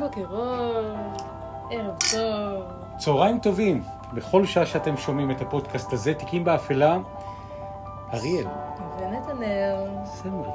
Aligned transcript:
בוקר 0.00 0.26
אור, 0.30 0.96
ערב 1.70 1.96
טוב. 2.12 2.62
צהריים 2.98 3.38
טובים, 3.38 3.82
בכל 4.12 4.46
שעה 4.46 4.66
שאתם 4.66 4.96
שומעים 4.96 5.30
את 5.30 5.40
הפודקאסט 5.40 5.92
הזה, 5.92 6.14
תיקים 6.14 6.44
באפלה, 6.44 6.98
אריאל, 8.14 8.46
ונתנאל, 8.98 9.86
סמריק. 10.04 10.54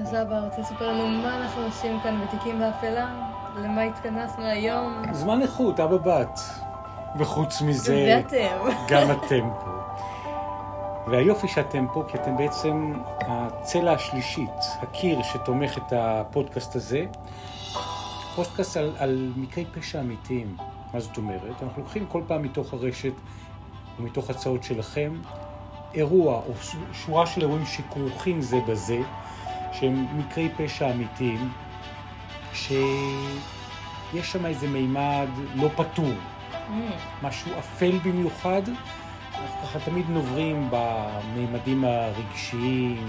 אז 0.00 0.14
אבא, 0.14 0.40
רוצה 0.44 0.60
לספר 0.60 0.92
לנו 0.92 1.06
מה 1.06 1.36
אנחנו 1.36 1.62
עושים 1.62 2.00
כאן 2.02 2.20
בתיקים 2.24 2.58
באפלה? 2.58 3.06
למה 3.56 3.82
התכנסנו 3.82 4.44
היום? 4.44 5.02
זמן 5.12 5.42
איכות, 5.42 5.80
אבא 5.80 5.96
בת. 5.96 6.40
וחוץ 7.18 7.62
מזה, 7.62 8.16
ואתם. 8.16 8.70
גם 8.88 9.10
אתם 9.16 9.48
פה. 9.64 9.70
והיופי 11.06 11.48
שאתם 11.48 11.86
פה, 11.92 12.04
כי 12.08 12.18
אתם 12.18 12.36
בעצם 12.36 12.92
הצלע 13.20 13.92
השלישית, 13.92 14.50
הקיר 14.82 15.22
שתומך 15.22 15.78
את 15.78 15.92
הפודקאסט 15.96 16.76
הזה. 16.76 17.04
פודקאסט 18.36 18.76
על, 18.76 18.92
על 18.98 19.32
מקרי 19.36 19.64
פשע 19.74 20.00
אמיתיים. 20.00 20.56
מה 20.92 21.00
זאת 21.00 21.16
אומרת? 21.16 21.62
אנחנו 21.62 21.82
לוקחים 21.82 22.06
כל 22.06 22.22
פעם 22.26 22.42
מתוך 22.42 22.72
הרשת 22.72 23.12
ומתוך 23.98 24.30
הצעות 24.30 24.64
שלכם 24.64 25.12
אירוע 25.94 26.34
או 26.34 26.52
שורה 26.92 27.26
של 27.26 27.40
אירועים 27.40 27.66
שכרוכים 27.66 28.40
זה 28.40 28.60
בזה, 28.68 28.98
שהם 29.72 30.18
מקרי 30.18 30.48
פשע 30.56 30.90
אמיתיים, 30.90 31.50
שיש 32.52 32.72
שם 34.22 34.46
איזה 34.46 34.68
מימד 34.68 35.28
לא 35.54 35.68
פתור, 35.76 36.12
Mm, 36.66 36.72
משהו 37.22 37.52
אפל 37.58 37.98
במיוחד. 38.04 38.62
אנחנו 39.34 39.62
ככה 39.62 39.78
תמיד 39.80 40.10
נוברים 40.10 40.68
במימדים 40.70 41.84
הרגשיים, 41.84 43.06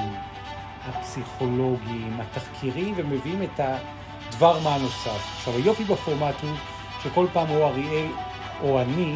הפסיכולוגיים, 0.86 2.20
התחקירים, 2.22 2.94
ומביאים 2.98 3.44
את 3.44 3.60
הדבר 4.28 4.60
מה 4.60 4.78
נוסף. 4.78 5.36
עכשיו, 5.38 5.54
היופי 5.54 5.84
בפורמט 5.84 6.36
הוא 6.42 6.52
שכל 7.04 7.26
פעם 7.34 7.50
או 7.50 7.68
אריאל 7.68 8.08
או 8.64 8.82
אני 8.82 9.16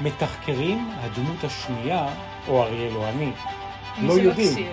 מתחקרים, 0.00 0.90
הדמות 1.00 1.44
השנייה, 1.44 2.06
או 2.48 2.62
אריאל 2.62 2.96
או 2.96 3.08
אני, 3.08 3.32
מי 3.98 4.08
לא 4.08 4.12
יודעים. 4.12 4.66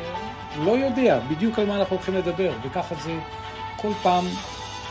לא 0.57 0.71
יודע 0.71 1.19
בדיוק 1.19 1.59
על 1.59 1.65
מה 1.65 1.75
אנחנו 1.75 1.95
הולכים 1.95 2.13
לדבר, 2.13 2.51
וככה 2.63 2.95
זה 2.95 3.19
כל 3.75 3.91
פעם 4.03 4.25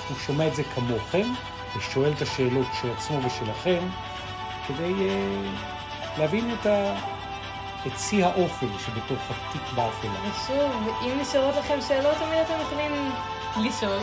הוא 0.08 0.16
שומע 0.26 0.46
את 0.46 0.54
זה 0.54 0.62
כמוכם, 0.64 1.28
ושואל 1.76 2.12
את 2.12 2.22
השאלות 2.22 2.66
של 2.82 2.88
עצמו 2.96 3.18
ושלכם, 3.26 3.78
כדי 4.68 4.92
uh, 4.92 6.18
להבין 6.18 6.54
את, 6.60 6.66
ה... 6.66 6.94
את 7.86 7.98
שיא 7.98 8.26
האופן 8.26 8.66
שבתוך 8.78 9.18
התיק 9.30 9.62
באפלה. 9.62 10.30
ושוב, 10.30 10.88
אם 11.02 11.20
נשארות 11.20 11.56
לכם 11.56 11.78
שאלות, 11.88 12.14
תמיד 12.16 12.38
אתם 12.44 12.54
יכולים 12.62 13.10
לשאול. 13.64 13.98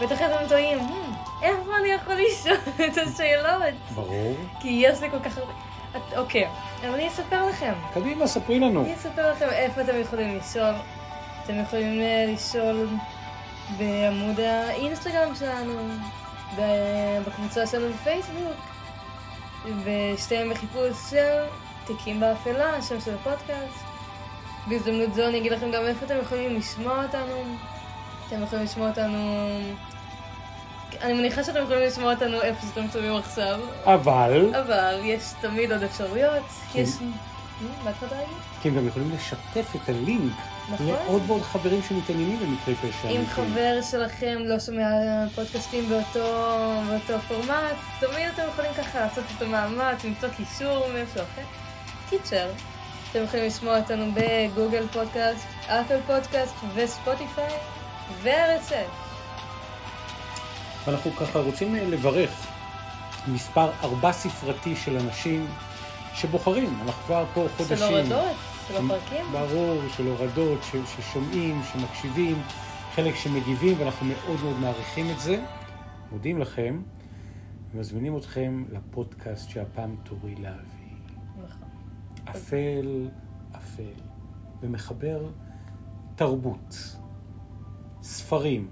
בטח 0.00 0.16
אתם 0.22 0.48
טועים, 0.48 0.78
"Hmm, 0.78 1.42
איפה 1.44 1.76
אני 1.80 1.88
יכול 1.88 2.14
לשאול 2.14 2.56
את 2.92 2.98
השאלות? 2.98 3.74
ברור. 3.94 4.34
כי 4.60 4.68
יש 4.86 5.00
לי 5.02 5.10
כל 5.10 5.18
כך 5.24 5.38
הרבה... 5.38 5.52
אוקיי, 6.16 6.48
אבל 6.80 6.94
אני 6.94 7.08
אספר 7.08 7.46
לכם. 7.46 7.72
קדימה, 7.94 8.26
ספרי 8.26 8.60
לנו. 8.60 8.80
אני 8.84 8.94
אספר 8.94 9.32
לכם 9.32 9.46
איפה 9.50 9.80
אתם 9.80 10.00
יכולים 10.00 10.38
לשאול. 10.38 10.74
אתם 11.44 11.60
יכולים 11.62 12.00
אה, 12.00 12.24
לשאול 12.34 12.88
בעמוד 13.78 14.40
האינסטגרם 14.40 15.34
שלנו, 15.34 15.72
בקבוצה 17.26 17.66
שלנו 17.66 17.92
בפייסבוק, 17.92 18.56
ושתיהם 19.84 20.50
בחיפוש 20.50 21.10
של 21.10 21.44
תיקים 21.84 22.20
באפלה, 22.20 22.76
השם 22.76 23.00
של 23.00 23.14
הפודקאסט. 23.14 23.84
בהזדמנות 24.68 25.14
זו 25.14 25.28
אני 25.28 25.38
אגיד 25.38 25.52
לכם 25.52 25.70
גם 25.70 25.82
איפה 25.84 26.06
אתם 26.06 26.16
יכולים 26.22 26.56
לשמוע 26.56 27.02
אותנו. 27.04 27.44
אתם 28.28 28.42
יכולים 28.42 28.64
לשמוע 28.64 28.88
אותנו... 28.88 29.18
אני 31.00 31.12
מניחה 31.12 31.44
שאתם 31.44 31.62
יכולים 31.62 31.82
לשמוע 31.82 32.14
אותנו 32.14 32.42
איפה 32.42 32.66
שאתם 32.66 32.90
שומעים 32.92 33.16
עכשיו, 33.16 33.60
אבל, 33.84 34.54
אבל 34.54 35.00
יש 35.02 35.22
תמיד 35.40 35.72
עוד 35.72 35.82
אפשרויות. 35.82 36.42
כן. 36.72 36.78
יש... 36.78 36.90
כי 38.62 38.68
הם 38.68 38.76
גם 38.76 38.86
יכולים 38.86 39.10
לשתף 39.14 39.76
את 39.76 39.88
הלינק 39.88 40.32
נכון. 40.70 40.86
לעוד 40.86 41.22
ועוד 41.26 41.42
חברים 41.42 41.80
שמתעניינים 41.88 42.38
במקרי 42.38 42.74
פשע. 42.74 43.08
אם. 43.08 43.26
חבר 43.26 43.82
שלכם 43.90 44.38
לא 44.44 44.58
שומע 44.58 44.88
פודקאסטים 45.34 45.88
באותו, 45.88 46.54
באותו 46.88 47.18
פורמט, 47.28 47.76
תמיד 48.00 48.28
אתם 48.34 48.42
יכולים 48.48 48.70
ככה 48.78 49.00
לעשות 49.00 49.24
את 49.36 49.42
המאמץ, 49.42 50.04
למצוא 50.04 50.28
קישור 50.28 50.86
מאיזשהו 50.92 51.20
אחר. 51.22 51.42
קיצר, 52.10 52.48
אתם 53.10 53.24
יכולים 53.24 53.46
לשמוע 53.46 53.78
אותנו 53.80 54.04
בגוגל 54.14 54.86
פודקאסט, 54.92 55.46
אפל 55.66 55.98
פודקאסט 56.06 56.54
וספוטיפיי 56.74 57.52
ו-RSS. 58.22 58.90
ואנחנו 60.86 61.12
ככה 61.12 61.38
רוצים 61.40 61.76
אה, 61.76 61.84
לברך 61.84 62.46
מספר 63.28 63.70
ארבע 63.82 64.12
ספרתי 64.12 64.76
של 64.76 64.96
אנשים 64.98 65.46
שבוחרים, 66.14 66.78
אנחנו 66.82 67.02
כבר 67.06 67.24
פה 67.34 67.46
חודשים. 67.56 67.76
של 67.76 67.82
הורדות, 67.84 68.36
של 68.68 68.76
הפרקים. 68.76 69.24
ברור, 69.32 69.80
של 69.96 70.06
הורדות, 70.06 70.58
ש- 70.62 70.96
ששומעים, 70.96 71.62
שמקשיבים, 71.72 72.42
חלק 72.94 73.14
שמגיבים, 73.14 73.76
ואנחנו 73.80 74.06
מאוד 74.06 74.40
מאוד 74.42 74.58
מעריכים 74.60 75.10
את 75.10 75.20
זה. 75.20 75.40
מודים 76.12 76.38
לכם, 76.38 76.80
ומזמינים 77.74 78.16
אתכם 78.16 78.64
לפודקאסט 78.72 79.50
שהפעם 79.50 79.96
תורי 80.02 80.34
להביא. 80.34 80.77
אפל, 82.30 83.08
אפל, 83.56 84.00
ומחבר 84.62 85.26
תרבות, 86.16 86.76
ספרים. 88.02 88.68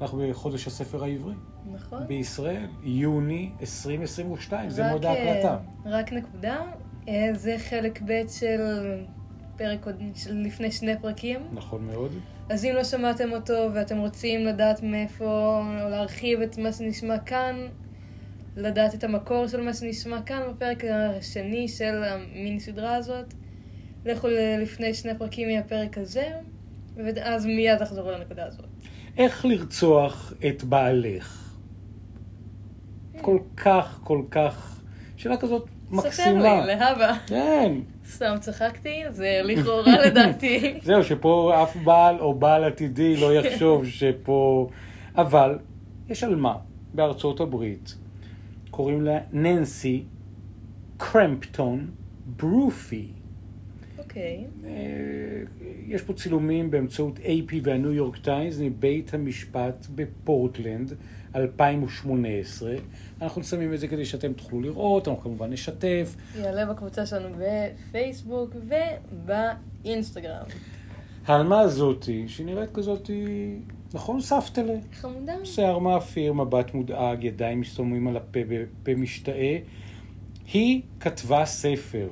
אנחנו 0.00 0.28
בחודש 0.30 0.66
הספר 0.66 1.04
העברי. 1.04 1.34
נכון. 1.72 2.06
בישראל, 2.06 2.66
יוני 2.82 3.50
2022, 3.60 4.70
זה 4.70 4.88
מועד 4.90 5.04
אה, 5.04 5.10
ההקלטה. 5.10 5.58
רק 5.84 6.12
נקודה, 6.12 6.56
אה, 7.08 7.28
זה 7.34 7.56
חלק 7.58 8.02
ב' 8.02 8.22
של 8.28 8.60
פרק 9.56 9.86
עוד- 9.86 10.02
של 10.14 10.34
לפני 10.34 10.70
שני 10.72 10.92
פרקים. 11.00 11.40
נכון 11.52 11.84
מאוד. 11.84 12.12
אז 12.50 12.64
אם 12.64 12.70
לא 12.74 12.84
שמעתם 12.84 13.32
אותו 13.32 13.52
ואתם 13.74 13.98
רוצים 13.98 14.46
לדעת 14.46 14.82
מאיפה, 14.82 15.24
או 15.84 15.90
להרחיב 15.90 16.40
את 16.40 16.58
מה 16.58 16.72
שנשמע 16.72 17.18
כאן, 17.18 17.56
לדעת 18.56 18.94
את 18.94 19.04
המקור 19.04 19.46
של 19.46 19.60
מה 19.60 19.74
שנשמע 19.74 20.22
כאן 20.22 20.40
בפרק 20.50 20.84
השני 20.84 21.68
של 21.68 22.04
המיני 22.04 22.60
סדרה 22.60 22.94
הזאת, 22.94 23.34
לכו 24.04 24.28
לפני 24.62 24.94
שני 24.94 25.18
פרקים 25.18 25.48
מהפרק 25.48 25.98
הזה, 25.98 26.28
ואז 26.96 27.46
מיד 27.46 27.78
תחזרו 27.78 28.10
לנקודה 28.10 28.46
הזאת. 28.46 28.64
איך 29.18 29.44
לרצוח 29.44 30.32
את 30.48 30.64
בעלך? 30.64 31.54
כל 33.20 33.38
כך, 33.56 34.00
כל 34.04 34.22
כך, 34.30 34.80
שאלה 35.16 35.36
כזאת 35.36 35.68
ספר 35.88 36.06
מקסימה. 36.06 36.60
לי, 36.60 36.66
להבא. 36.66 37.14
כן, 37.26 37.72
סתם 38.06 38.34
צחקתי, 38.40 39.02
זה 39.08 39.40
לכאורה 39.44 39.98
לדעתי. 40.06 40.78
זהו, 40.82 41.04
שפה 41.04 41.62
אף 41.62 41.76
בעל 41.76 42.18
או 42.18 42.34
בעל 42.34 42.64
עתידי 42.64 43.16
לא 43.16 43.34
יחשוב 43.34 43.86
שפה... 43.98 44.68
אבל 45.16 45.58
יש 46.08 46.24
על 46.24 46.36
מה 46.36 46.54
בארצות 46.94 47.40
הברית, 47.40 47.94
קוראים 48.78 49.02
לה 49.02 49.18
ננסי 49.32 50.04
קרמפטון 50.96 51.90
ברופי. 52.36 53.08
אוקיי. 53.98 54.44
אה, 54.64 54.70
יש 55.86 56.02
פה 56.02 56.12
צילומים 56.12 56.70
באמצעות 56.70 57.18
AP 57.18 57.54
והניו 57.62 57.92
יורק 57.92 58.16
טיימס 58.16 58.58
מבית 58.60 59.14
המשפט 59.14 59.86
בפורטלנד 59.94 60.92
2018. 61.34 62.74
אנחנו 63.22 63.42
שמים 63.42 63.74
את 63.74 63.80
זה 63.80 63.88
כדי 63.88 64.04
שאתם 64.04 64.32
תוכלו 64.32 64.60
לראות, 64.60 65.08
אנחנו 65.08 65.22
כמובן 65.22 65.52
נשתף. 65.52 66.16
יעלה 66.36 66.66
בקבוצה 66.66 67.06
שלנו 67.06 67.36
בפייסבוק 67.38 68.54
ובאינסטגרם. 69.84 70.44
העלמה 71.26 71.60
הזאתי, 71.60 72.28
שנראית 72.28 72.70
כזאתי, 72.74 73.54
נכון 73.94 74.20
סבתלה? 74.20 74.74
חמודה. 74.92 75.32
שיער 75.44 75.78
מאפיר, 75.78 76.32
מבט 76.32 76.74
מודאג, 76.74 77.24
ידיים 77.24 77.60
מסתובבים 77.60 78.08
על 78.08 78.16
הפה 78.16 78.40
בפה 78.48 78.94
משתאה. 78.94 79.58
היא 80.52 80.82
כתבה 81.00 81.44
ספר, 81.44 82.08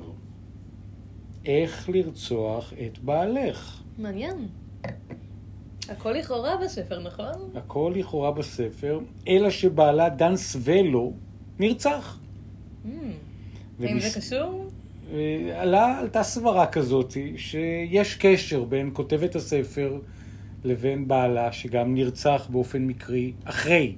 איך 1.45 1.89
לרצוח 1.89 2.73
את 2.85 2.99
בעלך. 2.99 3.81
מעניין. 3.97 4.47
הכל 5.89 6.11
לכאורה 6.11 6.57
בספר, 6.63 6.99
נכון? 6.99 7.49
הכל 7.55 7.93
לכאורה 7.95 8.31
בספר, 8.31 8.99
אלא 9.27 9.49
שבעלה 9.49 10.09
דן 10.09 10.35
סבלו 10.35 11.13
נרצח. 11.59 12.19
Mm. 12.19 12.87
האם 13.79 13.97
ומס- 13.97 14.13
זה 14.13 14.19
קשור? 14.19 14.65
אה, 15.13 15.61
עלה, 15.61 15.99
עלתה 15.99 16.23
סברה 16.23 16.67
כזאת 16.67 17.13
שיש 17.37 18.15
קשר 18.15 18.63
בין 18.63 18.89
כותבת 18.93 19.35
הספר 19.35 19.99
לבין 20.63 21.07
בעלה, 21.07 21.51
שגם 21.51 21.93
נרצח 21.93 22.47
באופן 22.51 22.81
מקרי 22.81 23.33
אחרי 23.43 23.95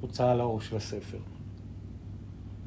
הוצאה 0.00 0.34
לאור 0.34 0.60
של 0.60 0.76
הספר. 0.76 1.18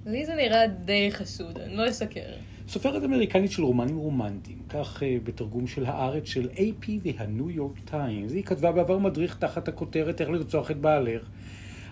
לי 0.06 0.26
זה 0.26 0.36
נראה 0.36 0.68
די 0.68 1.12
חשוד, 1.12 1.58
אני 1.58 1.76
לא 1.76 1.90
אסקר. 1.90 2.32
סופרת 2.68 3.04
אמריקנית 3.04 3.52
של 3.52 3.64
רומנים 3.64 3.98
רומנטיים, 3.98 4.58
כך 4.70 5.02
uh, 5.02 5.06
בתרגום 5.24 5.68
של 5.68 5.86
הארץ 5.86 6.26
של 6.26 6.50
AP 6.50 6.90
והניו 7.04 7.50
יורק 7.50 7.80
טיימס. 7.86 8.32
היא 8.32 8.44
כתבה 8.44 8.72
בעבר 8.72 8.98
מדריך 8.98 9.38
תחת 9.38 9.68
הכותרת 9.68 10.22
איך 10.22 10.30
לרצוח 10.30 10.72
את 10.72 10.78
בעלך. 10.78 11.30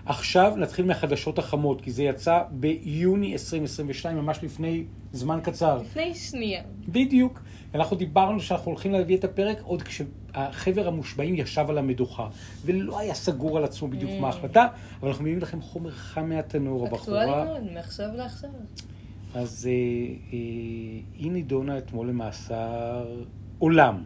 עכשיו 0.07 0.54
נתחיל 0.57 0.86
מהחדשות 0.86 1.39
החמות, 1.39 1.81
כי 1.81 1.92
זה 1.92 2.04
יצא 2.04 2.39
ביוני 2.51 3.33
2022, 3.33 4.18
ממש 4.18 4.39
לפני 4.44 4.83
זמן 5.12 5.39
קצר. 5.44 5.77
לפני 5.77 6.15
שנייה. 6.15 6.63
בדיוק. 6.88 7.42
אנחנו 7.75 7.98
דיברנו 7.98 8.39
שאנחנו 8.39 8.71
הולכים 8.71 8.92
להביא 8.92 9.18
את 9.18 9.24
הפרק 9.24 9.62
עוד 9.63 9.83
כשהחבר 9.83 10.88
המושבעים 10.88 11.36
ישב 11.36 11.65
על 11.69 11.77
המדוכה, 11.77 12.27
ולא 12.65 13.00
היה 13.00 13.13
סגור 13.13 13.57
על 13.57 13.63
עצמו 13.63 13.88
בדיוק 13.88 14.12
מה 14.21 14.27
ההחלטה, 14.27 14.68
אבל 15.00 15.07
אנחנו 15.07 15.24
מביאים 15.24 15.39
לכם 15.39 15.62
חומר 15.62 15.92
חם 15.92 16.30
מהתנור, 16.30 16.88
הבחורה. 16.88 17.24
אקטואלי 17.24 17.45
מאוד, 17.45 17.71
מעכשיו 17.74 18.09
לעכשיו. 18.15 18.50
אז 19.36 19.69
אה, 19.69 19.71
אה, 19.71 20.38
היא 21.18 21.31
נידונה 21.31 21.77
אתמול 21.77 22.09
למאסר 22.09 23.06
עולם 23.59 24.04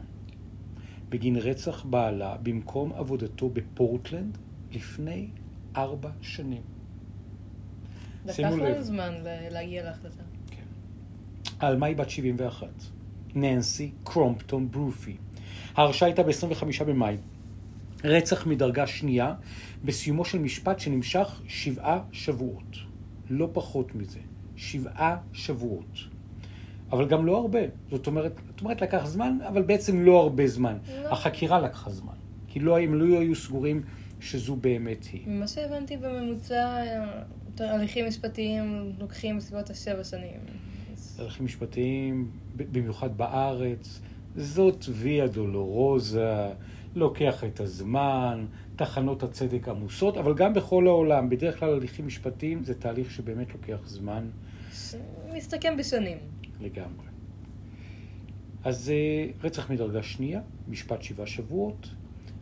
בגין 1.09 1.35
רצח 1.35 1.83
בעלה 1.83 2.35
במקום 2.43 2.93
עבודתו 2.93 3.49
בפורטלנד 3.49 4.37
לפני 4.71 5.27
ארבע 5.75 6.09
שנים. 6.21 6.61
לקח 8.25 8.33
שימו 8.35 8.57
לב. 8.57 8.63
לנו 8.63 8.83
זמן 8.83 9.13
ל- 9.23 9.53
להגיע 9.53 9.83
להחלטה. 9.83 10.23
העלמה 11.59 11.85
היא 11.85 11.95
בת 11.95 12.09
71, 12.09 12.67
ננסי 13.35 13.91
קרומפטון 14.03 14.71
ברופי. 14.71 15.17
ההרשעה 15.75 16.09
הייתה 16.09 16.23
ב-25 16.23 16.83
במאי. 16.83 17.17
רצח 18.03 18.47
מדרגה 18.47 18.87
שנייה 18.87 19.33
בסיומו 19.85 20.25
של 20.25 20.39
משפט 20.39 20.79
שנמשך 20.79 21.41
שבעה 21.47 21.99
שבועות. 22.11 22.77
לא 23.29 23.49
פחות 23.53 23.95
מזה. 23.95 24.19
שבעה 24.55 25.17
שבועות. 25.33 25.97
אבל 26.91 27.07
גם 27.07 27.25
לא 27.25 27.37
הרבה. 27.37 27.59
זאת 27.91 28.07
אומרת, 28.07 28.33
זאת 28.49 28.61
אומרת 28.61 28.81
לקח 28.81 29.05
זמן, 29.05 29.37
אבל 29.47 29.61
בעצם 29.61 30.01
לא 30.05 30.19
הרבה 30.21 30.47
זמן. 30.47 30.77
לא. 31.03 31.11
החקירה 31.11 31.59
לקחה 31.59 31.89
זמן. 31.89 32.13
כי 32.47 32.59
לא, 32.59 32.79
הם 32.79 32.93
לא 32.93 33.19
היו 33.19 33.35
סגורים 33.35 33.81
שזו 34.21 34.55
באמת 34.55 35.03
היא. 35.03 35.21
ממה 35.27 35.47
שהבנתי 35.47 35.97
בממוצע, 35.97 36.83
הליכים 37.59 38.07
משפטיים 38.07 38.91
לוקחים 38.99 39.37
בסביבות 39.37 39.69
השבע 39.69 40.03
שנים. 40.03 40.39
הליכים 41.19 41.45
משפטיים, 41.45 42.31
במיוחד 42.55 43.17
בארץ, 43.17 44.01
זאת 44.35 44.85
ויה 44.91 45.27
דולורוזה, 45.27 46.47
לוקח 46.95 47.43
את 47.43 47.59
הזמן, 47.59 48.45
תחנות 48.75 49.23
הצדק 49.23 49.67
עמוסות, 49.67 50.17
אבל 50.17 50.33
גם 50.33 50.53
בכל 50.53 50.87
העולם, 50.87 51.29
בדרך 51.29 51.59
כלל 51.59 51.73
הליכים 51.73 52.07
משפטיים 52.07 52.63
זה 52.63 52.73
תהליך 52.73 53.11
שבאמת 53.11 53.53
לוקח 53.53 53.87
זמן 53.87 54.29
מסתכם 55.33 55.77
בשנים. 55.77 56.17
לגמרי. 56.61 57.05
אז 58.63 58.89
אה, 58.89 59.31
רצח 59.43 59.71
מדרגה 59.71 60.03
שנייה, 60.03 60.41
משפט 60.67 61.01
שבעה 61.01 61.27
שבועות. 61.27 61.87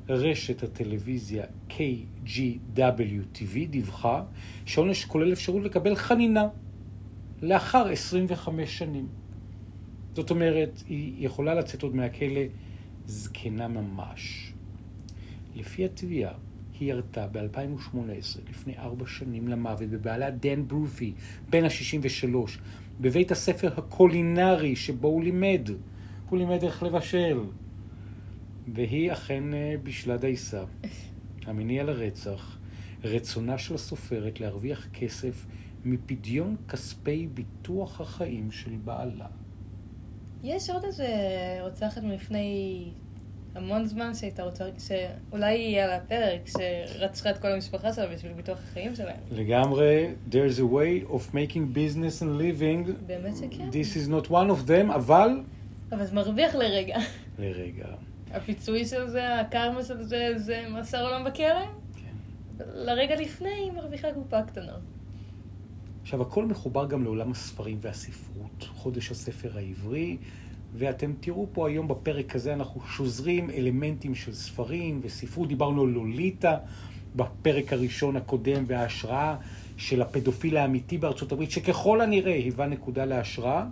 רשת 0.09 0.63
הטלוויזיה 0.63 1.45
KGW 1.69 3.35
TV 3.35 3.67
דיווחה 3.69 4.23
שעונש 4.65 5.05
כולל 5.05 5.33
אפשרות 5.33 5.63
לקבל 5.63 5.95
חנינה 5.95 6.47
לאחר 7.41 7.87
25 7.87 8.77
שנים. 8.77 9.07
זאת 10.13 10.29
אומרת, 10.29 10.83
היא 10.87 11.25
יכולה 11.25 11.53
לצאת 11.53 11.83
עוד 11.83 11.95
מהכלא 11.95 12.41
זקנה 13.05 13.67
ממש. 13.67 14.53
לפי 15.55 15.85
התביעה, 15.85 16.33
היא 16.79 16.89
ירתה 16.89 17.27
ב-2018, 17.27 18.49
לפני 18.49 18.77
ארבע 18.77 19.05
שנים 19.07 19.47
למוות, 19.47 19.89
בבעלה 19.89 20.31
דן 20.31 20.67
ברופי, 20.67 21.13
בן 21.49 21.63
ה-63, 21.63 22.35
בבית 23.01 23.31
הספר 23.31 23.73
הקולינרי 23.77 24.75
שבו 24.75 25.07
הוא 25.07 25.23
לימד. 25.23 25.69
הוא 26.29 26.39
לימד 26.39 26.63
איך 26.63 26.83
לבשל. 26.83 27.39
והיא 28.73 29.11
אכן 29.11 29.53
אה, 29.53 29.75
בישלה 29.83 30.17
דייסה. 30.17 30.63
המניע 31.45 31.83
לרצח, 31.83 32.57
רצונה 33.03 33.57
של 33.57 33.75
הסופרת 33.75 34.39
להרוויח 34.39 34.87
כסף 34.93 35.45
מפדיון 35.85 36.55
כספי 36.69 37.27
ביטוח 37.33 38.01
החיים 38.01 38.51
של 38.51 38.75
בעלה. 38.85 39.27
יש 40.43 40.69
עוד 40.69 40.83
איזה 40.83 41.07
רוצחת 41.61 42.03
מלפני 42.03 42.85
המון 43.55 43.85
זמן 43.85 44.13
שהייתה 44.13 44.43
רוצה, 44.43 44.65
שאולי 44.77 45.53
יהיה 45.53 45.85
על 45.85 45.91
הפרק, 45.91 46.41
שרצחה 46.47 47.29
את 47.29 47.37
כל 47.37 47.47
המשפחה 47.47 47.93
שלה 47.93 48.07
בשביל 48.07 48.33
ביטוח 48.33 48.59
החיים 48.63 48.95
שלהם. 48.95 49.19
לגמרי, 49.31 50.07
there's 50.31 50.59
a 50.59 50.73
way 50.73 51.11
of 51.11 51.33
making 51.33 51.75
business 51.75 52.21
and 52.21 52.41
living. 52.41 52.91
באמת 53.05 53.37
שכן. 53.37 53.69
This 53.69 53.95
is 53.95 54.09
not 54.09 54.29
one 54.29 54.49
of 54.49 54.69
them, 54.69 54.93
אבל 54.95 55.29
אבל 55.91 56.05
זה 56.05 56.15
מרוויח 56.15 56.55
לרגע. 56.55 56.97
לרגע. 57.39 57.87
הפיצוי 58.33 58.85
של 58.85 59.07
זה, 59.07 59.39
הקרמה 59.39 59.83
של 59.83 60.03
זה, 60.03 60.33
זה 60.35 60.65
מאסר 60.69 61.05
עולם 61.05 61.23
בכלא? 61.23 61.65
כן. 61.95 62.63
לרגע 62.75 63.15
לפני 63.15 63.49
היא 63.49 63.71
מרוויחה 63.71 64.07
קופה 64.13 64.43
קטנה. 64.43 64.73
עכשיו, 66.01 66.21
הכל 66.21 66.45
מחובר 66.45 66.85
גם 66.85 67.03
לעולם 67.03 67.31
הספרים 67.31 67.77
והספרות, 67.81 68.69
חודש 68.75 69.11
הספר 69.11 69.57
העברי, 69.57 70.17
ואתם 70.73 71.13
תראו 71.19 71.47
פה 71.53 71.67
היום 71.67 71.87
בפרק 71.87 72.35
הזה, 72.35 72.53
אנחנו 72.53 72.81
שוזרים 72.81 73.49
אלמנטים 73.49 74.15
של 74.15 74.33
ספרים 74.33 74.99
וספרות. 75.03 75.47
דיברנו 75.47 75.81
על 75.81 75.89
לוליטה 75.89 76.57
בפרק 77.15 77.73
הראשון 77.73 78.15
הקודם, 78.15 78.63
וההשראה 78.67 79.35
של 79.77 80.01
הפדופיל 80.01 80.57
האמיתי 80.57 80.97
בארצות 80.97 81.31
הברית, 81.31 81.51
שככל 81.51 82.01
הנראה 82.01 82.33
היווה 82.33 82.67
נקודה 82.67 83.05
להשראה. 83.05 83.65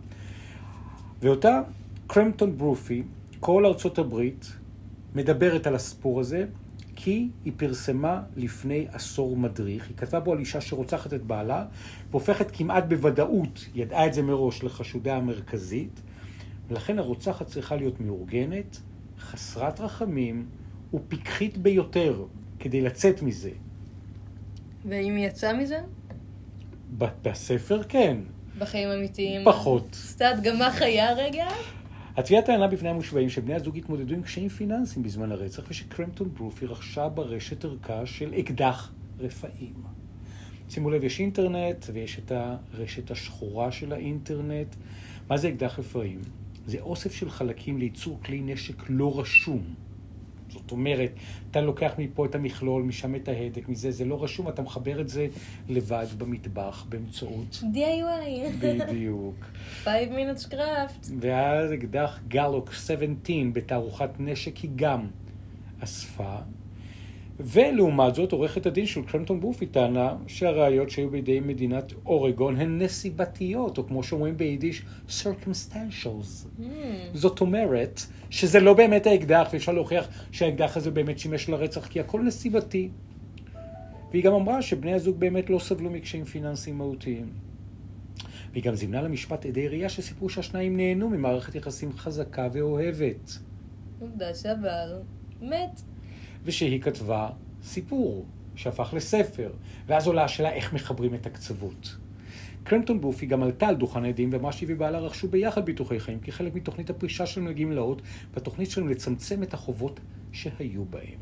ואותה 1.19 1.61
קרמפטון 2.07 2.57
ברופי, 2.57 3.03
כל 3.39 3.65
ארצות 3.65 3.99
הברית 3.99 4.51
מדברת 5.15 5.67
על 5.67 5.75
הסיפור 5.75 6.19
הזה, 6.19 6.45
כי 6.95 7.29
היא 7.45 7.53
פרסמה 7.57 8.21
לפני 8.35 8.87
עשור 8.91 9.37
מדריך. 9.37 9.87
היא 9.87 9.97
כתבה 9.97 10.19
בו 10.19 10.31
על 10.31 10.39
אישה 10.39 10.61
שרוצחת 10.61 11.13
את 11.13 11.23
בעלה, 11.23 11.65
והופכת 12.11 12.51
כמעט 12.53 12.83
בוודאות, 12.87 13.65
ידעה 13.75 14.05
את 14.05 14.13
זה 14.13 14.21
מראש, 14.21 14.63
לחשודה 14.63 15.15
המרכזית, 15.15 16.01
ולכן 16.67 16.99
הרוצחת 16.99 17.47
צריכה 17.47 17.75
להיות 17.75 18.01
מאורגנת, 18.01 18.77
חסרת 19.19 19.79
רחמים 19.79 20.45
ופיקחית 20.93 21.57
ביותר 21.57 22.25
כדי 22.59 22.81
לצאת 22.81 23.21
מזה. 23.21 23.51
ואם 24.85 25.15
היא 25.15 25.27
יצאה 25.27 25.53
מזה? 25.53 25.79
בספר 26.97 27.83
כן, 27.83 28.17
בחיים 28.59 28.89
אמיתיים. 28.89 29.41
פחות. 29.45 29.87
סטאט, 29.93 30.39
גם 30.43 30.59
מה 30.59 30.71
חיה 30.71 31.13
רגע? 31.13 31.47
התביעה 32.17 32.41
טענה 32.41 32.67
בפני 32.67 32.89
המושבעים 32.89 33.29
שבני 33.29 33.53
הזוג 33.53 33.77
התמודדו 33.77 34.15
עם 34.15 34.21
קשיים 34.21 34.49
פיננסיים 34.49 35.03
בזמן 35.03 35.31
הרצח 35.31 35.63
ושקרמפטון 35.69 36.29
ברופי 36.33 36.65
רכשה 36.65 37.09
ברשת 37.09 37.65
ערכה 37.65 38.05
של 38.05 38.33
אקדח 38.33 38.91
רפאים. 39.19 39.73
שימו 40.69 40.89
לב, 40.89 41.03
יש 41.03 41.19
אינטרנט 41.19 41.85
ויש 41.93 42.19
את 42.19 42.31
הרשת 42.31 43.11
השחורה 43.11 43.71
של 43.71 43.93
האינטרנט. 43.93 44.75
מה 45.29 45.37
זה 45.37 45.49
אקדח 45.49 45.79
רפאים? 45.79 46.21
זה 46.65 46.79
אוסף 46.79 47.13
של 47.13 47.29
חלקים 47.29 47.77
לייצור 47.77 48.19
כלי 48.25 48.41
נשק 48.41 48.83
לא 48.89 49.19
רשום. 49.19 49.63
זאת 50.49 50.71
אומרת, 50.71 51.11
אתה 51.51 51.61
לוקח 51.61 51.91
מפה 51.97 52.25
את 52.25 52.35
המכלול, 52.35 52.83
משם 52.83 53.15
את 53.15 53.27
ההדק, 53.27 53.69
מזה 53.69 53.91
זה 53.91 54.05
לא 54.05 54.23
רשום, 54.23 54.49
אתה 54.49 54.61
מחבר 54.61 55.01
את 55.01 55.09
זה 55.09 55.27
לבד 55.69 56.05
במטבח 56.17 56.85
באמצעות... 56.89 57.63
DIY. 57.73 58.49
בדיוק. 58.59 59.45
5 59.83 59.93
minutes 60.07 60.51
craft. 60.51 61.11
ואז 61.19 61.73
אקדח 61.73 62.19
גלוק 62.27 62.73
17 62.73 63.35
בתערוכת 63.53 64.09
נשק 64.19 64.57
היא 64.57 64.71
גם 64.75 65.07
אספה. 65.79 66.35
ולעומת 67.39 68.15
זאת, 68.15 68.31
עורכת 68.31 68.65
הדין 68.65 68.85
של 68.85 69.03
קרמפטון 69.03 69.39
בופי 69.39 69.65
טענה 69.65 70.15
שהראיות 70.27 70.89
שהיו 70.89 71.09
בידי 71.09 71.39
מדינת 71.39 71.93
אורגון 72.05 72.55
הן 72.55 72.81
נסיבתיות, 72.81 73.77
או 73.77 73.87
כמו 73.87 74.03
שאומרים 74.03 74.37
ביידיש, 74.37 74.81
circumstantials. 75.09 76.59
Hmm. 76.59 76.63
זאת 77.13 77.41
אומרת 77.41 78.01
שזה 78.29 78.59
לא 78.59 78.73
באמת 78.73 79.07
האקדח, 79.07 79.49
ואפשר 79.53 79.71
להוכיח 79.71 80.07
שהאקדח 80.31 80.77
הזה 80.77 80.91
באמת 80.91 81.19
שימש 81.19 81.49
לרצח, 81.49 81.87
כי 81.87 81.99
הכל 81.99 82.21
נסיבתי. 82.21 82.89
והיא 84.11 84.23
גם 84.23 84.33
אמרה 84.33 84.61
שבני 84.61 84.93
הזוג 84.93 85.19
באמת 85.19 85.49
לא 85.49 85.59
סבלו 85.59 85.89
מקשיים 85.89 86.25
פיננסיים 86.25 86.77
מהותיים. 86.77 87.29
והיא 88.51 88.63
גם 88.63 88.75
זימנה 88.75 89.01
למשפט 89.01 89.45
עדי 89.45 89.67
ראייה 89.67 89.89
שסיפרו 89.89 90.29
שהשניים 90.29 90.77
נהנו 90.77 91.09
ממערכת 91.09 91.55
יחסים 91.55 91.93
חזקה 91.93 92.47
ואוהבת, 92.53 93.37
עובדה 93.99 94.35
שהבעל 94.35 95.01
מת. 95.41 95.81
ושהיא 96.47 96.81
כתבה 96.81 97.29
סיפור 97.63 98.25
שהפך 98.55 98.93
לספר, 98.93 99.51
ואז 99.87 100.07
עולה 100.07 100.23
השאלה 100.23 100.51
איך 100.51 100.73
מחברים 100.73 101.13
את 101.13 101.25
הקצוות. 101.25 101.95
קרמפטון 102.63 103.01
בופי 103.01 103.25
גם 103.25 103.43
עלתה 103.43 103.67
על 103.67 103.75
דוכן 103.75 104.05
העדים 104.05 104.29
ואמרה 104.33 104.51
שהיא 104.51 104.69
ובעלה 104.71 104.99
רכשו 104.99 105.27
ביחד 105.27 105.65
ביטוחי 105.65 105.99
חיים 105.99 106.19
כחלק 106.19 106.55
מתוכנית 106.55 106.89
הפרישה 106.89 107.25
שלנו 107.25 107.49
לגמלאות, 107.49 108.01
והתוכנית 108.33 108.71
שלנו 108.71 108.87
לצמצם 108.87 109.43
את 109.43 109.53
החובות 109.53 109.99
שהיו 110.31 110.85
בהם. 110.85 111.19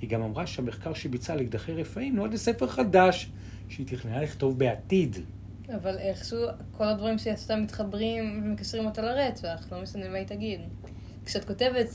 היא 0.00 0.10
גם 0.10 0.22
אמרה 0.22 0.46
שהמחקר 0.46 0.94
שביצעה 0.94 1.36
על 1.36 1.42
אקדחי 1.42 1.72
רפאים 1.72 2.16
נועד 2.16 2.34
לספר 2.34 2.66
חדש 2.66 3.30
שהיא 3.68 3.86
תכננה 3.86 4.22
לכתוב 4.22 4.58
בעתיד. 4.58 5.16
אבל 5.74 5.98
איכשהו 5.98 6.38
כל 6.72 6.84
הדברים 6.84 7.18
שהיא 7.18 7.32
עשתה 7.32 7.56
מתחברים 7.56 8.42
ומקשרים 8.44 8.86
אותה 8.86 9.02
לרצח, 9.02 9.66
לא 9.72 9.82
משנה 9.82 10.08
מה 10.08 10.16
היא 10.16 10.26
תגיד. 10.26 10.60
כשאת 11.24 11.44
כותבת 11.44 11.86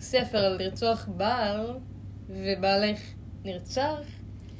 ספר 0.00 0.38
על 0.38 0.56
לרצוח 0.56 1.08
בעל, 1.16 1.78
ובעלך 2.28 3.00
נרצח, 3.44 3.98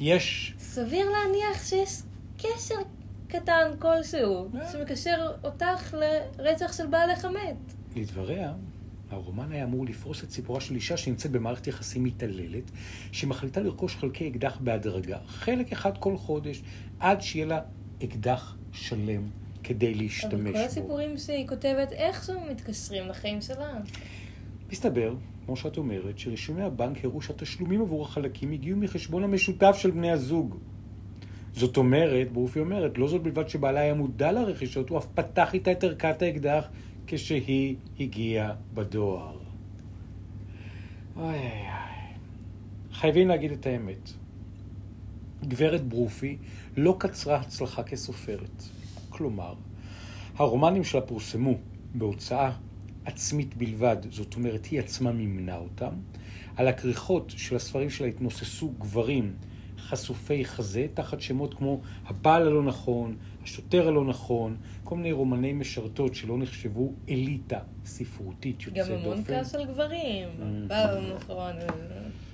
יש... 0.00 0.54
סביר 0.58 1.06
להניח 1.10 1.68
שיש 1.68 2.02
קשר 2.38 2.74
קטן 3.28 3.70
כלשהו, 3.78 4.48
אה. 4.54 4.72
שמקשר 4.72 5.32
אותך 5.44 5.94
לרצח 6.38 6.72
של 6.76 6.86
בעלך 6.86 7.24
המת. 7.24 7.56
לדבריה, 7.96 8.52
הרומן 9.10 9.52
היה 9.52 9.64
אמור 9.64 9.86
לפרוס 9.86 10.24
את 10.24 10.30
סיפורה 10.30 10.60
של 10.60 10.74
אישה 10.74 10.96
שנמצאת 10.96 11.30
במערכת 11.30 11.66
יחסים 11.66 12.04
מתעללת, 12.04 12.70
שמחליטה 13.12 13.60
לרכוש 13.60 13.96
חלקי 13.96 14.28
אקדח 14.28 14.58
בהדרגה, 14.60 15.18
חלק 15.26 15.72
אחד 15.72 15.98
כל 15.98 16.16
חודש, 16.16 16.62
עד 17.00 17.20
שיהיה 17.20 17.46
לה 17.46 17.60
אקדח 18.04 18.56
שלם 18.72 19.28
כדי 19.64 19.94
להשתמש 19.94 20.32
אבל 20.32 20.52
בו. 20.52 20.58
כל 20.58 20.64
הסיפורים 20.64 21.18
שהיא 21.18 21.48
כותבת 21.48 21.92
איכשהו 21.92 22.40
מתקשרים 22.50 23.08
לחיים 23.08 23.40
שלה. 23.40 23.72
מסתבר, 24.72 25.14
כמו 25.46 25.56
שאת 25.56 25.76
אומרת, 25.76 26.18
שרישומי 26.18 26.62
הבנק 26.62 27.04
הראו 27.04 27.22
שהתשלומים 27.22 27.80
עבור 27.80 28.02
החלקים 28.02 28.52
הגיעו 28.52 28.78
מחשבון 28.78 29.24
המשותף 29.24 29.76
של 29.78 29.90
בני 29.90 30.10
הזוג. 30.10 30.56
זאת 31.52 31.76
אומרת, 31.76 32.32
ברופי 32.32 32.58
אומרת, 32.58 32.98
לא 32.98 33.08
זאת 33.08 33.22
בלבד 33.22 33.48
שבעלה 33.48 33.80
היה 33.80 33.94
מודע 33.94 34.32
לרכישות, 34.32 34.88
הוא 34.88 34.98
אף 34.98 35.06
פתח 35.14 35.54
איתה 35.54 35.72
את 35.72 35.84
ערכת 35.84 36.22
האקדח 36.22 36.68
כשהיא 37.06 37.76
הגיעה 38.00 38.52
בדואר. 38.74 39.38
אוי 41.16 41.24
אוי 41.24 41.34
אוי. 41.34 41.94
חייבים 42.92 43.28
להגיד 43.28 43.52
את 43.52 43.66
האמת. 43.66 44.10
גברת 45.44 45.84
ברופי 45.84 46.36
לא 46.76 46.96
קצרה 46.98 47.36
הצלחה 47.36 47.82
כסופרת. 47.82 48.62
כלומר, 49.08 49.54
הרומנים 50.36 50.84
שלה 50.84 51.00
פורסמו 51.00 51.54
בהוצאה 51.94 52.52
עצמית 53.04 53.56
בלבד, 53.56 53.96
זאת 54.10 54.34
אומרת, 54.34 54.66
היא 54.66 54.80
עצמה 54.80 55.12
מימנה 55.12 55.56
אותם. 55.56 55.94
על 56.56 56.68
הכריכות 56.68 57.32
של 57.36 57.56
הספרים 57.56 57.90
שלה 57.90 58.06
התנוססו 58.06 58.72
גברים 58.78 59.34
חשופי 59.78 60.44
חזה, 60.44 60.86
תחת 60.94 61.20
שמות 61.20 61.54
כמו 61.54 61.80
הבעל 62.06 62.42
הלא 62.42 62.62
נכון, 62.62 63.16
השוטר 63.42 63.88
הלא 63.88 64.04
נכון, 64.04 64.56
כל 64.84 64.96
מיני 64.96 65.12
רומני 65.12 65.52
משרתות 65.52 66.14
שלא 66.14 66.38
נחשבו 66.38 66.92
אליטה 67.08 67.58
ספרותית 67.84 68.58
גם 68.62 68.76
יוצאת 68.76 68.98
המון 68.98 69.16
דופן. 69.16 69.34
כעס 69.34 69.54
על 69.54 69.64
גברים. 69.64 70.28
Mm. 70.28 70.42
בעל 70.68 70.94
לא 70.94 71.16
נכון, 71.16 71.52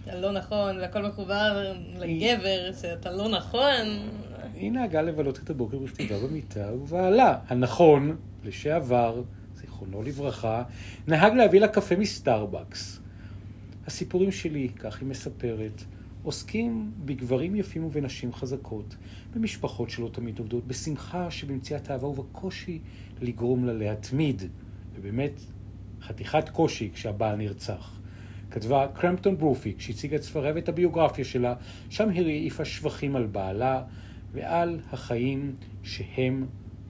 הלא 0.07 0.33
נכון, 0.33 0.77
והכל 0.77 1.03
מחובר 1.07 1.73
לגבר, 1.99 2.71
שאתה 2.81 3.11
לא 3.11 3.29
נכון. 3.29 3.87
היא 4.55 4.73
נהגה 4.73 5.03
לבלות 5.03 5.39
את 5.39 5.50
הבוקר 5.50 5.79
בכתיבה 5.79 6.19
במיטה, 6.19 6.75
ובעלה, 6.75 7.39
הנכון, 7.49 8.17
לשעבר, 8.45 9.23
זיכרונו 9.81 10.03
לברכה, 10.03 10.63
נהג 11.09 11.35
להביא 11.35 11.61
לה 11.61 11.69
קפה 11.69 11.97
מסטארבקס. 11.97 13.01
הסיפורים 13.87 14.33
שלי, 14.33 14.69
כך 14.79 15.01
היא 15.01 15.09
מספרת, 15.09 15.85
עוסקים 16.23 16.93
בגברים 17.05 17.57
יפים 17.57 17.85
ובנשים 17.85 18.33
חזקות, 18.33 18.97
במשפחות 19.35 19.91
שלא 19.91 20.11
תמיד 20.13 20.39
עובדות, 20.39 20.67
בשמחה 20.67 21.31
שבמציאת 21.31 21.91
אהבה 21.91 22.07
ובקושי 22.07 22.79
לגרום 23.21 23.65
לה 23.65 23.73
להתמיד, 23.73 24.43
ובאמת, 24.95 25.41
חתיכת 26.03 26.49
קושי 26.49 26.91
כשהבעל 26.95 27.37
נרצח. 27.37 28.01
כתבה 28.51 28.87
קרמפטון 28.95 29.39
ברופי, 29.39 29.75
כשהציגה 29.79 30.17
את 30.17 30.23
ספריה 30.23 30.53
ואת 30.55 30.69
הביוגרפיה 30.69 31.25
שלה, 31.25 31.55
שם 31.91 32.09
היא 32.09 32.27
העיפה 32.27 32.65
שבחים 32.65 33.17
על 33.17 33.27
בעלה 33.27 33.83
ועל 34.33 34.81
החיים 34.93 35.55
שהם 35.83 36.47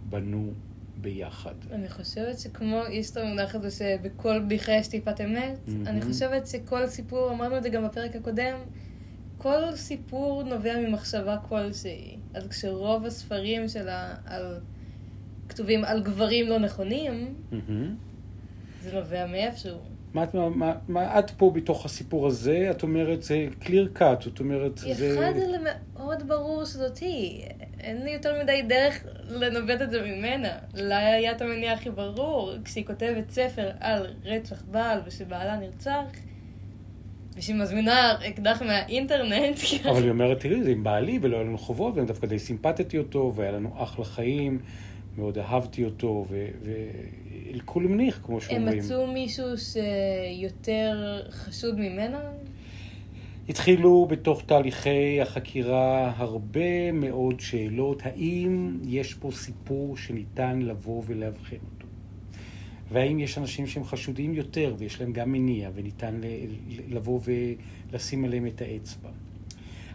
בנו 0.09 0.52
ביחד. 1.00 1.54
אני 1.73 1.88
חושבת 1.88 2.38
שכמו, 2.38 2.83
המונח 3.16 3.54
הזה 3.54 3.71
שבכל 3.71 4.40
בדיחה 4.40 4.73
יש 4.73 4.88
טיפת 4.88 5.21
אמת, 5.21 5.59
מהמם. 5.66 5.87
אני 5.87 6.02
חושבת 6.02 6.47
שכל 6.47 6.87
סיפור, 6.87 7.30
אמרנו 7.30 7.57
את 7.57 7.62
זה 7.62 7.69
גם 7.69 7.85
בפרק 7.85 8.16
הקודם, 8.16 8.59
כל 9.38 9.76
סיפור 9.76 10.42
נובע 10.42 10.76
ממחשבה 10.76 11.37
כלשהי. 11.49 12.16
אז 12.35 12.49
כשרוב 12.49 13.07
הספרים 13.07 13.69
שלה 13.69 14.14
על, 14.26 14.61
כתובים 15.49 15.85
על 15.85 16.02
גברים 16.02 16.49
לא 16.49 16.59
נכונים, 16.59 17.35
מהמם. 17.50 17.97
זה 18.83 18.95
נובע 18.95 19.26
מאיפשהו. 19.26 19.78
מה, 20.14 20.24
מה, 20.34 20.48
מה, 20.48 20.72
מה 20.88 21.18
את 21.18 21.30
פה 21.30 21.50
בתוך 21.54 21.84
הסיפור 21.84 22.26
הזה, 22.26 22.68
את 22.70 22.82
אומרת 22.82 23.22
זה 23.22 23.46
clear 23.62 23.98
cut, 23.98 24.24
זאת 24.24 24.40
אומרת 24.40 24.78
זה... 24.78 25.14
אחד 25.14 25.38
זה 25.38 25.56
מאוד 25.96 26.28
ברור 26.28 26.64
שזאת 26.64 26.98
היא. 26.98 27.44
אין 27.80 28.02
לי 28.04 28.10
יותר 28.10 28.42
מדי 28.42 28.62
דרך 28.62 29.04
לנווט 29.28 29.82
את 29.82 29.90
זה 29.90 30.02
ממנה. 30.02 30.48
לה 30.74 30.98
היה 30.98 31.32
את 31.32 31.42
המניע 31.42 31.72
הכי 31.72 31.90
ברור, 31.90 32.52
כשהיא 32.64 32.86
כותבת 32.86 33.30
ספר 33.30 33.70
על 33.80 34.06
רצח 34.24 34.62
בעל 34.70 35.00
ושבעלה 35.06 35.56
נרצח, 35.56 36.04
ושהיא 37.36 37.56
מזמינה 37.56 38.14
אקדח 38.28 38.62
מהאינטרנט, 38.62 39.58
אבל 39.90 40.02
היא 40.02 40.10
אומרת, 40.10 40.40
תראי, 40.40 40.62
זה 40.62 40.70
עם 40.70 40.84
בעלי 40.84 41.18
ולא 41.22 41.36
היה 41.36 41.44
לנו 41.44 41.58
חובות, 41.58 41.94
ואני 41.94 42.06
דווקא 42.06 42.26
די 42.26 42.38
סימפטתי 42.38 42.98
אותו, 42.98 43.32
והיה 43.36 43.52
לנו 43.52 43.74
אחלה 43.76 44.04
חיים, 44.04 44.60
מאוד 45.18 45.38
אהבתי 45.38 45.84
אותו, 45.84 46.26
ואל-כול 46.28 47.86
מניח, 47.86 48.20
כמו 48.22 48.34
הם 48.34 48.40
שאומרים. 48.40 48.78
מצאו 48.78 49.06
מישהו 49.06 49.46
שיותר 49.58 51.22
חשוד 51.30 51.74
ממנה? 51.78 52.20
התחילו 53.48 54.06
בתוך 54.10 54.42
תהליכי 54.46 55.20
החקירה 55.20 56.12
הרבה 56.16 56.92
מאוד 56.92 57.40
שאלות, 57.40 58.02
האם 58.04 58.78
יש 58.84 59.14
פה 59.14 59.30
סיפור 59.32 59.96
שניתן 59.96 60.62
לבוא 60.62 61.02
ולאבחן 61.06 61.56
אותו? 61.56 61.86
והאם 62.92 63.18
יש 63.18 63.38
אנשים 63.38 63.66
שהם 63.66 63.84
חשודים 63.84 64.34
יותר 64.34 64.74
ויש 64.78 65.00
להם 65.00 65.12
גם 65.12 65.32
מניע 65.32 65.70
וניתן 65.74 66.20
לבוא 66.88 67.20
ולשים 67.92 68.24
עליהם 68.24 68.46
את 68.46 68.62
האצבע? 68.62 69.08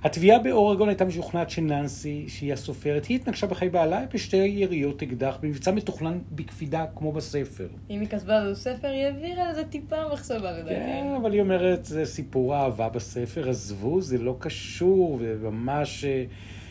התביעה 0.05 0.39
באורגון 0.39 0.89
הייתה 0.89 1.05
משוכנעת 1.05 1.49
שננסי, 1.49 2.25
שהיא 2.27 2.53
הסופרת, 2.53 3.05
היא 3.05 3.15
התנגשה 3.15 3.47
בחיי 3.47 3.69
בעלה 3.69 4.05
בשתי 4.13 4.37
יריות 4.37 5.03
אקדח 5.03 5.37
במבצע 5.41 5.71
מתוכנן 5.71 6.19
בקפידה 6.31 6.85
כמו 6.95 7.11
בספר. 7.11 7.67
אם 7.89 7.99
היא 7.99 8.09
כתבה 8.09 8.37
על 8.37 8.55
ספר, 8.55 8.87
היא 8.87 9.05
העבירה 9.05 9.51
לזה 9.51 9.63
טיפה 9.63 9.95
מחשבה 10.13 10.51
לדעתי. 10.51 10.75
כן, 10.75 11.13
אבל 11.21 11.33
היא 11.33 11.41
אומרת, 11.41 11.85
זה 11.85 12.05
סיפור 12.05 12.55
אהבה 12.55 12.89
בספר, 12.89 13.49
עזבו, 13.49 14.01
זה 14.01 14.17
לא 14.17 14.35
קשור, 14.39 15.19
וממש... 15.21 16.05
אה, 16.05 16.23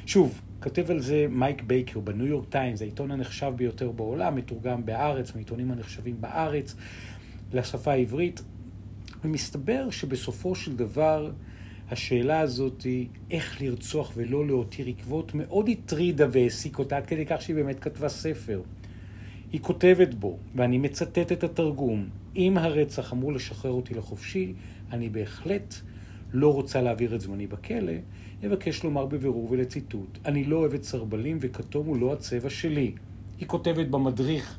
שוב, 0.06 0.40
כותב 0.62 0.90
על 0.90 1.00
זה 1.00 1.26
מייק 1.30 1.62
בייקר 1.62 2.00
בניו 2.00 2.26
יורק 2.26 2.48
טיימס, 2.48 2.82
העיתון 2.82 3.10
הנחשב 3.10 3.52
ביותר 3.56 3.90
בעולם, 3.90 4.34
מתורגם 4.34 4.86
בארץ, 4.86 5.34
מהעיתונים 5.34 5.70
הנחשבים 5.70 6.16
בארץ, 6.20 6.74
לשפה 7.52 7.92
העברית, 7.92 8.42
ומסתבר 9.24 9.90
שבסופו 9.90 10.54
של 10.54 10.76
דבר, 10.76 11.30
השאלה 11.90 12.40
הזאת 12.40 12.82
היא 12.82 13.06
איך 13.30 13.62
לרצוח 13.62 14.12
ולא 14.16 14.46
להותיר 14.46 14.86
עקבות 14.86 15.34
מאוד 15.34 15.68
הטרידה 15.68 16.26
והעסיק 16.32 16.78
אותה, 16.78 16.96
עד 16.96 17.06
כדי 17.06 17.26
כך 17.26 17.42
שהיא 17.42 17.56
באמת 17.56 17.80
כתבה 17.80 18.08
ספר. 18.08 18.62
היא 19.52 19.60
כותבת 19.60 20.14
בו, 20.14 20.38
ואני 20.54 20.78
מצטט 20.78 21.32
את 21.32 21.44
התרגום, 21.44 22.08
אם 22.36 22.58
הרצח 22.58 23.12
אמור 23.12 23.32
לשחרר 23.32 23.70
אותי 23.70 23.94
לחופשי, 23.94 24.52
אני 24.92 25.08
בהחלט 25.08 25.74
לא 26.32 26.52
רוצה 26.52 26.82
להעביר 26.82 27.14
את 27.14 27.20
זמני 27.20 27.46
בכלא, 27.46 27.92
אבקש 28.46 28.84
לומר 28.84 29.06
בבירור 29.06 29.48
ולציטוט, 29.50 30.18
אני 30.24 30.44
לא 30.44 30.56
אוהבת 30.56 30.82
סרבלים 30.82 31.38
וכתום 31.40 31.86
הוא 31.86 31.96
לא 31.96 32.12
הצבע 32.12 32.50
שלי. 32.50 32.92
היא 33.38 33.48
כותבת 33.48 33.86
במדריך 33.86 34.58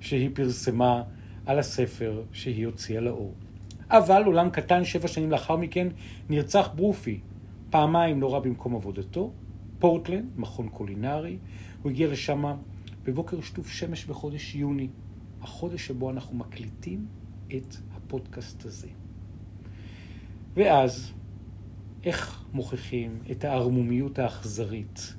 שהיא 0.00 0.30
פרסמה 0.34 1.02
על 1.46 1.58
הספר 1.58 2.22
שהיא 2.32 2.66
הוציאה 2.66 3.00
לאור. 3.00 3.34
אבל 3.90 4.22
עולם 4.24 4.50
קטן 4.50 4.84
שבע 4.84 5.08
שנים 5.08 5.30
לאחר 5.30 5.56
מכן 5.56 5.88
נרצח 6.28 6.70
ברופי, 6.74 7.20
פעמיים 7.70 8.20
נורא 8.20 8.38
במקום 8.38 8.74
עבודתו, 8.74 9.32
פורטלנד, 9.78 10.24
מכון 10.36 10.68
קולינרי, 10.68 11.38
הוא 11.82 11.90
הגיע 11.90 12.08
לשם 12.08 12.44
בבוקר 13.04 13.40
שטוף 13.40 13.68
שמש 13.68 14.04
בחודש 14.04 14.54
יוני, 14.54 14.88
החודש 15.40 15.86
שבו 15.86 16.10
אנחנו 16.10 16.36
מקליטים 16.36 17.06
את 17.56 17.76
הפודקאסט 17.94 18.64
הזה. 18.64 18.88
ואז, 20.54 21.12
איך 22.04 22.44
מוכיחים 22.52 23.18
את 23.30 23.44
הערמומיות 23.44 24.18
האכזרית, 24.18 25.14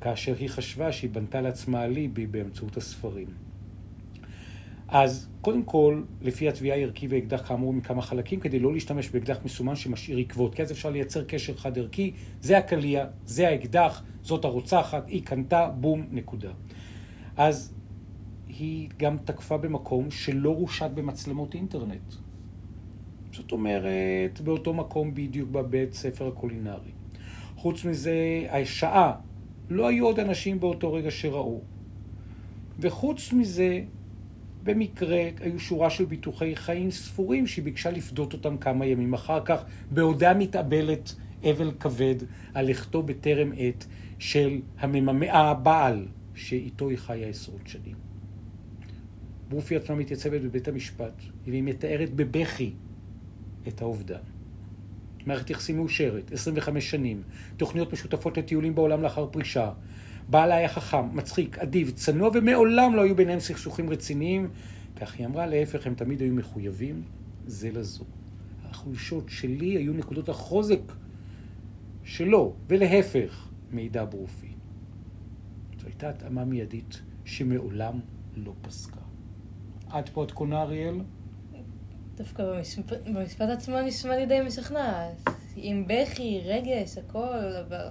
כאשר 0.00 0.34
היא 0.38 0.48
חשבה 0.48 0.92
שהיא 0.92 1.10
בנתה 1.10 1.40
לעצמה 1.40 1.84
אליבי 1.84 2.26
באמצעות 2.26 2.76
הספרים? 2.76 3.49
אז 4.90 5.28
קודם 5.40 5.62
כל, 5.62 6.02
לפי 6.20 6.48
התביעה 6.48 6.76
היא 6.76 6.84
הרכיבה 6.84 7.18
אקדח 7.18 7.48
כאמור 7.48 7.72
מכמה 7.72 8.02
חלקים 8.02 8.40
כדי 8.40 8.58
לא 8.58 8.72
להשתמש 8.72 9.10
באקדח 9.10 9.38
מסומן 9.44 9.76
שמשאיר 9.76 10.18
עקבות, 10.18 10.54
כי 10.54 10.62
אז 10.62 10.72
אפשר 10.72 10.90
לייצר 10.90 11.24
קשר 11.24 11.56
חד 11.56 11.78
ערכי, 11.78 12.12
זה 12.40 12.58
הקליע, 12.58 13.06
זה 13.24 13.48
האקדח, 13.48 14.02
זאת 14.22 14.44
הרוצחת, 14.44 15.08
היא 15.08 15.22
קנתה, 15.24 15.68
בום, 15.68 16.06
נקודה. 16.10 16.50
אז 17.36 17.74
היא 18.48 18.88
גם 18.96 19.16
תקפה 19.24 19.56
במקום 19.56 20.10
שלא 20.10 20.50
רושת 20.50 20.90
במצלמות 20.94 21.54
אינטרנט. 21.54 22.14
זאת 23.32 23.52
אומרת, 23.52 24.40
באותו 24.44 24.74
מקום 24.74 25.14
בדיוק 25.14 25.50
בבית 25.50 25.94
ספר 25.94 26.28
הקולינרי. 26.28 26.90
חוץ 27.56 27.84
מזה, 27.84 28.46
השעה 28.50 29.12
לא 29.70 29.88
היו 29.88 30.06
עוד 30.06 30.20
אנשים 30.20 30.60
באותו 30.60 30.92
רגע 30.92 31.10
שראו. 31.10 31.60
וחוץ 32.78 33.32
מזה, 33.32 33.80
במקרה 34.62 35.28
היו 35.40 35.60
שורה 35.60 35.90
של 35.90 36.04
ביטוחי 36.04 36.56
חיים 36.56 36.90
ספורים 36.90 37.46
שהיא 37.46 37.64
ביקשה 37.64 37.90
לפדות 37.90 38.32
אותם 38.32 38.56
כמה 38.56 38.86
ימים 38.86 39.14
אחר 39.14 39.40
כך, 39.44 39.64
בעודה 39.90 40.34
מתאבלת 40.34 41.14
אבל 41.44 41.72
כבד 41.80 42.14
על 42.54 42.70
לכתו 42.70 43.02
בטרם 43.02 43.52
עת 43.56 43.86
של 44.18 44.60
המממה, 44.78 45.32
הבעל 45.32 46.06
שאיתו 46.34 46.88
היא 46.88 46.98
חיה 46.98 47.28
עשרות 47.28 47.66
שנים. 47.66 47.96
ברופי 49.48 49.76
עצמה 49.76 49.96
מתייצבת 49.96 50.40
בבית 50.40 50.68
המשפט, 50.68 51.12
והיא 51.46 51.62
מתארת 51.62 52.14
בבכי 52.14 52.72
את 53.68 53.82
האובדן. 53.82 54.20
מערכת 55.26 55.50
יחסים 55.50 55.76
מאושרת, 55.76 56.32
25 56.32 56.90
שנים, 56.90 57.22
תוכניות 57.56 57.92
משותפות 57.92 58.38
לטיולים 58.38 58.74
בעולם 58.74 59.02
לאחר 59.02 59.26
פרישה. 59.26 59.70
בעלה 60.30 60.54
היה 60.54 60.68
חכם, 60.68 61.16
מצחיק, 61.16 61.58
אדיב, 61.58 61.90
צנוע, 61.90 62.30
ומעולם 62.34 62.94
לא 62.94 63.02
היו 63.02 63.16
ביניהם 63.16 63.40
סכסוכים 63.40 63.90
רציניים. 63.90 64.50
כך 64.96 65.14
היא 65.14 65.26
אמרה, 65.26 65.46
להפך, 65.46 65.86
הם 65.86 65.94
תמיד 65.94 66.20
היו 66.20 66.34
מחויבים 66.34 67.02
זה 67.46 67.70
לזו. 67.70 68.04
החולשות 68.64 69.24
שלי 69.28 69.66
היו 69.66 69.92
נקודות 69.92 70.28
החוזק 70.28 70.80
שלו, 72.04 72.54
ולהפך, 72.68 73.48
מעידה 73.70 74.04
ברופי. 74.04 74.52
זו 75.80 75.86
הייתה 75.86 76.08
התאמה 76.08 76.44
מיידית 76.44 77.00
שמעולם 77.24 78.00
לא 78.36 78.52
פסקה. 78.62 79.00
עד 79.90 80.08
פה 80.08 80.24
את 80.24 80.30
קונה, 80.30 80.62
אריאל? 80.62 81.00
דווקא 82.14 82.44
במשפט, 82.44 82.98
במשפט 83.06 83.48
עצמו 83.48 83.80
נשמע 83.80 84.16
לי 84.16 84.26
די 84.26 84.40
משכנעת. 84.46 85.28
עם 85.56 85.84
בכי, 85.88 86.40
רגש, 86.44 86.98
הכל, 86.98 87.38
אבל 87.68 87.86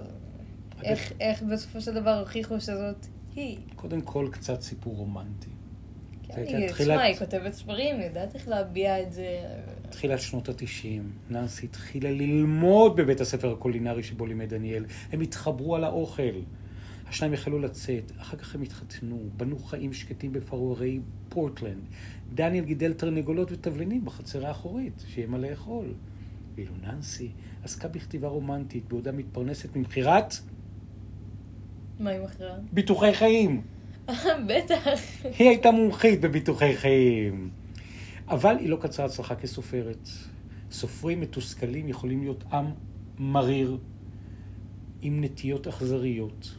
איך, 0.84 1.12
איך 1.20 1.42
בסופו 1.42 1.80
של 1.80 1.94
דבר 1.94 2.18
הוכיחו 2.18 2.60
שזאת 2.60 3.06
היא? 3.36 3.58
קודם 3.76 4.00
כל, 4.00 4.28
קצת 4.32 4.60
סיפור 4.60 4.96
רומנטי. 4.96 5.46
כן, 6.22 6.34
זה 6.34 6.40
הייתה 6.40 6.56
היא, 6.56 6.68
תחילת- 6.68 6.90
תשמע, 6.96 7.02
היא 7.02 7.16
כותבת 7.16 7.52
ספרים, 7.52 7.96
היא 7.96 8.04
יודעת 8.06 8.34
איך 8.34 8.48
להביע 8.48 9.02
את 9.02 9.12
זה. 9.12 9.26
תחילת 9.90 10.20
שנות 10.20 10.48
התשעים, 10.48 11.10
ננסי 11.30 11.66
התחילה 11.66 12.10
ללמוד 12.10 12.96
בבית 12.96 13.20
הספר 13.20 13.52
הקולינרי 13.52 14.02
שבו 14.02 14.26
לימד 14.26 14.48
דניאל. 14.48 14.84
הם 15.12 15.20
התחברו 15.20 15.76
על 15.76 15.84
האוכל. 15.84 16.22
השניים 17.08 17.32
החלו 17.34 17.58
לצאת, 17.58 18.12
אחר 18.20 18.36
כך 18.36 18.54
הם 18.54 18.62
התחתנו, 18.62 19.18
בנו 19.36 19.58
חיים 19.58 19.92
שקטים 19.92 20.32
בפרוורי 20.32 21.00
פורטלנד. 21.28 21.82
דניאל 22.34 22.64
גידל 22.64 22.92
תרנגולות 22.92 23.52
ותבלינים 23.52 24.04
בחצר 24.04 24.46
האחורית, 24.46 25.04
שיהיה 25.08 25.26
מה 25.26 25.38
לאכול. 25.38 25.94
ואילו 26.54 26.72
ננסי 26.82 27.30
עסקה 27.64 27.88
בכתיבה 27.88 28.28
רומנטית, 28.28 28.88
בעודה 28.88 29.12
מתפרנסת 29.12 29.76
ממכירת 29.76 30.34
מה 32.00 32.10
היא 32.10 32.20
מכרה? 32.20 32.54
ביטוחי 32.72 33.14
חיים. 33.14 33.62
בטח. 34.48 34.84
היא 35.38 35.48
הייתה 35.48 35.70
מומחית 35.70 36.20
בביטוחי 36.20 36.76
חיים. 36.76 37.50
אבל 38.28 38.56
היא 38.58 38.68
לא 38.68 38.76
קצרה 38.80 39.06
הצלחה 39.06 39.34
כסופרת. 39.34 40.08
סופרים 40.70 41.20
מתוסכלים 41.20 41.88
יכולים 41.88 42.22
להיות 42.22 42.44
עם 42.52 42.66
מריר, 43.18 43.78
עם 45.02 45.24
נטיות 45.24 45.66
אכזריות, 45.66 46.54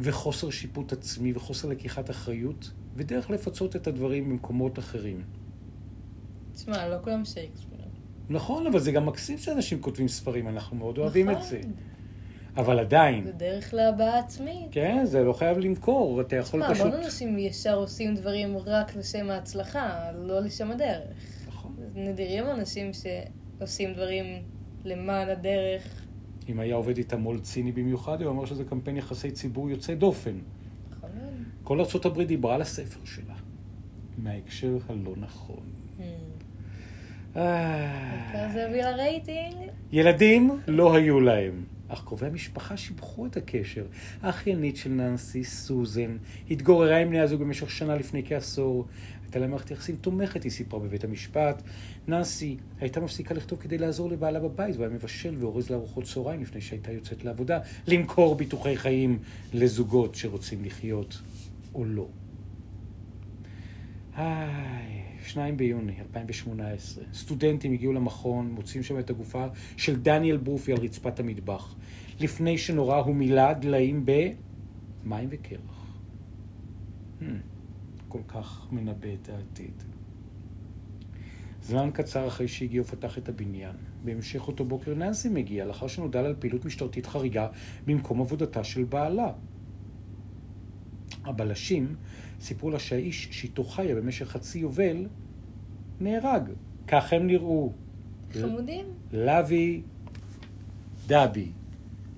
וחוסר 0.00 0.50
שיפוט 0.50 0.92
עצמי, 0.92 1.32
וחוסר 1.32 1.68
לקיחת 1.68 2.10
אחריות, 2.10 2.70
ודרך 2.96 3.30
לפצות 3.30 3.76
את 3.76 3.86
הדברים 3.86 4.30
במקומות 4.30 4.78
אחרים. 4.78 5.22
תשמע, 6.54 6.88
לא 6.88 6.96
כולם 7.04 7.24
שייקספיר. 7.24 7.78
נכון, 8.28 8.66
אבל 8.66 8.80
זה 8.80 8.92
גם 8.92 9.06
מקסים 9.06 9.38
שאנשים 9.38 9.80
כותבים 9.80 10.08
ספרים, 10.08 10.48
אנחנו 10.48 10.76
מאוד 10.76 10.98
אוהבים 10.98 11.30
את 11.30 11.36
נכון. 11.36 11.48
זה. 11.48 11.60
אבל 12.56 12.78
עדיין, 12.78 13.24
זה 13.24 13.32
דרך 13.32 13.74
להבעה 13.74 14.18
עצמית. 14.18 14.68
כן, 14.70 15.04
זה 15.04 15.24
לא 15.24 15.32
חייב 15.32 15.58
למכור, 15.58 16.20
אתה 16.20 16.36
יכול 16.36 16.60
תשמע, 16.60 16.74
פשוט... 16.74 16.86
המון 16.86 17.04
אנשים 17.04 17.38
ישר 17.38 17.74
עושים 17.76 18.14
דברים 18.14 18.56
רק 18.58 18.96
לשם 18.96 19.30
ההצלחה, 19.30 20.12
לא 20.14 20.40
לשם 20.40 20.70
הדרך. 20.70 21.46
נכון. 21.48 21.76
נדירים 21.94 22.44
אנשים 22.46 22.90
שעושים 22.92 23.92
דברים 23.92 24.26
למען 24.84 25.28
הדרך. 25.28 26.02
אם 26.48 26.60
היה 26.60 26.74
עובד 26.74 26.96
איתם 26.96 27.20
מו"ל 27.20 27.40
ציני 27.40 27.72
במיוחד, 27.72 28.22
הוא 28.22 28.30
אמר 28.30 28.44
שזה 28.44 28.64
קמפיין 28.64 28.96
יחסי 28.96 29.30
ציבור 29.30 29.70
יוצא 29.70 29.94
דופן. 29.94 30.38
נכון. 30.90 31.10
כל 31.62 31.80
ארה"ב 31.80 32.22
דיברה 32.22 32.54
על 32.54 32.62
הספר 32.62 33.00
שלה, 33.04 33.34
מההקשר 34.18 34.78
הלא 34.88 35.14
נכון. 35.16 35.64
Hmm. 35.98 36.02
אה, 37.36 38.48
זה 38.52 38.66
הביא 38.66 38.82
לרייטינג. 38.82 39.54
ילדים 39.92 40.50
לא 40.68 40.94
היו 40.94 41.20
להם, 41.20 41.64
אך 41.88 42.04
קרובי 42.04 42.26
המשפחה 42.26 42.76
שיבחו 42.76 43.26
את 43.26 43.36
הקשר. 43.36 43.86
האחיינית 44.22 44.76
של 44.76 44.90
ננסי, 44.90 45.44
סוזן, 45.44 46.16
התגוררה 46.50 46.98
עם 46.98 47.08
בני 47.08 47.20
הזוג 47.20 47.40
במשך 47.40 47.70
שנה 47.70 47.96
לפני 47.96 48.22
כעשור. 48.26 48.86
הייתה 49.22 49.38
לה 49.38 49.46
מערכת 49.46 49.70
יחסים 49.70 49.96
תומכת, 49.96 50.42
היא 50.42 50.52
סיפרה 50.52 50.80
בבית 50.80 51.04
המשפט. 51.04 51.62
ננסי 52.08 52.56
הייתה 52.80 53.00
מפסיקה 53.00 53.34
לכתוב 53.34 53.58
כדי 53.58 53.78
לעזור 53.78 54.10
לבעלה 54.10 54.40
בבית, 54.40 54.76
והיה 54.76 54.90
מבשל 54.90 55.36
ואורז 55.38 55.70
לארוחות 55.70 56.04
צהריים 56.04 56.42
לפני 56.42 56.60
שהייתה 56.60 56.92
יוצאת 56.92 57.24
לעבודה, 57.24 57.58
למכור 57.86 58.34
ביטוחי 58.34 58.76
חיים 58.76 59.18
לזוגות 59.54 60.14
שרוצים 60.14 60.64
לחיות 60.64 61.18
או 61.74 61.84
לא. 61.84 62.08
היי, 64.16 65.02
2 65.26 65.56
ביוני 65.56 66.00
2018, 66.00 67.04
סטודנטים 67.14 67.72
הגיעו 67.72 67.92
למכון, 67.92 68.50
מוצאים 68.50 68.82
שם 68.82 68.98
את 68.98 69.10
הגופה 69.10 69.46
של 69.76 70.00
דניאל 70.00 70.36
ברופי 70.36 70.72
על 70.72 70.78
רצפת 70.78 71.20
המטבח. 71.20 71.74
לפני 72.20 72.58
שנורא 72.58 72.96
הוא 72.96 73.14
מילא 73.14 73.52
דליים 73.52 74.06
במים 74.06 75.28
וקרח. 75.32 75.86
Hmm, 77.20 77.24
כל 78.08 78.20
כך 78.28 78.66
מנבא 78.72 79.08
את 79.22 79.28
העתיד. 79.28 79.82
זמן 81.62 81.90
קצר 81.92 82.28
אחרי 82.28 82.48
שהגיע 82.48 82.80
הוא 82.80 82.88
פתח 82.88 83.18
את 83.18 83.28
הבניין. 83.28 83.76
בהמשך 84.04 84.48
אותו 84.48 84.64
בוקר 84.64 84.94
ננסי 84.94 85.28
מגיע, 85.28 85.64
לאחר 85.64 85.86
שנודע 85.86 86.22
לה 86.22 86.28
על 86.28 86.34
פעילות 86.38 86.64
משטרתית 86.64 87.06
חריגה 87.06 87.48
במקום 87.86 88.20
עבודתה 88.20 88.64
של 88.64 88.84
בעלה. 88.84 89.32
הבלשים 91.24 91.96
סיפרו 92.46 92.70
לה 92.70 92.78
שהאיש 92.78 93.28
שאיתו 93.30 93.64
חיה 93.64 93.94
במשך 93.94 94.28
חצי 94.28 94.58
יובל 94.58 95.06
נהרג. 96.00 96.50
כך 96.88 97.12
הם 97.12 97.26
נראו. 97.26 97.72
חמודים. 98.32 98.86
לוי 99.12 99.82
דבי. 101.06 101.48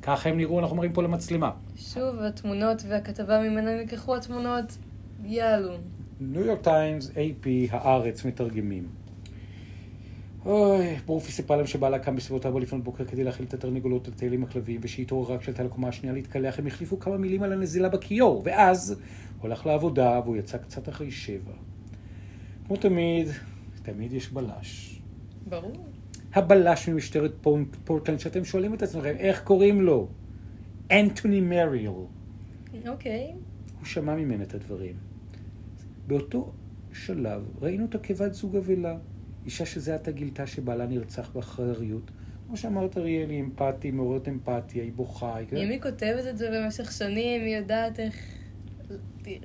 כך 0.02 0.26
הם 0.26 0.36
נראו, 0.36 0.60
אנחנו 0.60 0.76
מראים 0.76 0.92
פה 0.92 1.02
למצלמה. 1.02 1.50
שוב, 1.76 2.18
התמונות 2.18 2.82
והכתבה 2.88 3.40
ממנה 3.40 3.76
נלקחו 3.76 4.16
התמונות 4.16 4.78
יעלו. 5.24 5.74
ניו 6.20 6.44
יורק 6.44 6.62
טיימס, 6.62 7.10
AP, 7.10 7.46
הארץ, 7.70 8.24
מתרגמים. 8.24 8.88
אוי, 10.46 10.96
ברופי 11.06 11.32
סיפרה 11.32 11.56
להם 11.56 11.66
שבעלה 11.66 11.98
קם 11.98 12.16
בסביבות 12.16 12.46
ארבע 12.46 12.60
לפנות 12.60 12.84
בוקר 12.84 13.04
כדי 13.04 13.24
להאכיל 13.24 13.46
את 13.46 13.54
התרנגולות 13.54 14.08
לטייל 14.08 14.32
עם 14.32 14.42
הכלבים, 14.42 14.80
ושהתעוררה 14.82 15.34
רק 15.34 15.40
כשעלתה 15.40 15.62
לקומה 15.62 15.88
השנייה 15.88 16.14
להתקלח, 16.14 16.58
הם 16.58 16.66
החליפו 16.66 16.98
כמה 16.98 17.16
מילים 17.16 17.42
על 17.42 17.52
הנזילה 17.52 17.88
בכיור, 17.88 18.42
ואז 18.44 19.00
הוא 19.40 19.48
הלך 19.48 19.66
לעבודה 19.66 20.20
והוא 20.24 20.36
יצא 20.36 20.58
קצת 20.58 20.88
אחרי 20.88 21.10
שבע. 21.10 21.52
כמו 22.66 22.76
תמיד, 22.76 23.28
תמיד 23.82 24.12
יש 24.12 24.32
בלש. 24.32 25.00
ברור. 25.48 25.86
הבלש 26.34 26.88
ממשטרת 26.88 27.32
פורט- 27.42 27.76
פורטלנד, 27.84 28.18
שאתם 28.20 28.44
שואלים 28.44 28.74
את 28.74 28.82
עצמכם, 28.82 29.14
איך 29.18 29.42
קוראים 29.42 29.80
לו? 29.80 30.08
אנטוני 30.90 31.40
מריל. 31.40 31.90
אוקיי. 32.88 33.32
הוא 33.78 33.86
שמע 33.86 34.14
ממנה 34.16 34.42
את 34.44 34.54
הדברים. 34.54 34.94
באותו 36.06 36.52
שלב 36.92 37.42
ראינו 37.60 37.84
אותה 37.84 37.98
כבת 37.98 38.34
זוג 38.34 38.56
אבלה. 38.56 38.96
אישה 39.44 39.66
שזה 39.66 39.94
עתה 39.94 40.10
גילתה 40.10 40.46
שבעלה 40.46 40.86
נרצח 40.86 41.30
באחריות. 41.34 42.10
כמו 42.46 42.56
שאמרת, 42.56 42.98
אריאל, 42.98 43.30
היא 43.30 43.40
אמפתי, 43.40 43.90
מעוררת 43.90 44.28
אמפתיה, 44.28 44.82
היא 44.82 44.92
בוכה. 44.92 45.36
היא... 45.36 45.46
אם 45.52 45.70
היא 45.70 45.80
כותבת 45.82 46.26
את 46.30 46.38
זה 46.38 46.50
במשך 46.52 46.92
שנים, 46.92 47.40
היא 47.44 47.56
יודעת 47.56 48.00
איך 48.00 48.14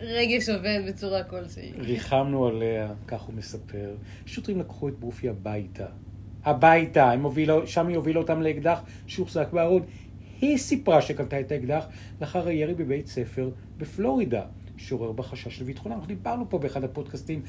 רגש 0.01 0.49
עובד 0.49 0.79
בצורה 0.87 1.23
כלשהי. 1.23 1.71
ריחמנו 1.77 2.45
עליה, 2.45 2.93
כך 3.07 3.21
הוא 3.21 3.35
מספר. 3.35 3.95
שוטרים 4.25 4.59
לקחו 4.59 4.87
את 4.87 4.99
ברופי 4.99 5.29
הביתה. 5.29 5.85
הביתה, 6.45 7.11
הם 7.11 7.23
הובילו, 7.23 7.67
שם 7.67 7.87
היא 7.87 7.95
הובילה 7.95 8.19
אותם 8.19 8.41
לאקדח 8.41 8.81
שהוחזק 9.07 9.47
בארון. 9.53 9.81
היא 10.41 10.57
סיפרה 10.57 11.01
שקלטה 11.01 11.39
את 11.39 11.51
האקדח 11.51 11.85
לאחר 12.21 12.47
הירי 12.47 12.73
בבית 12.73 13.07
ספר 13.07 13.49
בפלורידה, 13.77 14.45
שעורר 14.77 15.11
בה 15.11 15.23
חשש 15.23 15.61
לביטחונה. 15.61 15.95
אנחנו 15.95 16.07
דיברנו 16.07 16.49
פה 16.49 16.59
באחד 16.59 16.83
הפודקאסטים, 16.83 17.41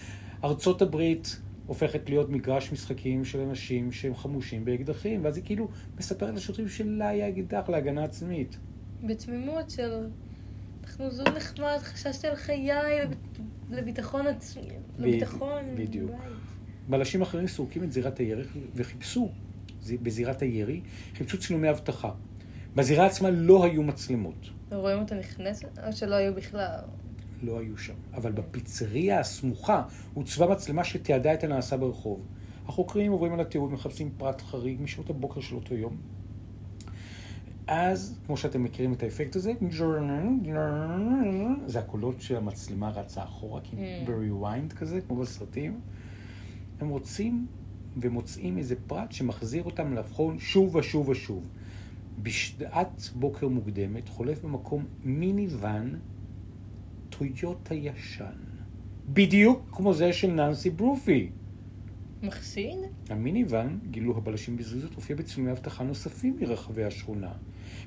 ארצות 0.44 0.82
הברית 0.82 1.40
הופכת 1.66 2.08
להיות 2.08 2.30
מגרש 2.30 2.72
משחקים 2.72 3.24
של 3.24 3.40
אנשים 3.40 3.92
שהם 3.92 4.14
חמושים 4.14 4.64
באקדחים, 4.64 5.24
ואז 5.24 5.36
היא 5.36 5.44
כאילו 5.44 5.68
מספרת 5.98 6.34
לשוטרים 6.34 6.68
שלה 6.68 7.08
היה 7.08 7.28
אקדח 7.28 7.68
להגנה 7.68 8.04
עצמית. 8.04 8.58
בתמימות 9.02 9.70
של... 9.70 10.06
אנחנו 10.84 11.10
זוג 11.10 11.28
נחמד, 11.28 11.78
חששתי 11.82 12.26
על 12.28 12.36
חיי 12.36 12.70
לב- 13.02 13.14
לביטחון 13.70 14.26
עצמי, 14.26 14.68
לביטחון. 14.98 15.62
בדיוק. 15.76 16.10
בלשים 16.88 17.22
אחרים 17.22 17.48
סורקים 17.48 17.82
את 17.82 17.92
זירת 17.92 18.18
הירי 18.18 18.44
וחיפשו 18.74 19.30
בזירת 20.02 20.42
הירי, 20.42 20.80
חיפשו 21.14 21.38
צילומי 21.38 21.70
אבטחה. 21.70 22.10
בזירה 22.74 23.06
עצמה 23.06 23.30
לא 23.30 23.64
היו 23.64 23.82
מצלמות. 23.82 24.48
רואים 24.72 24.98
אותה 24.98 25.14
נכנסת? 25.14 25.78
או 25.86 25.92
שלא 25.92 26.14
היו 26.14 26.34
בכלל? 26.34 26.78
לא 27.42 27.58
היו 27.58 27.78
שם. 27.78 27.94
אבל 28.14 28.32
בפיצריה 28.32 29.20
הסמוכה 29.20 29.82
הוצבה 30.14 30.46
מצלמה 30.46 30.84
שתיעדה 30.84 31.34
את 31.34 31.44
הנעשה 31.44 31.76
ברחוב. 31.76 32.26
החוקרים 32.66 33.12
עוברים 33.12 33.32
על 33.32 33.40
התיעוד, 33.40 33.72
מחפשים 33.72 34.10
פרט 34.16 34.42
חריג 34.42 34.82
משעות 34.82 35.10
הבוקר 35.10 35.40
של 35.40 35.54
אותו 35.54 35.74
יום. 35.74 35.96
אז, 37.66 38.18
כמו 38.26 38.36
שאתם 38.36 38.62
מכירים 38.62 38.92
את 38.92 39.02
האפקט 39.02 39.36
הזה, 39.36 39.52
זה 41.66 41.78
הקולות 41.78 42.20
שהמצלמה 42.20 42.90
רצה 42.90 43.22
אחורה, 43.24 43.60
כאילו 43.60 43.82
Mm. 43.82 44.10
ב-rewind 44.10 44.74
כזה, 44.74 45.00
כמו 45.00 45.16
בסרטים. 45.16 45.80
הם 46.80 46.88
רוצים 46.88 47.46
ומוצאים 47.96 48.58
איזה 48.58 48.74
פרט 48.86 49.12
שמחזיר 49.12 49.62
אותם 49.64 49.94
לבחון 49.94 50.38
שוב 50.38 50.76
ושוב 50.76 51.08
ושוב. 51.08 51.48
בשעת 52.22 53.10
בוקר 53.14 53.48
מוקדמת 53.48 54.08
חולף 54.08 54.44
במקום 54.44 54.84
מיני 55.04 55.46
ואן 55.50 55.90
טויוטה 57.10 57.74
ישן. 57.74 58.24
בדיוק 59.08 59.68
כמו 59.72 59.94
זה 59.94 60.12
של 60.12 60.30
ננסי 60.30 60.70
ברופי. 60.70 61.30
מחסין? 62.22 62.78
המיני 63.10 63.44
ואן, 63.48 63.78
גילו 63.90 64.16
הבלשים 64.16 64.56
בזריזות, 64.56 64.94
הופיע 64.94 65.16
בצילומי 65.16 65.52
אבטחה 65.52 65.84
נוספים 65.84 66.36
מרחבי 66.40 66.84
השכונה. 66.84 67.32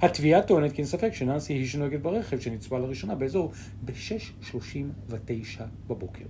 התביעה 0.01 0.41
טוענת 0.41 0.71
כי 0.71 0.77
אין 0.77 0.87
ספק 0.87 1.13
שננסי 1.13 1.53
היא 1.53 1.67
שנוהגת 1.67 2.01
ברכב 2.01 2.39
שנצפה 2.39 2.79
לראשונה 2.79 3.15
באזור 3.15 3.51
ב-6.39 3.85 5.61
בבוקר. 5.87 6.25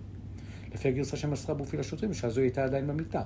לפי 0.73 0.87
הגרסה 0.87 1.17
שמסרה 1.17 1.55
בופי 1.55 1.77
לשוטרים, 1.77 2.11
בשעה 2.11 2.29
זו 2.29 2.41
הייתה 2.41 2.63
עדיין 2.63 2.87
במיטה. 2.87 3.21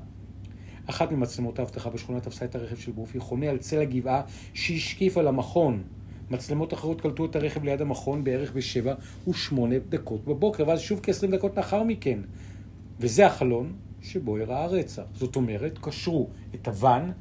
אחת 0.86 1.12
ממצלמות 1.12 1.60
האבטחה 1.60 1.90
בשכונה 1.90 2.20
תפסה 2.20 2.46
את 2.46 2.56
הרכב 2.56 2.76
של 2.76 2.92
בופי 2.92 3.20
חונה 3.20 3.50
על 3.50 3.58
צל 3.58 3.82
הגבעה 3.82 4.22
שהשקיף 4.54 5.18
על 5.18 5.28
המכון. 5.28 5.84
מצלמות 6.32 6.74
אחרות 6.74 7.02
קלטו 7.02 7.26
את 7.26 7.36
הרכב 7.36 7.64
ליד 7.64 7.82
המכון 7.82 8.24
בערך 8.24 8.54
בשבע 8.54 8.94
ושמונה 9.28 9.76
דקות 9.90 10.26
בבוקר, 10.26 10.68
ואז 10.68 10.80
שוב 10.80 11.00
כ-20 11.04 11.32
דקות 11.32 11.58
לאחר 11.58 11.84
מכן. 11.84 12.20
וזה 13.00 13.26
החלון 13.26 13.74
שבו 14.02 14.38
אירע 14.38 14.64
הרצח. 14.64 15.04
זאת 15.14 15.36
אומרת, 15.36 15.80
קשרו 15.82 16.30
את 16.56 16.68
הוואן, 16.68 17.12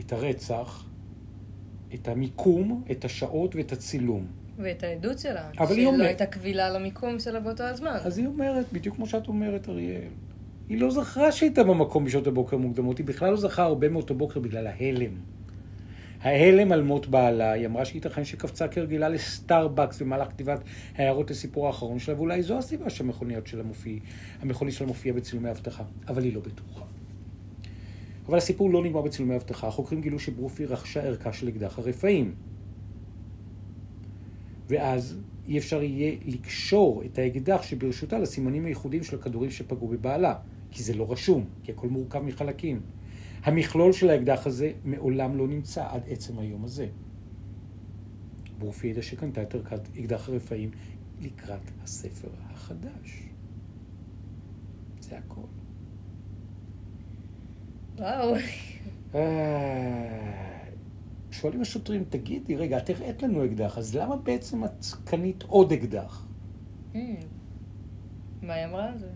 את 0.00 0.12
הרצח, 0.12 0.84
את 1.94 2.08
המיקום, 2.08 2.84
את 2.90 3.04
השעות 3.04 3.56
ואת 3.56 3.72
הצילום. 3.72 4.26
ואת 4.58 4.82
העדות 4.82 5.18
שלה. 5.18 5.50
אבל 5.58 5.74
היא 5.74 5.82
שלא 5.82 5.90
אומרת- 5.90 6.06
הייתה 6.06 6.26
קבילה 6.26 6.70
למיקום 6.70 7.18
שלה 7.20 7.40
באותו 7.40 7.62
הזמן. 7.64 7.96
אז 8.04 8.18
היא 8.18 8.26
אומרת, 8.26 8.66
בדיוק 8.72 8.96
כמו 8.96 9.06
שאת 9.06 9.28
אומרת, 9.28 9.68
אריאל. 9.68 10.00
היא 10.68 10.80
לא 10.80 10.90
זכרה 10.90 11.32
שהייתה 11.32 11.64
במקום 11.64 12.04
בשעות 12.04 12.26
הבוקר 12.26 12.56
המוקדמות, 12.56 12.98
היא 12.98 13.06
בכלל 13.06 13.30
לא 13.30 13.36
זכרה 13.36 13.64
הרבה 13.64 13.88
מאותו 13.88 14.14
בוקר 14.14 14.40
בגלל 14.40 14.66
ההלם. 14.66 15.12
ההלם 16.20 16.72
על 16.72 16.82
מות 16.82 17.06
בעלה, 17.06 17.52
היא 17.52 17.66
אמרה 17.66 17.84
שייתכן 17.84 18.24
שקפצה 18.24 18.68
כרגילה 18.68 19.08
לסטארבקס 19.08 20.02
במהלך 20.02 20.28
כתיבת 20.28 20.60
הערות 20.96 21.30
לסיפור 21.30 21.66
האחרון 21.66 21.98
שלה, 21.98 22.16
ואולי 22.16 22.42
זו 22.42 22.58
הסיבה 22.58 22.90
שהמכוניות 22.90 23.46
שלה 23.46 23.62
מופיע, 23.62 23.98
המכונית 24.42 24.74
שלה 24.74 24.86
מופיעה 24.86 25.16
בצילומי 25.16 25.50
אבטחה, 25.50 25.84
אבל 26.08 26.24
היא 26.24 26.34
לא 26.34 26.40
בטוחה. 26.40 26.84
אבל 28.26 28.38
הסיפור 28.38 28.70
לא 28.70 28.84
נגמר 28.84 29.02
בצילומי 29.02 29.36
אבטחה, 29.36 29.68
החוקרים 29.68 30.00
גילו 30.00 30.18
שברופי 30.18 30.66
רכשה 30.66 31.02
ערכה 31.02 31.32
של 31.32 31.48
אקדח 31.48 31.78
הרפאים. 31.78 32.34
ואז 34.68 35.16
אי 35.48 35.58
אפשר 35.58 35.82
יהיה 35.82 36.16
לקשור 36.24 37.02
את 37.04 37.18
האקדח 37.18 37.62
שברשותה 37.62 38.18
לסימנים 38.18 38.64
הייחודיים 38.64 39.02
של 39.02 39.16
הכדורים 39.16 39.50
שפגעו 39.50 39.88
בבעלה, 39.88 40.34
כי 40.70 40.82
זה 40.82 40.94
לא 40.94 41.12
רשום, 41.12 41.44
כי 41.62 41.72
הכל 41.72 41.88
מורכב 41.88 42.20
מחלקים. 42.20 42.80
המכלול 43.42 43.92
של 43.92 44.10
האקדח 44.10 44.46
הזה 44.46 44.72
מעולם 44.84 45.36
לא 45.36 45.48
נמצא 45.48 45.86
עד 45.90 46.02
עצם 46.08 46.38
היום 46.38 46.64
הזה. 46.64 46.86
ברופי 48.58 48.86
ידע 48.86 49.02
שקנתה 49.02 49.42
את 49.42 49.54
ערכת 49.54 49.88
אקדח 49.98 50.28
הרפאים 50.28 50.70
לקראת 51.20 51.70
הספר 51.82 52.28
החדש. 52.50 53.22
זה 55.00 55.18
הכל. 55.18 55.53
וואו. 57.98 58.34
אה, 59.14 60.64
שואלים 61.30 61.60
השוטרים, 61.60 62.04
תגידי, 62.08 62.56
רגע, 62.56 62.78
את 62.78 62.90
הראית 62.90 63.22
לנו 63.22 63.44
אקדח, 63.44 63.78
אז 63.78 63.96
למה 63.96 64.16
בעצם 64.16 64.64
את 64.64 64.84
קנית 65.04 65.42
עוד 65.42 65.72
אקדח? 65.72 66.26
Hmm. 66.94 66.98
מה 68.42 68.54
היא 68.54 68.64
אמרה 68.64 68.88
על 68.88 68.98
זה? 68.98 69.08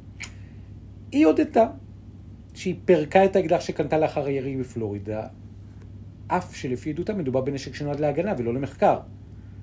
היא 1.12 1.26
הודתה 1.26 1.66
שהיא 2.54 2.74
פירקה 2.84 3.24
את 3.24 3.36
האקדח 3.36 3.60
שקנתה 3.60 3.98
לאחר 3.98 4.26
הירי 4.26 4.56
בפלורידה, 4.56 5.26
אף 6.26 6.56
שלפי 6.56 6.90
עדותה 6.90 7.14
מדובר 7.14 7.40
בנשק 7.40 7.74
שנועד 7.74 8.00
להגנה 8.00 8.32
ולא 8.38 8.54
למחקר. 8.54 9.00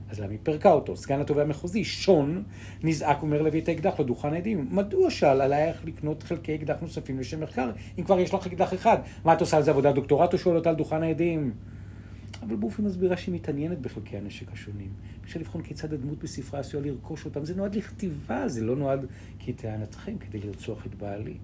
אז 0.09 0.19
למה 0.19 0.31
היא 0.31 0.39
פירקה 0.43 0.71
אותו? 0.71 0.95
סגן 0.95 1.21
התובע 1.21 1.41
המחוזי, 1.41 1.83
שון, 1.83 2.43
נזעק 2.83 3.23
ואומר 3.23 3.41
להביא 3.41 3.61
את 3.61 3.67
האקדח 3.67 3.99
לדוכן 3.99 4.33
העדים. 4.33 4.67
מדוע 4.71 5.09
שאל 5.09 5.41
עלייך 5.41 5.85
לקנות 5.85 6.23
חלקי 6.23 6.55
אקדח 6.55 6.77
נוספים 6.81 7.19
לשם 7.19 7.41
מחקר, 7.41 7.71
אם 7.99 8.03
כבר 8.03 8.19
יש 8.19 8.33
לך 8.33 8.47
אקדח 8.47 8.73
אחד? 8.73 8.97
מה 9.23 9.33
את 9.33 9.41
עושה 9.41 9.57
על 9.57 9.63
זה 9.63 9.71
עבודת 9.71 9.95
דוקטורט 9.95 10.33
או 10.33 10.37
שואל 10.37 10.55
אותה 10.55 10.69
על 10.69 10.75
דוכן 10.75 11.03
העדים? 11.03 11.53
אבל 12.41 12.55
בופי 12.55 12.81
מסבירה 12.81 13.17
שהיא 13.17 13.35
מתעניינת 13.35 13.79
בחלקי 13.79 14.17
הנשק 14.17 14.51
השונים. 14.51 14.89
אפשר 15.23 15.39
לבחון 15.39 15.61
כיצד 15.61 15.93
הדמות 15.93 16.23
בספרה 16.23 16.59
עשויה 16.59 16.83
לרכוש 16.83 17.25
אותם. 17.25 17.45
זה 17.45 17.55
נועד 17.55 17.75
לכתיבה, 17.75 18.47
זה 18.47 18.65
לא 18.65 18.75
נועד 18.75 19.05
כטענתכם 19.39 20.17
כדי 20.17 20.39
לרצוח 20.39 20.85
את 20.85 20.95
בעלי. 20.95 21.37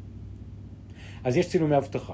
אז 1.24 1.38
יש 1.38 1.50
צילומי 1.50 1.78
אבטחה, 1.78 2.13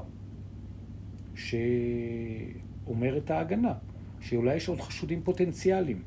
שאומרת 1.36 3.32
ההגנה, 3.32 3.74
שאולי 4.20 4.56
יש 4.56 4.68
עוד 4.68 4.82
חשודים 4.82 5.22
פוטנציאליים. 5.24 6.02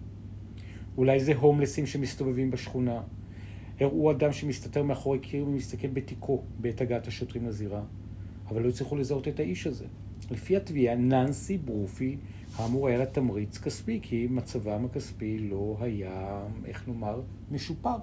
אולי 0.96 1.20
זה 1.20 1.35
הומלסים 1.35 1.87
שמסתובבים 1.87 2.50
בשכונה. 2.50 3.03
הראו 3.81 4.11
אדם 4.11 4.33
שמסתתר 4.33 4.83
מאחורי 4.83 5.18
קיר 5.18 5.46
ומסתכל 5.46 5.88
בתיקו 5.88 6.42
בעת 6.59 6.81
הגעת 6.81 7.07
השוטרים 7.07 7.46
לזירה, 7.46 7.83
אבל 8.48 8.62
לא 8.62 8.68
הצליחו 8.68 8.96
לזהות 8.96 9.29
את 9.29 9.40
האיש 9.40 9.66
הזה. 9.66 9.85
לפי 10.31 10.57
התביעה, 10.57 10.94
ננסי 10.94 11.59
ברופי, 11.59 12.16
כאמור 12.57 12.88
היה 12.88 12.98
לה 12.98 13.07
תמריץ 13.07 13.59
כספי, 13.59 13.98
כי 14.03 14.26
מצבם 14.31 14.85
הכספי 14.85 15.38
לא 15.38 15.76
היה, 15.81 16.46
איך 16.64 16.88
נאמר, 16.88 17.20
משופר. 17.50 17.96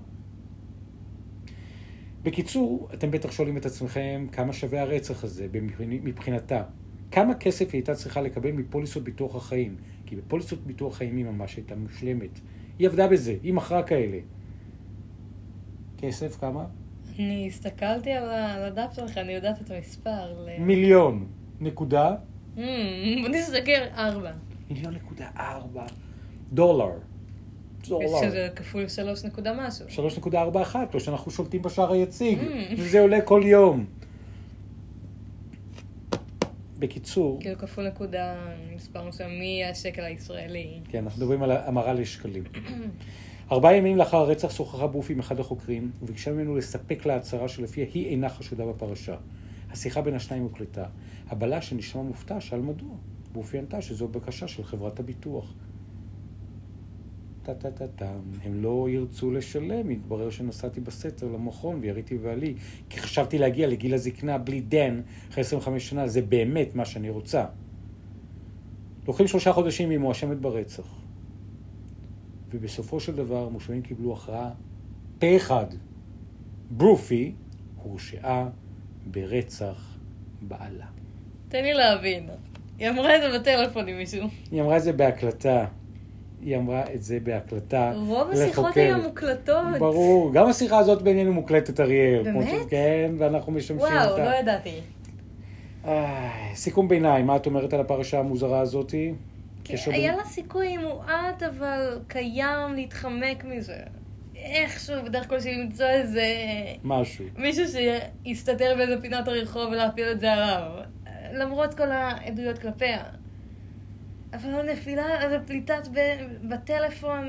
בקיצור, 2.24 2.90
אתם 2.94 3.12
בטח 3.12 3.32
שואלים 3.32 3.58
את 3.58 3.66
עצמכם 3.66 4.28
כמה 4.32 4.54
שווה 4.54 4.82
הרצח 4.82 5.24
הזה 5.24 5.48
מבחינ- 5.54 6.04
מבחינתה. 6.04 6.64
כמה 7.12 7.34
כסף 7.36 7.66
היא 7.66 7.74
הייתה 7.74 7.96
צריכה 7.96 8.22
לקבל 8.22 8.52
מפוליסות 8.52 9.04
ביטוח 9.04 9.36
החיים? 9.36 9.76
כי 10.06 10.16
בפוליסות 10.16 10.60
ביטוח 10.68 10.98
חיים 10.98 11.18
היא 11.18 11.26
ממש 11.26 11.56
הייתה 11.56 11.76
מושלמת. 11.76 12.40
היא 12.80 12.88
עבדה 12.88 13.08
בזה, 13.08 13.36
היא 13.44 13.54
מכרה 13.54 13.84
כאלה. 13.84 14.18
כסף 15.98 16.38
כמה? 16.40 16.66
אני 17.20 17.48
הסתכלתי 17.48 18.12
על 18.12 18.30
הדף 18.64 18.94
שלך, 18.96 19.18
אני 19.18 19.34
יודעת 19.34 19.62
את 19.62 19.72
המספר. 19.72 20.34
ל- 20.46 20.62
מיליון 20.64 21.26
נקודה, 21.62 22.16
Hmm, 22.56 22.60
בוא 23.22 23.30
נסתכל, 23.30 23.72
ארבע. 23.98 24.32
מיליון 24.70 24.94
נקודה 24.94 25.28
ארבע 25.38 25.86
דולר. 26.54 26.92
דולר. 27.88 28.08
שזה 28.22 28.50
כפול 28.56 28.88
שלוש 28.88 29.26
נקודה 29.26 29.54
משהו. 29.68 29.86
3.41, 29.90 30.36
לא 30.94 31.00
שאנחנו 31.00 31.32
שולטים 31.32 31.62
בשער 31.62 31.92
היציג, 31.94 32.40
Mm. 32.40 32.44
וזה 32.78 33.00
עולה 33.00 33.22
כל 33.22 33.42
יום. 33.46 33.86
בקיצור, 36.80 37.40
כאילו 37.42 37.58
כפול 37.58 37.88
נקודה, 37.88 38.36
מספר 38.76 39.08
מסוים, 39.08 39.30
מהשקל 39.40 40.02
הישראלי. 40.02 40.80
כן, 40.90 41.04
אנחנו 41.04 41.20
מדברים 41.20 41.44
על 41.44 41.52
המרה 41.52 41.94
לשקלים. 41.94 42.44
ארבעה 43.52 43.76
ימים 43.76 43.98
לאחר 43.98 44.18
הרצח 44.18 44.50
שוחחה 44.50 44.88
בופי 44.88 45.14
עם 45.14 45.20
אחד 45.20 45.40
החוקרים, 45.40 45.92
וביקשה 46.02 46.32
ממנו 46.32 46.56
לספק 46.56 47.06
לה 47.06 47.16
הצהרה 47.16 47.48
שלפיה 47.48 47.86
היא 47.94 48.06
אינה 48.06 48.30
חשודה 48.30 48.66
בפרשה. 48.66 49.16
השיחה 49.72 50.02
בין 50.02 50.16
השניים 50.16 50.44
הוקלטה. 50.44 50.86
הבלש, 51.28 51.70
שנשמע 51.70 52.02
מופתע, 52.02 52.42
שאל 52.42 52.60
מדוע. 52.60 52.96
בופי 53.32 53.58
ענתה 53.58 53.82
שזו 53.82 54.08
בקשה 54.08 54.48
של 54.48 54.64
חברת 54.64 55.00
הביטוח. 55.00 55.54
טה-טה-טה-טם, 57.48 58.20
הם 58.44 58.64
לא 58.64 58.88
ירצו 58.90 59.32
לשלם, 59.32 59.90
התברר 59.90 60.30
שנסעתי 60.30 60.82
בסתר 60.82 61.28
למכון 61.28 61.80
ויריתי 61.82 62.18
בעלי, 62.18 62.54
כי 62.90 63.00
חשבתי 63.00 63.38
להגיע 63.38 63.68
לגיל 63.68 63.94
הזקנה 63.94 64.38
בלי 64.38 64.62
דן 64.62 65.02
אחרי 65.30 65.42
25 65.42 65.90
שנה, 65.90 66.08
זה 66.08 66.22
באמת 66.22 66.76
מה 66.76 66.86
שאני 66.86 67.10
רוצה. 67.10 67.46
לוקחים 69.08 69.28
שלושה 69.28 69.54
חודשים 69.54 69.88
והיא 69.88 70.00
מואשמת 70.00 70.38
ברצח. 70.38 70.96
ובסופו 72.50 73.00
של 73.00 73.16
דבר 73.16 73.46
המושבים 73.46 73.82
קיבלו 73.82 74.14
הכרעה 74.14 74.52
פה 75.20 75.36
אחד. 75.36 75.66
ברופי 76.72 77.34
הורשעה 77.76 78.50
ברצח 79.06 79.98
בעלה. 80.42 80.86
תן 81.50 81.64
לי 81.64 81.74
להבין. 81.74 82.30
היא 82.80 82.90
אמרה 82.90 83.16
את 83.16 83.22
זה 83.22 83.40
בטלפון 83.40 83.88
עם 83.88 83.98
מישהו. 83.98 84.28
היא 84.52 84.62
אמרה 84.62 84.78
את 84.78 84.84
זה 84.84 84.94
בהקלטה. 84.94 85.68
היא 86.48 86.58
אמרה 86.58 86.84
את 86.94 87.04
זה 87.04 87.18
בהקלטה. 87.24 87.94
רוב 87.96 88.30
השיחות 88.32 88.66
לחוקר. 88.66 88.82
היו 88.82 88.98
מוקלטות. 88.98 89.80
ברור. 89.80 90.34
גם 90.34 90.48
השיחה 90.48 90.78
הזאת 90.78 91.02
בינינו 91.02 91.34
מוקלטת, 91.34 91.80
אריאל. 91.80 92.24
באמת? 92.24 92.48
ש- 92.48 92.70
כן, 92.70 93.12
ואנחנו 93.18 93.52
משמשים 93.52 93.78
וואו, 93.78 94.10
אותה. 94.10 94.26
לא 94.26 94.36
ידעתי. 94.36 94.80
איי, 95.86 96.56
סיכום 96.56 96.88
ביניים, 96.88 97.26
מה 97.28 97.36
את 97.36 97.46
אומרת 97.46 97.74
על 97.74 97.80
הפרשה 97.80 98.20
המוזרה 98.20 98.60
הזאתי? 98.60 99.14
קשר 99.64 99.92
היה. 99.92 100.16
לה 100.16 100.24
סיכוי 100.26 100.78
מועט, 100.78 101.44
אבל 101.44 102.00
קיים 102.08 102.74
להתחמק 102.76 103.44
מזה. 103.46 103.78
איכשהו, 104.36 104.96
בדרך 105.06 105.30
כלל 105.30 105.38
למצוא 105.64 105.86
איזה... 105.86 106.26
משהו. 106.84 107.26
מישהו 107.38 107.64
שיסתתר 107.68 108.74
באיזה 108.78 109.02
פינת 109.02 109.28
הרחוב 109.28 109.72
ולהפיל 109.72 110.06
את 110.12 110.20
זה 110.20 110.34
עליו. 110.34 110.72
למרות 111.34 111.74
כל 111.74 111.92
העדויות 111.92 112.60
כלפיה. 112.60 113.04
אבל 114.34 114.50
הנפילה, 114.50 115.26
אז 115.26 115.32
הפליטת 115.34 115.88
ב- 115.94 116.50
בטלפון, 116.50 117.28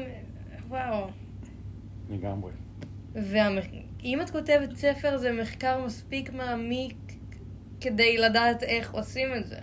וואו. 0.69 1.07
לגמרי. 2.11 2.51
ואם 3.15 4.21
את 4.23 4.31
כותבת 4.31 4.77
ספר, 4.77 5.19
זה 5.19 5.33
מחקר 5.33 5.85
מספיק 5.85 6.33
מעמיק 6.33 6.97
כדי 7.81 8.17
לדעת 8.19 8.63
איך 8.63 8.95
עושים 8.95 9.29
את 9.37 9.47
זה. 9.47 9.59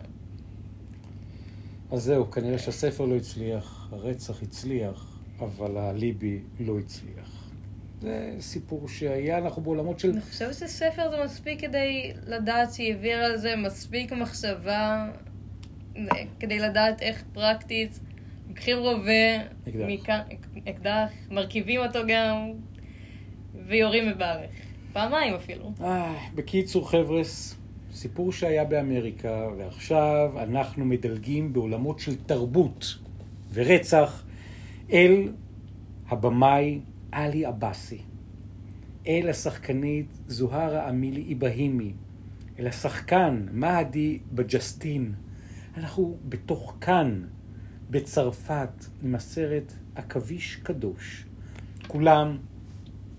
אז 1.91 2.03
זהו, 2.03 2.31
כנראה 2.31 2.57
שהספר 2.57 3.05
לא 3.05 3.15
הצליח, 3.15 3.89
הרצח 3.91 4.43
הצליח, 4.43 5.19
אבל 5.39 5.77
הליבי 5.77 6.39
לא 6.59 6.79
הצליח. 6.79 7.51
זה 8.01 8.35
סיפור 8.39 8.87
שהיה, 8.87 9.37
אנחנו 9.37 9.61
בעולמות 9.61 9.99
של... 9.99 10.11
אני 10.11 10.21
חושבת 10.21 10.53
שספר 10.53 11.09
זה 11.09 11.23
מספיק 11.23 11.61
כדי 11.61 12.13
לדעת 12.27 12.73
שהיא 12.73 12.93
העבירה 12.93 13.25
על 13.25 13.37
זה 13.37 13.55
מספיק 13.55 14.11
מחשבה, 14.11 15.11
כדי 16.39 16.59
לדעת 16.59 17.01
איך 17.01 17.23
פרקטית, 17.33 17.99
לוקחים 18.49 18.77
רובה, 18.77 19.37
אקדח. 19.67 19.85
מכאן- 19.87 20.21
אקדח, 20.69 21.11
מרכיבים 21.31 21.79
אותו 21.81 21.99
גם, 22.07 22.51
ויורים 23.67 24.13
בברך. 24.13 24.51
פעמיים 24.93 25.33
אפילו. 25.33 25.71
אה, 25.81 26.15
בקיצור, 26.35 26.89
חבר'ס, 26.89 27.55
סיפור 27.91 28.31
שהיה 28.31 28.63
באמריקה, 28.65 29.47
ועכשיו 29.57 30.31
אנחנו 30.43 30.85
מדלגים 30.85 31.53
בעולמות 31.53 31.99
של 31.99 32.15
תרבות 32.15 32.85
ורצח 33.53 34.23
אל 34.91 35.29
הבמאי 36.09 36.79
עלי 37.11 37.45
עבאסי, 37.45 38.01
אל 39.07 39.29
השחקנית 39.29 40.05
זוהרה 40.27 40.89
אמילי 40.89 41.21
איברהימי, 41.21 41.93
אל 42.59 42.67
השחקן 42.67 43.45
מהדי 43.51 44.19
בג'סטין. 44.31 45.13
אנחנו 45.77 46.17
בתוך 46.29 46.75
כאן, 46.81 47.21
בצרפת, 47.89 48.85
עם 49.03 49.15
הסרט 49.15 49.73
עכביש 49.95 50.55
קדוש. 50.55 51.25
כולם 51.87 52.37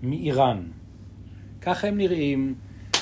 מאיראן. 0.01 0.63
ככה 1.61 1.87
הם 1.87 1.97
נראים. 1.97 2.55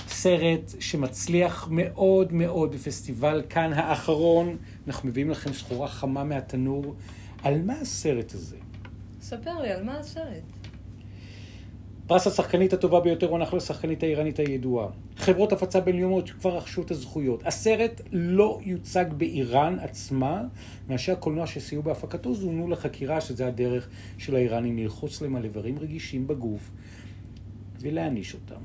סרט 0.08 0.72
שמצליח 0.80 1.68
מאוד 1.72 2.34
מאוד 2.34 2.72
בפסטיבל 2.72 3.44
כאן 3.50 3.74
האחרון. 3.74 4.58
אנחנו 4.88 5.10
מביאים 5.10 5.30
לכם 5.30 5.54
סחורה 5.54 5.88
חמה 5.88 6.24
מהתנור. 6.24 6.96
על 7.44 7.62
מה 7.62 7.74
הסרט 7.74 8.34
הזה? 8.34 8.58
ספר 9.22 9.62
לי, 9.62 9.72
על 9.72 9.84
מה 9.84 10.00
הסרט? 10.00 10.44
פרס 12.08 12.28
השחקנית 12.28 12.74
הטובה 12.74 13.00
ביותר 13.00 13.28
הוענק 13.30 13.54
לשחקנית 13.54 14.04
האיראנית 14.04 14.40
הידועה. 14.40 14.88
חברות 15.18 15.52
הפצה 15.52 15.80
בינלאומיות 15.80 16.28
שכבר 16.28 16.58
רכשו 16.58 16.82
את 16.82 16.92
הזכויות. 16.92 17.46
הסרט 17.46 18.02
לא 18.12 18.60
יוצג 18.64 19.06
באיראן 19.18 19.80
עצמה, 19.80 20.44
מאשר 20.90 21.12
הקולנוע 21.12 21.48
שסייעו 21.48 21.84
בהפקתו 21.84 22.34
זומנו 22.34 22.68
לחקירה, 22.70 23.22
שזה 23.22 23.48
הדרך 23.48 23.90
של 24.18 24.36
האיראנים 24.36 24.78
ללחוץ 24.78 25.22
להם 25.22 25.36
על 25.36 25.44
איברים 25.44 25.80
רגישים 25.80 26.28
בגוף 26.28 26.72
ולהעניש 27.80 28.34
אותם. 28.34 28.62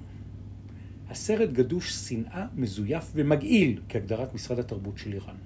הסרט 1.11 1.51
גדוש 1.51 1.93
שנאה, 1.93 2.47
מזויף 2.57 3.13
ומגעיל, 3.15 3.81
כהגדרת 3.89 4.35
משרד 4.35 4.59
התרבות 4.59 4.99
של 4.99 5.13
איראן. 5.13 5.37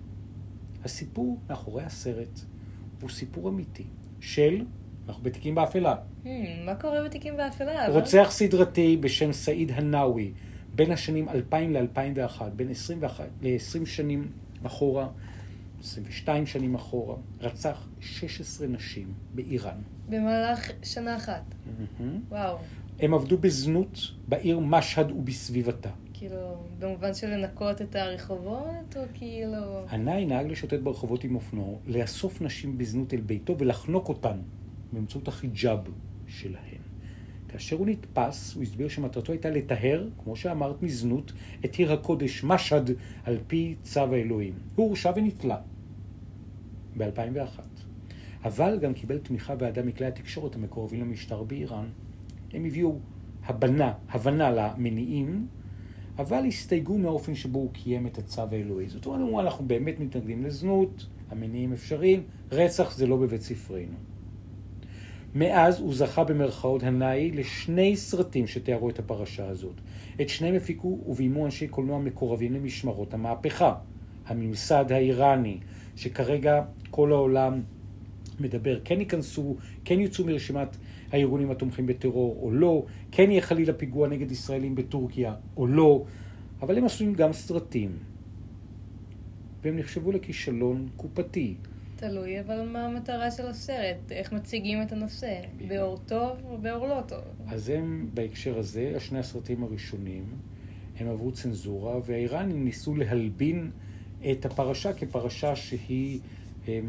הסיפור 0.84 1.38
מאחורי 1.48 1.82
הסרט 1.82 2.40
הוא 3.00 3.10
סיפור 3.10 3.48
אמיתי 3.48 3.84
של, 4.20 4.64
אנחנו 5.08 5.22
בתיקים 5.22 5.54
באפלה, 5.54 5.94
Hmm, 6.24 6.28
מה 6.64 6.74
קורה 6.74 7.04
בתיקים 7.04 7.36
באפלה? 7.36 7.88
רוצח 7.88 8.26
סדרתי 8.30 8.96
בשם 8.96 9.32
סעיד 9.32 9.70
הנאווי, 9.74 10.32
בין 10.74 10.90
השנים 10.92 11.28
2000 11.28 11.72
ל-2001, 11.76 12.42
בין 12.56 12.70
21 12.70 13.28
ל-20 13.42 13.86
שנים 13.86 14.28
אחורה, 14.62 15.08
22 15.82 16.46
שנים 16.46 16.74
אחורה, 16.74 17.16
רצח 17.40 17.88
16 18.00 18.66
נשים 18.66 19.12
באיראן. 19.34 19.76
במהלך 20.08 20.70
שנה 20.82 21.16
אחת. 21.16 21.42
מהמם. 22.00 22.20
וואו. 22.28 22.56
הם 23.00 23.14
עבדו 23.14 23.38
בזנות 23.38 23.98
בעיר 24.28 24.58
משהד 24.58 25.12
ובסביבתה. 25.12 25.90
כאילו, 26.14 26.56
במובן 26.78 27.14
של 27.14 27.26
לנקות 27.26 27.82
את 27.82 27.96
הרחובות, 27.96 28.96
או 28.96 29.02
כאילו... 29.14 29.86
הנאי 29.88 30.24
נהג 30.26 30.50
לשוטט 30.50 30.80
ברחובות 30.80 31.24
עם 31.24 31.34
אופנוע, 31.34 31.76
לאסוף 31.86 32.42
נשים 32.42 32.78
בזנות 32.78 33.14
אל 33.14 33.20
ביתו 33.20 33.58
ולחנוק 33.58 34.08
אותן 34.08 34.38
באמצעות 34.94 35.28
החיג'אב 35.28 35.78
שלהן. 36.26 36.84
כאשר 37.48 37.76
הוא 37.76 37.86
נתפס, 37.86 38.54
הוא 38.54 38.62
הסביר 38.62 38.88
שמטרתו 38.88 39.32
הייתה 39.32 39.50
לטהר, 39.50 40.08
כמו 40.24 40.36
שאמרת, 40.36 40.82
מזנות, 40.82 41.32
את 41.64 41.74
עיר 41.74 41.92
הקודש 41.92 42.44
משהד 42.44 42.90
על 43.24 43.38
פי 43.46 43.74
צו 43.82 44.00
האלוהים. 44.00 44.54
הוא 44.74 44.86
הורשע 44.86 45.12
ונתלה 45.16 45.58
ב-2001. 46.96 47.60
אבל 48.44 48.78
גם 48.78 48.94
קיבל 48.94 49.18
תמיכה 49.18 49.54
ואהדה 49.58 49.82
מכלי 49.82 50.06
התקשורת 50.06 50.54
המקורבים 50.54 51.00
למשטר 51.00 51.42
באיראן. 51.42 51.86
הם 52.52 52.64
הביאו 52.64 52.98
הבנה, 53.44 53.92
הבנה 54.08 54.50
למניעים, 54.50 55.46
אבל 56.18 56.44
הסתייגו 56.46 56.98
מהאופן 56.98 57.34
שבו 57.34 57.58
הוא 57.58 57.70
קיים 57.72 58.06
את 58.06 58.18
הצו 58.18 58.42
האלוהי. 58.52 58.88
זאת 58.88 59.06
אומרת, 59.06 59.44
אנחנו 59.44 59.64
באמת 59.64 60.00
מתנגדים 60.00 60.44
לזנות, 60.44 61.06
המניעים 61.30 61.72
אפשריים, 61.72 62.22
רצח 62.52 62.96
זה 62.96 63.06
לא 63.06 63.16
בבית 63.16 63.42
ספרנו. 63.42 64.13
מאז 65.34 65.80
הוא 65.80 65.94
זכה 65.94 66.24
במרכאות 66.24 66.82
הנאי 66.82 67.30
לשני 67.30 67.96
סרטים 67.96 68.46
שתיארו 68.46 68.90
את 68.90 68.98
הפרשה 68.98 69.48
הזאת. 69.48 69.80
את 70.20 70.28
שניהם 70.28 70.54
הפיקו 70.54 70.98
וביימו 71.06 71.46
אנשי 71.46 71.68
קולנוע 71.68 71.98
מקורבים 71.98 72.52
למשמרות 72.52 73.14
המהפכה. 73.14 73.74
הממסד 74.26 74.92
האיראני, 74.92 75.58
שכרגע 75.96 76.62
כל 76.90 77.12
העולם 77.12 77.62
מדבר, 78.40 78.80
כן 78.84 79.00
ייכנסו, 79.00 79.56
כן 79.84 80.00
יוצאו 80.00 80.24
מרשימת 80.24 80.76
הארגונים 81.12 81.50
התומכים 81.50 81.86
בטרור 81.86 82.38
או 82.42 82.50
לא, 82.52 82.84
כן 83.12 83.30
יהיה 83.30 83.42
חלילה 83.42 83.72
פיגוע 83.72 84.08
נגד 84.08 84.32
ישראלים 84.32 84.74
בטורקיה 84.74 85.34
או 85.56 85.66
לא, 85.66 86.04
אבל 86.62 86.78
הם 86.78 86.84
עשויים 86.84 87.14
גם 87.14 87.32
סרטים. 87.32 87.90
והם 89.62 89.76
נחשבו 89.76 90.12
לכישלון 90.12 90.88
קופתי. 90.96 91.54
תלוי, 91.96 92.40
אבל 92.40 92.68
מה 92.68 92.86
המטרה 92.86 93.30
של 93.30 93.46
הסרט? 93.46 93.96
איך 94.12 94.32
מציגים 94.32 94.82
את 94.82 94.92
הנושא? 94.92 95.40
באור 95.68 95.98
טוב 96.06 96.44
או 96.44 96.58
באור 96.58 96.86
לא 96.86 97.00
טוב? 97.08 97.24
אז 97.46 97.68
הם, 97.68 98.10
בהקשר 98.14 98.58
הזה, 98.58 98.94
שני 98.98 99.18
הסרטים 99.18 99.62
הראשונים, 99.62 100.24
הם 100.96 101.08
עברו 101.08 101.32
צנזורה, 101.32 101.96
והאיראנים 102.04 102.64
ניסו 102.64 102.94
להלבין 102.94 103.70
את 104.30 104.46
הפרשה 104.46 104.92
כפרשה 104.92 105.56
שהיא 105.56 106.20
אה, 106.68 106.80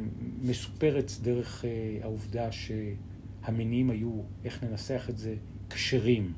מסופרת 0.42 1.12
דרך 1.22 1.66
אה, 1.66 1.70
העובדה 2.02 2.50
שהמניעים 2.52 3.90
היו, 3.90 4.22
איך 4.46 4.64
ננסח 4.64 5.08
את 5.10 5.18
זה, 5.18 5.36
כשרים. 5.70 6.34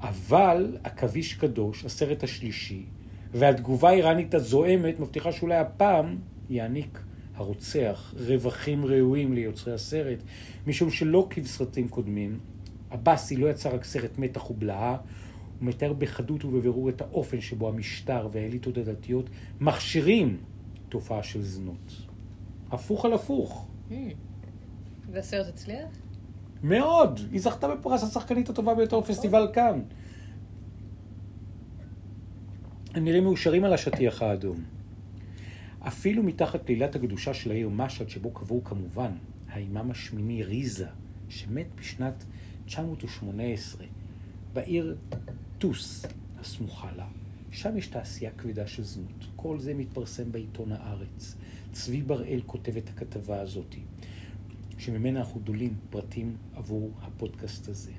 אבל 0.00 0.76
עכביש 0.84 1.34
קדוש, 1.34 1.84
הסרט 1.84 2.24
השלישי, 2.24 2.84
והתגובה 3.32 3.88
האיראנית 3.88 4.34
הזועמת 4.34 5.00
מבטיחה 5.00 5.32
שאולי 5.32 5.56
הפעם 5.56 6.18
יעניק 6.50 6.98
הרוצח 7.40 8.14
רווחים 8.26 8.84
ראויים 8.84 9.32
ליוצרי 9.32 9.74
הסרט, 9.74 10.18
משום 10.66 10.90
שלא 10.90 11.26
כבסרטים 11.30 11.88
קודמים, 11.88 12.38
עבאסי 12.90 13.36
לא 13.36 13.50
יצר 13.50 13.74
רק 13.74 13.84
סרט 13.84 14.18
מתח 14.18 14.50
ובלהה, 14.50 14.90
הוא 14.90 15.68
מתאר 15.68 15.92
בחדות 15.92 16.44
ובבירור 16.44 16.88
את 16.88 17.00
האופן 17.00 17.40
שבו 17.40 17.68
המשטר 17.68 18.28
והאליטות 18.32 18.78
הדתיות 18.78 19.30
מכשירים 19.60 20.36
תופעה 20.88 21.22
של 21.22 21.42
זנות. 21.42 21.92
הפוך 22.70 23.04
על 23.04 23.12
הפוך. 23.12 23.68
Hmm. 23.90 23.94
והסרט 25.10 25.46
הצליח? 25.48 25.88
מאוד! 26.62 27.20
היא 27.32 27.40
זכתה 27.40 27.68
בפרס 27.68 28.02
השחקנית 28.02 28.48
הטובה 28.48 28.74
ביותר 28.74 29.00
בפסטיבל 29.00 29.48
כאן. 29.52 29.80
הם 32.94 33.04
נראים 33.04 33.24
מאושרים 33.24 33.64
על 33.64 33.72
השטיח 33.72 34.22
האדום. 34.22 34.79
אפילו 35.80 36.22
מתחת 36.22 36.68
לילת 36.68 36.96
הקדושה 36.96 37.34
של 37.34 37.50
העיר 37.50 37.68
משהד, 37.68 38.08
שבו 38.08 38.30
קבעו 38.30 38.64
כמובן 38.64 39.10
האימאם 39.48 39.90
השמיני 39.90 40.44
ריזה, 40.44 40.86
שמת 41.28 41.66
בשנת 41.74 42.24
918, 42.66 43.86
בעיר 44.52 44.96
טוס 45.58 46.04
הסמוכה 46.40 46.92
לה. 46.96 47.06
שם 47.50 47.76
יש 47.76 47.86
תעשייה 47.86 48.30
כבדה 48.30 48.66
של 48.66 48.82
זנות. 48.82 49.26
כל 49.36 49.58
זה 49.58 49.74
מתפרסם 49.74 50.32
בעיתון 50.32 50.72
הארץ. 50.72 51.34
צבי 51.72 52.02
בראל 52.02 52.40
כותב 52.46 52.76
את 52.76 52.88
הכתבה 52.88 53.40
הזאת, 53.40 53.74
שממנה 54.78 55.20
אנחנו 55.20 55.40
דולים 55.40 55.74
פרטים 55.90 56.36
עבור 56.54 56.90
הפודקאסט 57.00 57.68
הזה. 57.68 57.92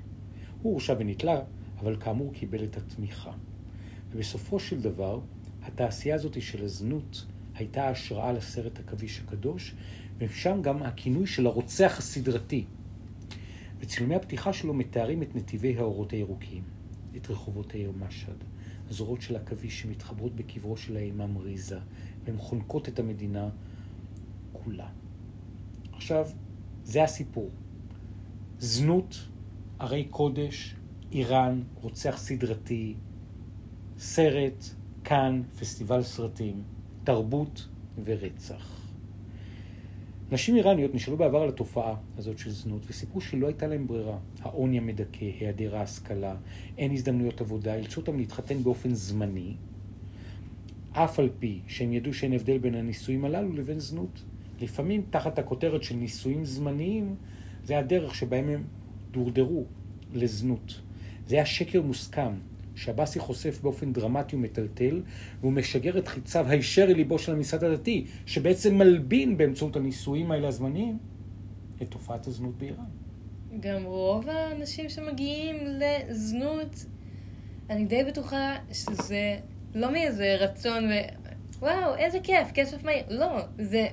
הוא 0.62 0.72
הורשע 0.72 0.94
ונתלה, 0.98 1.40
אבל 1.80 1.96
כאמור 2.00 2.32
קיבל 2.32 2.64
את 2.64 2.76
התמיכה. 2.76 3.32
ובסופו 4.10 4.60
של 4.60 4.80
דבר, 4.80 5.20
התעשייה 5.62 6.14
הזאת 6.14 6.42
של 6.42 6.64
הזנות 6.64 7.26
הייתה 7.54 7.88
השראה 7.88 8.32
לסרט 8.32 8.78
עכביש 8.78 9.20
הקדוש, 9.20 9.74
ושם 10.18 10.62
גם 10.62 10.82
הכינוי 10.82 11.26
של 11.26 11.46
הרוצח 11.46 11.94
הסדרתי. 11.98 12.64
וצילומי 13.80 14.14
הפתיחה 14.14 14.52
שלו 14.52 14.74
מתארים 14.74 15.22
את 15.22 15.36
נתיבי 15.36 15.76
האורות 15.76 16.10
הירוקים, 16.10 16.62
את 17.16 17.30
רחובות 17.30 17.74
העיר 17.74 17.92
משהד, 18.06 18.44
הזרועות 18.90 19.22
של 19.22 19.36
עכביש 19.36 19.80
שמתחברות 19.80 20.36
בקברו 20.36 20.76
של 20.76 20.96
האימאם 20.96 21.38
ריזה, 21.38 21.78
והן 22.24 22.36
חונקות 22.38 22.88
את 22.88 22.98
המדינה 22.98 23.48
כולה. 24.52 24.88
עכשיו, 25.92 26.28
זה 26.84 27.04
הסיפור. 27.04 27.50
זנות, 28.58 29.28
ערי 29.78 30.04
קודש, 30.04 30.74
איראן, 31.12 31.62
רוצח 31.74 32.16
סדרתי, 32.18 32.94
סרט, 33.98 34.64
כאן, 35.04 35.42
פסטיבל 35.58 36.02
סרטים, 36.02 36.62
תרבות 37.04 37.68
ורצח. 38.04 38.80
נשים 40.32 40.56
איראניות 40.56 40.94
נשאלו 40.94 41.16
בעבר 41.16 41.38
על 41.38 41.48
התופעה 41.48 41.94
הזאת 42.18 42.38
של 42.38 42.50
זנות 42.50 42.82
וסיפרו 42.88 43.20
שלא 43.20 43.46
הייתה 43.46 43.66
להם 43.66 43.86
ברירה. 43.86 44.18
העוני 44.40 44.78
המדכא, 44.78 45.24
היעדר 45.40 45.76
ההשכלה, 45.76 46.36
אין 46.78 46.92
הזדמנויות 46.92 47.40
עבודה, 47.40 47.74
אילצו 47.74 48.00
אותם 48.00 48.16
להתחתן 48.16 48.62
באופן 48.62 48.94
זמני, 48.94 49.54
אף 50.92 51.18
על 51.18 51.28
פי 51.38 51.60
שהם 51.66 51.92
ידעו 51.92 52.14
שאין 52.14 52.32
הבדל 52.32 52.58
בין 52.58 52.74
הנישואים 52.74 53.24
הללו 53.24 53.52
לבין 53.52 53.78
זנות. 53.78 54.22
לפעמים 54.60 55.02
תחת 55.10 55.38
הכותרת 55.38 55.82
של 55.82 55.94
נישואים 55.94 56.44
זמניים, 56.44 57.14
זה 57.64 57.78
הדרך 57.78 58.14
שבהם 58.14 58.48
הם 58.48 58.64
דורדרו 59.10 59.64
לזנות. 60.14 60.80
זה 61.26 61.34
היה 61.34 61.46
שקר 61.46 61.82
מוסכם, 61.82 62.32
שעבאסי 62.74 63.18
חושף 63.18 63.60
באופן 63.62 63.92
דרמטי 63.92 64.36
ומטלטל, 64.36 65.02
והוא 65.40 65.52
משגר 65.52 65.98
את 65.98 66.08
חיציו 66.08 66.46
הישר 66.48 66.84
אל 66.84 66.96
ליבו 66.96 67.18
של 67.18 67.32
הממסד 67.32 67.64
הדתי, 67.64 68.06
שבעצם 68.26 68.78
מלבין 68.78 69.36
באמצעות 69.36 69.76
הנישואים 69.76 70.30
האלה 70.30 70.48
הזמניים 70.48 70.98
את 71.82 71.90
תופעת 71.90 72.26
הזנות 72.26 72.58
באיראן. 72.58 72.84
גם 73.60 73.84
רוב 73.84 74.28
האנשים 74.28 74.88
שמגיעים 74.88 75.56
לזנות, 75.66 76.84
אני 77.70 77.84
די 77.84 78.04
בטוחה 78.04 78.56
שזה 78.72 79.36
לא 79.74 79.92
מאיזה 79.92 80.36
רצון 80.40 80.84
ו... 80.84 80.92
וואו, 81.58 81.94
איזה 81.96 82.18
כיף, 82.22 82.48
כסף 82.54 82.84
מהיר. 82.84 83.04
לא, 83.08 83.40
זה 83.58 83.86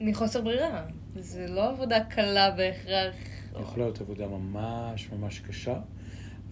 מחוסר 0.00 0.40
ברירה. 0.40 0.84
זה 1.16 1.46
לא 1.48 1.70
עבודה 1.70 2.04
קלה 2.04 2.50
בהכרח. 2.50 3.14
יכולה 3.60 3.84
להיות 3.84 4.00
עבודה 4.00 4.26
ממש 4.26 5.08
ממש 5.12 5.38
קשה. 5.38 5.80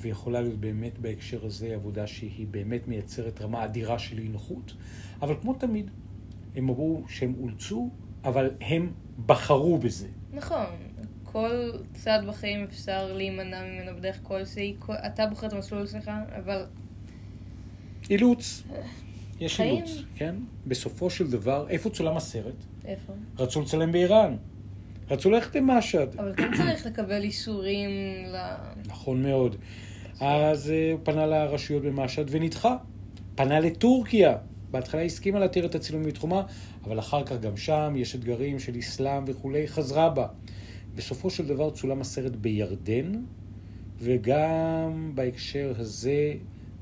ויכולה 0.00 0.40
להיות 0.40 0.60
באמת 0.60 0.98
בהקשר 0.98 1.46
הזה 1.46 1.74
עבודה 1.74 2.06
שהיא 2.06 2.46
באמת 2.50 2.88
מייצרת 2.88 3.42
רמה 3.42 3.64
אדירה 3.64 3.98
של 3.98 4.18
אי 4.18 4.28
נוחות, 4.28 4.72
אבל 5.22 5.34
כמו 5.40 5.54
תמיד, 5.54 5.90
הם 6.56 6.68
אמרו 6.68 7.02
שהם 7.08 7.34
אולצו, 7.40 7.90
אבל 8.24 8.50
הם 8.60 8.92
בחרו 9.26 9.78
בזה. 9.78 10.08
נכון, 10.32 10.66
כל 11.24 11.70
צד 11.92 12.18
בחיים 12.28 12.64
אפשר 12.64 13.12
להימנע 13.12 13.62
ממנו 13.62 13.96
בדרך 13.96 14.20
כלשהי, 14.22 14.76
אתה 15.06 15.26
בוחר 15.26 15.46
את 15.46 15.52
המסלול 15.52 15.86
שלך, 15.86 16.10
אבל... 16.36 16.66
אילוץ. 18.10 18.62
יש 19.40 19.56
חיים. 19.56 19.74
אילוץ, 19.74 20.04
כן? 20.14 20.34
בסופו 20.66 21.10
של 21.10 21.30
דבר, 21.30 21.66
איפה 21.68 21.90
צולם 21.90 22.16
הסרט? 22.16 22.54
איפה? 22.84 23.12
רצו 23.38 23.62
לצלם 23.62 23.92
באיראן. 23.92 24.36
רצו 25.10 25.30
ללכת 25.30 25.56
עם 25.56 25.66
משהד. 25.66 26.08
אבל 26.18 26.34
כן 26.36 26.50
צריך 26.56 26.86
לקבל 26.86 27.22
אישורים 27.22 27.90
ל... 28.26 28.36
נכון 28.86 29.22
מאוד. 29.22 29.56
אז 30.20 30.70
אה, 30.70 30.92
הוא 30.92 31.00
פנה 31.02 31.26
לרשויות 31.26 31.82
במשהד 31.82 32.28
ונדחה. 32.30 32.76
פנה 33.34 33.60
לטורקיה. 33.60 34.36
בהתחלה 34.70 35.02
הסכימה 35.02 35.38
להתיר 35.38 35.66
את 35.66 35.74
הצילומים 35.74 36.08
בתחומה, 36.08 36.42
אבל 36.84 36.98
אחר 36.98 37.24
כך 37.24 37.40
גם 37.40 37.56
שם 37.56 37.94
יש 37.96 38.14
אתגרים 38.14 38.58
של 38.58 38.78
אסלאם 38.78 39.24
וכולי, 39.26 39.68
חזרה 39.68 40.10
בה. 40.10 40.26
בסופו 40.94 41.30
של 41.30 41.46
דבר 41.46 41.70
צולם 41.70 42.00
הסרט 42.00 42.32
בירדן, 42.32 43.12
וגם 43.98 45.12
בהקשר 45.14 45.72
הזה, 45.78 46.34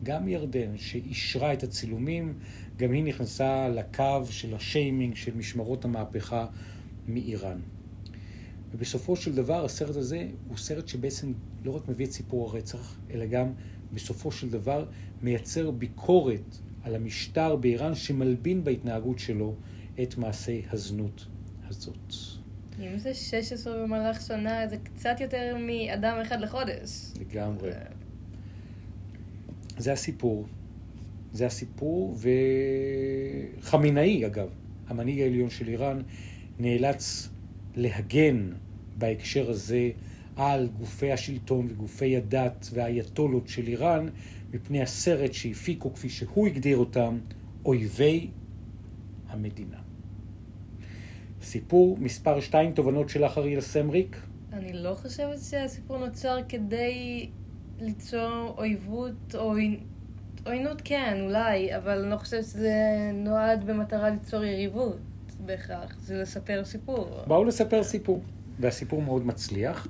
גם 0.03 0.29
ירדן, 0.29 0.77
שאישרה 0.77 1.53
את 1.53 1.63
הצילומים, 1.63 2.35
גם 2.77 2.93
היא 2.93 3.05
נכנסה 3.05 3.69
לקו 3.69 4.27
של 4.31 4.55
השיימינג 4.55 5.17
של 5.17 5.37
משמרות 5.37 5.85
המהפכה 5.85 6.47
מאיראן. 7.09 7.59
ובסופו 8.73 9.17
של 9.17 9.35
דבר 9.35 9.65
הסרט 9.65 9.97
הזה 9.97 10.27
הוא 10.49 10.57
סרט 10.57 10.89
שבעצם 10.89 11.33
לא 11.67 11.77
רק 11.77 11.89
מביא 11.89 12.07
את 12.07 12.13
סיפור 12.13 12.51
הרצח, 12.51 12.97
אלא 13.11 13.27
גם 13.27 13.53
בסופו 13.93 14.33
של 14.33 14.51
דבר 14.51 14.85
מייצר 15.23 15.71
ביקורת 15.71 16.59
על 16.83 16.95
המשטר 16.95 17.57
באיראן 17.57 17.95
שמלבין 17.95 18.65
בהתנהגות 18.65 19.19
שלו 19.19 19.55
את 20.03 20.17
מעשי 20.17 20.63
הזנות 20.71 21.27
הזאת. 21.69 22.13
אם 22.81 22.99
זה 22.99 23.15
16 23.15 23.83
במהלך 23.83 24.21
שנה, 24.21 24.69
זה 24.69 24.77
קצת 24.77 25.21
יותר 25.21 25.57
מאדם 25.59 26.19
אחד 26.23 26.41
לחודש. 26.41 27.13
לגמרי. 27.21 27.71
זה 29.79 29.93
הסיפור. 29.93 30.47
זה 31.33 31.47
הסיפור, 31.47 32.17
וחמינאי 33.61 34.27
אגב, 34.27 34.49
המנהיג 34.89 35.21
העליון 35.21 35.51
של 35.51 35.69
איראן, 35.69 36.03
נאלץ 36.59 37.29
להגן 37.77 38.51
בהקשר 38.99 39.51
הזה 39.51 39.91
על 40.37 40.69
גופי 40.79 41.13
השלטון 41.13 41.67
וגופי 41.71 42.17
הדת 42.17 42.69
והאייתולות 42.73 43.49
של 43.49 43.67
איראן 43.67 44.09
מפני 44.53 44.83
הסרט 44.83 45.33
שהפיקו, 45.33 45.95
כפי 45.95 46.09
שהוא 46.09 46.47
הגדיר 46.47 46.77
אותם, 46.77 47.19
אויבי 47.65 48.29
המדינה. 49.29 49.77
סיפור 51.43 51.99
מספר 52.01 52.41
2, 52.41 52.73
תובנות 52.73 53.09
שלך 53.09 53.39
אריאל 53.39 53.61
סמריק? 53.61 54.21
אני 54.53 54.73
לא 54.73 54.95
חושבת 54.95 55.39
שהסיפור 55.51 55.99
נוצר 55.99 56.39
כדי 56.49 57.29
ליצור 57.81 58.55
אויבות 58.59 59.35
או 59.35 59.55
עוינות 60.47 60.83
כן, 60.85 61.19
אולי, 61.21 61.77
אבל 61.77 61.99
אני 62.03 62.11
לא 62.11 62.17
חושבת 62.17 62.45
שזה 62.45 63.11
נועד 63.15 63.67
במטרה 63.67 64.11
ליצור 64.11 64.45
יריבות 64.45 64.99
בהכרח, 65.47 65.97
זה 66.01 66.23
לספר 66.23 66.65
סיפור. 66.65 67.09
באו 67.27 67.45
לספר 67.45 67.83
סיפור. 67.83 68.23
והסיפור 68.61 69.03
מאוד 69.03 69.27
מצליח, 69.27 69.89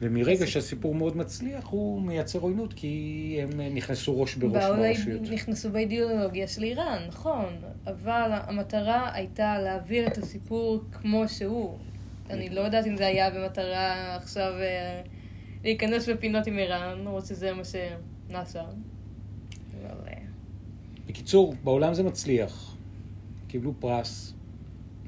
ומרגע 0.00 0.46
שהסיפור 0.46 0.94
מאוד 0.94 1.16
מצליח, 1.16 1.64
הוא 1.64 2.02
מייצר 2.02 2.38
עוינות, 2.38 2.72
כי 2.72 3.38
הם 3.42 3.60
נכנסו 3.74 4.20
ראש 4.20 4.34
בראש 4.34 4.64
ברשויות. 4.64 5.22
נכנסו 5.22 5.70
באידיאולוגיה 5.70 6.48
של 6.48 6.62
איראן, 6.62 7.02
נכון, 7.08 7.56
אבל 7.86 8.30
המטרה 8.32 9.10
הייתה 9.14 9.58
להעביר 9.58 10.06
את 10.06 10.18
הסיפור 10.18 10.80
כמו 10.92 11.28
שהוא. 11.28 11.78
אני 12.30 12.50
לא 12.50 12.60
יודעת 12.60 12.86
אם 12.86 12.96
זה 12.96 13.06
היה 13.06 13.30
במטרה 13.30 14.16
עכשיו 14.16 14.52
אה, 14.60 15.02
להיכנס 15.64 16.08
בפינות 16.08 16.46
עם 16.46 16.58
איראן, 16.58 16.98
למרות 16.98 17.26
שזה 17.26 17.52
מה 17.52 17.62
שנעשה. 17.64 18.60
אה. 18.60 18.68
בקיצור, 21.06 21.54
בעולם 21.64 21.94
זה 21.94 22.02
מצליח. 22.02 22.76
קיבלו 23.48 23.74
פרס, 23.80 24.34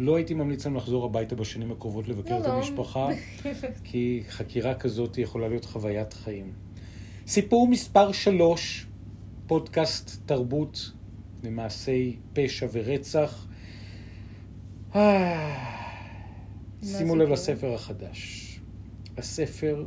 לא 0.00 0.16
הייתי 0.16 0.34
ממליץ 0.34 0.64
להם 0.66 0.76
לחזור 0.76 1.04
הביתה 1.04 1.34
בשנים 1.34 1.72
הקרובות 1.72 2.08
לבקר 2.08 2.38
את 2.38 2.42
לא, 2.42 2.48
לא. 2.48 2.52
המשפחה, 2.52 3.08
כי 3.84 4.22
חקירה 4.28 4.74
כזאת 4.74 5.18
יכולה 5.18 5.48
להיות 5.48 5.64
חוויית 5.64 6.12
חיים. 6.12 6.52
סיפור 7.26 7.68
מספר 7.68 8.12
שלוש, 8.12 8.86
פודקאסט 9.46 10.26
תרבות 10.26 10.92
למעשי 11.42 12.16
פשע 12.32 12.66
ורצח. 12.72 13.46
שימו 16.82 17.16
לב 17.16 17.28
לספר 17.28 17.74
החדש. 17.74 18.46
הספר 19.16 19.86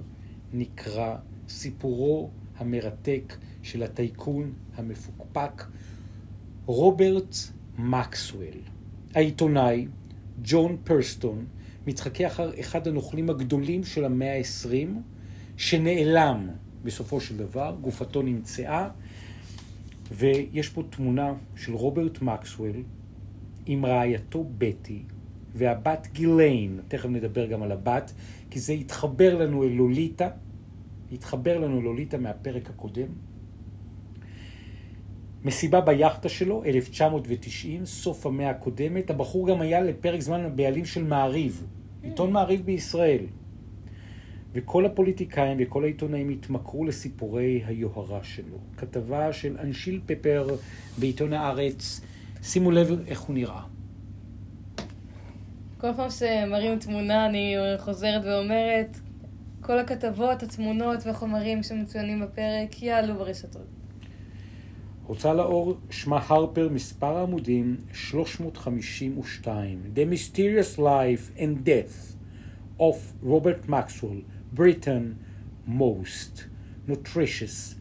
נקרא 0.53 1.15
סיפורו 1.49 2.29
המרתק 2.57 3.37
של 3.63 3.83
הטייקון 3.83 4.53
המפוקפק 4.75 5.63
רוברט 6.65 7.35
מקסוול. 7.77 8.57
העיתונאי 9.15 9.87
ג'ון 10.41 10.77
פרסטון 10.83 11.45
מתחכה 11.87 12.27
אחר 12.27 12.59
אחד 12.59 12.87
הנוכלים 12.87 13.29
הגדולים 13.29 13.83
של 13.83 14.05
המאה 14.05 14.37
ה-20, 14.37 14.89
שנעלם 15.57 16.49
בסופו 16.83 17.21
של 17.21 17.37
דבר, 17.37 17.75
גופתו 17.81 18.21
נמצאה, 18.21 18.89
ויש 20.11 20.69
פה 20.69 20.83
תמונה 20.89 21.33
של 21.55 21.73
רוברט 21.73 22.21
מקסוול 22.21 22.83
עם 23.65 23.85
רעייתו 23.85 24.45
בטי 24.57 25.03
והבת 25.55 26.07
גיליין, 26.13 26.79
תכף 26.87 27.09
נדבר 27.09 27.45
גם 27.45 27.63
על 27.63 27.71
הבת, 27.71 28.13
כי 28.49 28.59
זה 28.59 28.73
יתחבר 28.73 29.37
לנו 29.37 29.63
אל 29.63 29.69
לוליטה, 29.69 30.29
יתחבר 31.11 31.59
לנו 31.59 31.81
לוליטה 31.81 32.17
מהפרק 32.17 32.69
הקודם. 32.69 33.07
מסיבה 35.45 35.81
ביאכטה 35.81 36.29
שלו, 36.29 36.63
1990, 36.63 37.85
סוף 37.85 38.25
המאה 38.25 38.49
הקודמת. 38.49 39.09
הבחור 39.09 39.47
גם 39.47 39.61
היה 39.61 39.81
לפרק 39.81 40.21
זמן 40.21 40.45
הבעלים 40.45 40.85
של 40.85 41.03
מעריב, 41.03 41.65
עיתון 42.03 42.31
מעריב 42.31 42.65
בישראל. 42.65 43.25
וכל 44.53 44.85
הפוליטיקאים 44.85 45.57
וכל 45.59 45.83
העיתונאים 45.83 46.29
התמכרו 46.29 46.85
לסיפורי 46.85 47.63
היוהרה 47.65 48.23
שלו. 48.23 48.57
כתבה 48.77 49.33
של 49.33 49.57
אנשיל 49.59 50.01
פפר 50.05 50.47
בעיתון 50.97 51.33
הארץ, 51.33 52.01
שימו 52.43 52.71
לב 52.71 52.91
איך 53.07 53.21
הוא 53.21 53.33
נראה. 53.33 53.61
כל 55.77 55.93
פעם 55.95 56.09
שמראים 56.09 56.79
תמונה 56.79 57.25
אני 57.25 57.55
חוזרת 57.77 58.21
ואומרת, 58.25 58.97
כל 59.61 59.79
הכתבות, 59.79 60.43
התמונות 60.43 61.05
והחומרים 61.05 61.63
שמצוינים 61.63 62.21
בפרק 62.21 62.83
יעלו 62.83 63.15
ברשתות. 63.15 63.82
הוצאה 65.07 65.33
לאור 65.33 65.77
שמה 65.89 66.19
הרפר, 66.27 66.69
מספר 66.69 67.17
העמודים 67.17 67.77
352. 67.93 69.81
The 69.95 70.13
Mysterious 70.13 70.79
Life 70.79 71.37
and 71.37 71.67
Death 71.67 72.15
of 72.79 72.95
Robert 73.23 73.69
Maxwell, 73.69 74.23
Britain 74.57 75.15
Most 75.67 76.43
Nutritious 76.87 77.75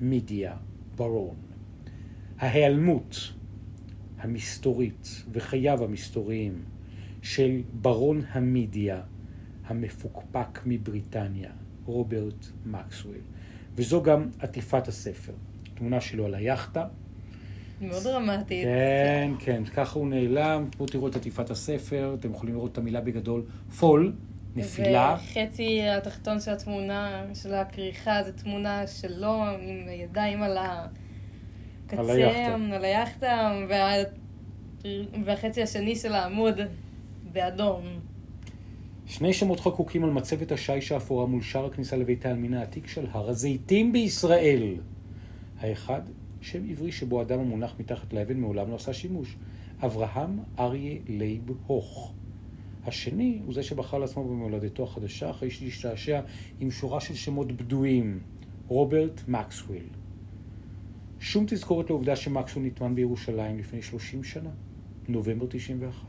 Media 0.00 0.50
Baron. 0.98 1.36
ההיעלמות 2.38 3.32
המסתורית 4.18 5.24
וחייו 5.32 5.84
המסתוריים 5.84 6.64
של 7.22 7.62
ברון 7.72 8.22
המדיה 8.30 9.02
המפוקפק 9.66 10.60
מבריטניה, 10.66 11.50
רוברט 11.84 12.46
מקסוול. 12.66 13.16
וזו 13.74 14.02
גם 14.02 14.28
עטיפת 14.38 14.88
הספר. 14.88 15.32
תמונה 15.76 16.00
שלו 16.00 16.26
על 16.26 16.34
היאכטה. 16.34 16.84
מאוד 17.80 18.02
דרמטית. 18.02 18.64
כן, 18.64 19.30
כן, 19.38 19.64
ככה 19.64 19.98
הוא 19.98 20.08
נעלם. 20.08 20.68
פה 20.76 20.86
תראו 20.86 21.08
את 21.08 21.16
עטיפת 21.16 21.50
הספר, 21.50 22.16
אתם 22.20 22.30
יכולים 22.30 22.54
לראות 22.54 22.72
את 22.72 22.78
המילה 22.78 23.00
בגדול, 23.00 23.42
פול, 23.78 24.12
נפילה. 24.56 25.16
וחצי 25.18 25.82
התחתון 25.82 26.40
של 26.40 26.50
התמונה, 26.50 27.24
של 27.34 27.54
הכריכה, 27.54 28.22
זו 28.22 28.32
תמונה 28.42 28.86
שלו 28.86 29.44
עם 29.44 29.88
ידיים 29.88 30.42
על 30.42 30.58
הקצה, 30.58 32.00
על 32.00 32.10
היאכטה. 32.10 32.74
על 32.74 32.84
היאכטה, 32.84 33.52
וה... 33.68 33.92
והחצי 35.24 35.62
השני 35.62 35.96
של 35.96 36.12
העמוד 36.12 36.60
באדום. 37.32 37.82
שני 39.06 39.32
שמות 39.32 39.60
חקוקים 39.60 40.04
על 40.04 40.10
מצבת 40.10 40.52
השיש 40.52 40.92
האפורה 40.92 41.26
מול 41.26 41.42
שער 41.42 41.66
הכניסה 41.66 41.96
לבית 41.96 42.26
העלמין 42.26 42.54
העתיק 42.54 42.86
של 42.86 43.06
הר 43.12 43.28
הזיתים 43.28 43.92
בישראל. 43.92 44.74
האחד, 45.60 46.00
שם 46.40 46.70
עברי 46.70 46.92
שבו 46.92 47.22
אדם 47.22 47.40
המונח 47.40 47.74
מתחת 47.80 48.12
לאבן 48.12 48.36
מעולם 48.36 48.70
לא 48.70 48.74
עשה 48.74 48.92
שימוש. 48.92 49.36
אברהם 49.80 50.38
אריה 50.58 50.98
לייב 51.08 51.50
הוך. 51.66 52.12
השני 52.84 53.40
הוא 53.46 53.54
זה 53.54 53.62
שבחר 53.62 53.98
לעצמו 53.98 54.24
במולדתו 54.24 54.82
החדשה 54.82 55.30
אחרי 55.30 55.50
שהשתעשע 55.50 56.20
עם 56.60 56.70
שורה 56.70 57.00
של 57.00 57.14
שמות 57.14 57.52
בדויים. 57.52 58.20
רוברט 58.68 59.20
מקסוול. 59.28 59.82
שום 61.20 61.44
תזכורת 61.48 61.90
לעובדה 61.90 62.16
שמקסוול 62.16 62.64
נטמן 62.64 62.94
בירושלים 62.94 63.58
לפני 63.58 63.82
30 63.82 64.24
שנה, 64.24 64.50
נובמבר 65.08 65.46
91. 65.46 66.06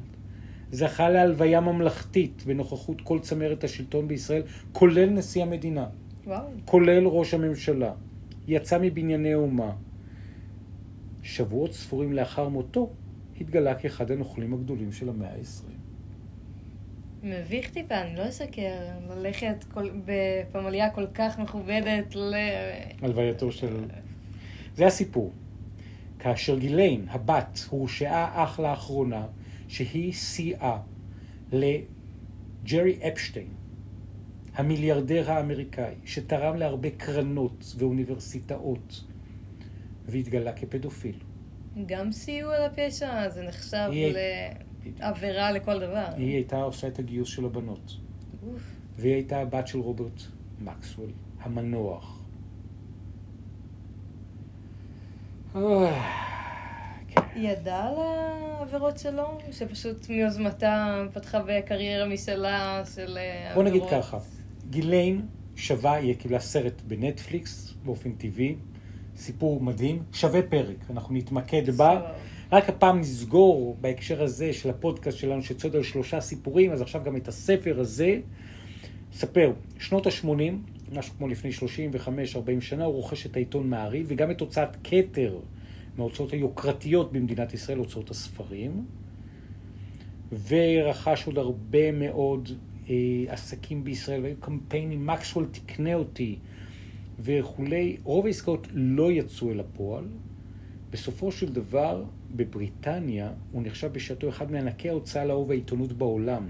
זכה 0.71 1.09
להלוויה 1.09 1.61
ממלכתית 1.61 2.43
בנוכחות 2.45 3.01
כל 3.01 3.19
צמרת 3.19 3.63
השלטון 3.63 4.07
בישראל, 4.07 4.41
כולל 4.71 5.09
נשיא 5.09 5.43
המדינה, 5.43 5.85
וואו. 6.25 6.47
כולל 6.65 7.07
ראש 7.07 7.33
הממשלה. 7.33 7.93
יצא 8.47 8.77
מבנייני 8.81 9.33
האומה. 9.33 9.71
שבועות 11.23 11.73
ספורים 11.73 12.13
לאחר 12.13 12.49
מותו, 12.49 12.89
התגלה 13.41 13.75
כאחד 13.75 14.11
הנוכלים 14.11 14.53
הגדולים 14.53 14.91
של 14.91 15.09
המאה 15.09 15.29
ה-20. 15.29 15.77
מביך 17.23 17.69
טיפה, 17.69 18.01
אני 18.01 18.15
לא 18.15 18.29
אשקר, 18.29 18.71
ללכת 19.09 19.63
כל... 19.73 19.89
בפמליה 20.05 20.89
כל 20.89 21.05
כך 21.13 21.39
מכובדת 21.39 22.15
ל... 22.15 22.33
הלווייתו 23.01 23.51
של... 23.51 23.85
זה 24.75 24.87
הסיפור. 24.87 25.31
כאשר 26.19 26.59
גיליין, 26.59 27.05
הבת, 27.09 27.59
הורשעה 27.69 28.43
אך 28.43 28.59
לאחרונה 28.59 29.25
שהיא 29.67 30.13
סייעה 30.13 30.79
לג'רי 31.51 32.99
אפשטיין, 33.07 33.47
המיליארדר 34.57 35.31
האמריקאי, 35.31 35.93
שתרם 36.05 36.55
להרבה 36.55 36.89
קרנות 36.89 37.73
ואוניברסיטאות, 37.77 39.03
והתגלה 40.05 40.53
כפדופיל. 40.53 41.15
גם 41.85 42.11
סיוע 42.11 42.53
לפשע, 42.67 43.29
זה 43.29 43.43
נחשב 43.43 43.87
היא- 43.91 44.15
לעבירה 44.99 45.51
לכל 45.51 45.79
דבר. 45.79 46.05
היא 46.17 46.35
הייתה 46.35 46.55
עושה 46.61 46.87
את 46.87 46.99
הגיוס 46.99 47.29
של 47.29 47.45
הבנות, 47.45 47.97
אוף. 48.47 48.61
והיא 48.97 49.13
הייתה 49.13 49.39
הבת 49.39 49.67
של 49.67 49.79
רוברט 49.79 50.21
מקסוול, 50.61 51.09
המנוח. 51.41 52.21
אה, 55.55 56.03
כן. 57.07 57.21
היא 57.35 57.49
ידעה 57.49 57.89
על 57.89 57.95
העבירות 57.97 58.97
שלו? 58.99 59.37
שפשוט 59.51 60.09
מיוזמתה 60.09 61.03
פתחה 61.13 61.39
בקריירה 61.47 62.05
משלה 62.07 62.83
של 62.95 63.17
אה, 63.17 63.51
בוא 63.55 63.63
נגיד 63.63 63.81
עבירות? 63.83 64.03
ככה, 64.03 64.17
גיליין 64.69 65.21
שווה, 65.55 65.93
היא 65.93 66.15
קיבלה 66.15 66.39
סרט 66.39 66.81
בנטפליקס 66.87 67.73
באופן 67.85 68.11
טבעי, 68.11 68.55
סיפור 69.15 69.61
מדהים, 69.61 70.03
שווה 70.13 70.41
פרק, 70.41 70.75
אנחנו 70.89 71.15
נתמקד 71.15 71.69
בה. 71.69 72.11
רק 72.51 72.69
הפעם 72.69 72.99
נסגור 72.99 73.77
בהקשר 73.81 74.23
הזה 74.23 74.53
של 74.53 74.69
הפודקאסט 74.69 75.17
שלנו 75.17 75.41
שצועד 75.41 75.75
על 75.75 75.83
שלושה 75.83 76.21
סיפורים, 76.21 76.71
אז 76.71 76.81
עכשיו 76.81 77.01
גם 77.05 77.15
את 77.15 77.27
הספר 77.27 77.79
הזה. 77.79 78.19
ספר, 79.13 79.51
שנות 79.79 80.07
ה-80, 80.07 80.53
משהו 80.95 81.13
כמו 81.17 81.27
לפני 81.27 81.51
35-40 81.51 82.61
שנה, 82.61 82.85
הוא 82.85 82.93
רוכש 82.93 83.25
את 83.25 83.35
העיתון 83.35 83.69
מעריב 83.69 84.05
וגם 84.09 84.31
את 84.31 84.41
הוצאת 84.41 84.69
כתר 84.83 85.39
מההוצאות 85.97 86.33
היוקרתיות 86.33 87.13
במדינת 87.13 87.53
ישראל, 87.53 87.77
הוצאות 87.77 88.09
הספרים, 88.11 88.85
ורכש 90.47 91.27
עוד 91.27 91.37
הרבה 91.37 91.91
מאוד 91.91 92.49
עסקים 93.27 93.83
בישראל, 93.83 94.21
והיו 94.23 94.35
קמפיינים, 94.39 95.07
מקסוול 95.07 95.47
תקנה 95.51 95.93
אותי 95.93 96.37
וכולי. 97.19 97.97
רוב 98.03 98.25
העסקאות 98.25 98.67
לא 98.71 99.11
יצאו 99.11 99.51
אל 99.51 99.59
הפועל. 99.59 100.05
בסופו 100.89 101.31
של 101.31 101.53
דבר, 101.53 102.03
בבריטניה 102.35 103.31
הוא 103.51 103.63
נחשב 103.63 103.93
בשעתו 103.93 104.29
אחד 104.29 104.51
מענקי 104.51 104.89
ההוצאה 104.89 105.25
לאור 105.25 105.49
והעיתונות 105.49 105.93
בעולם. 105.93 106.47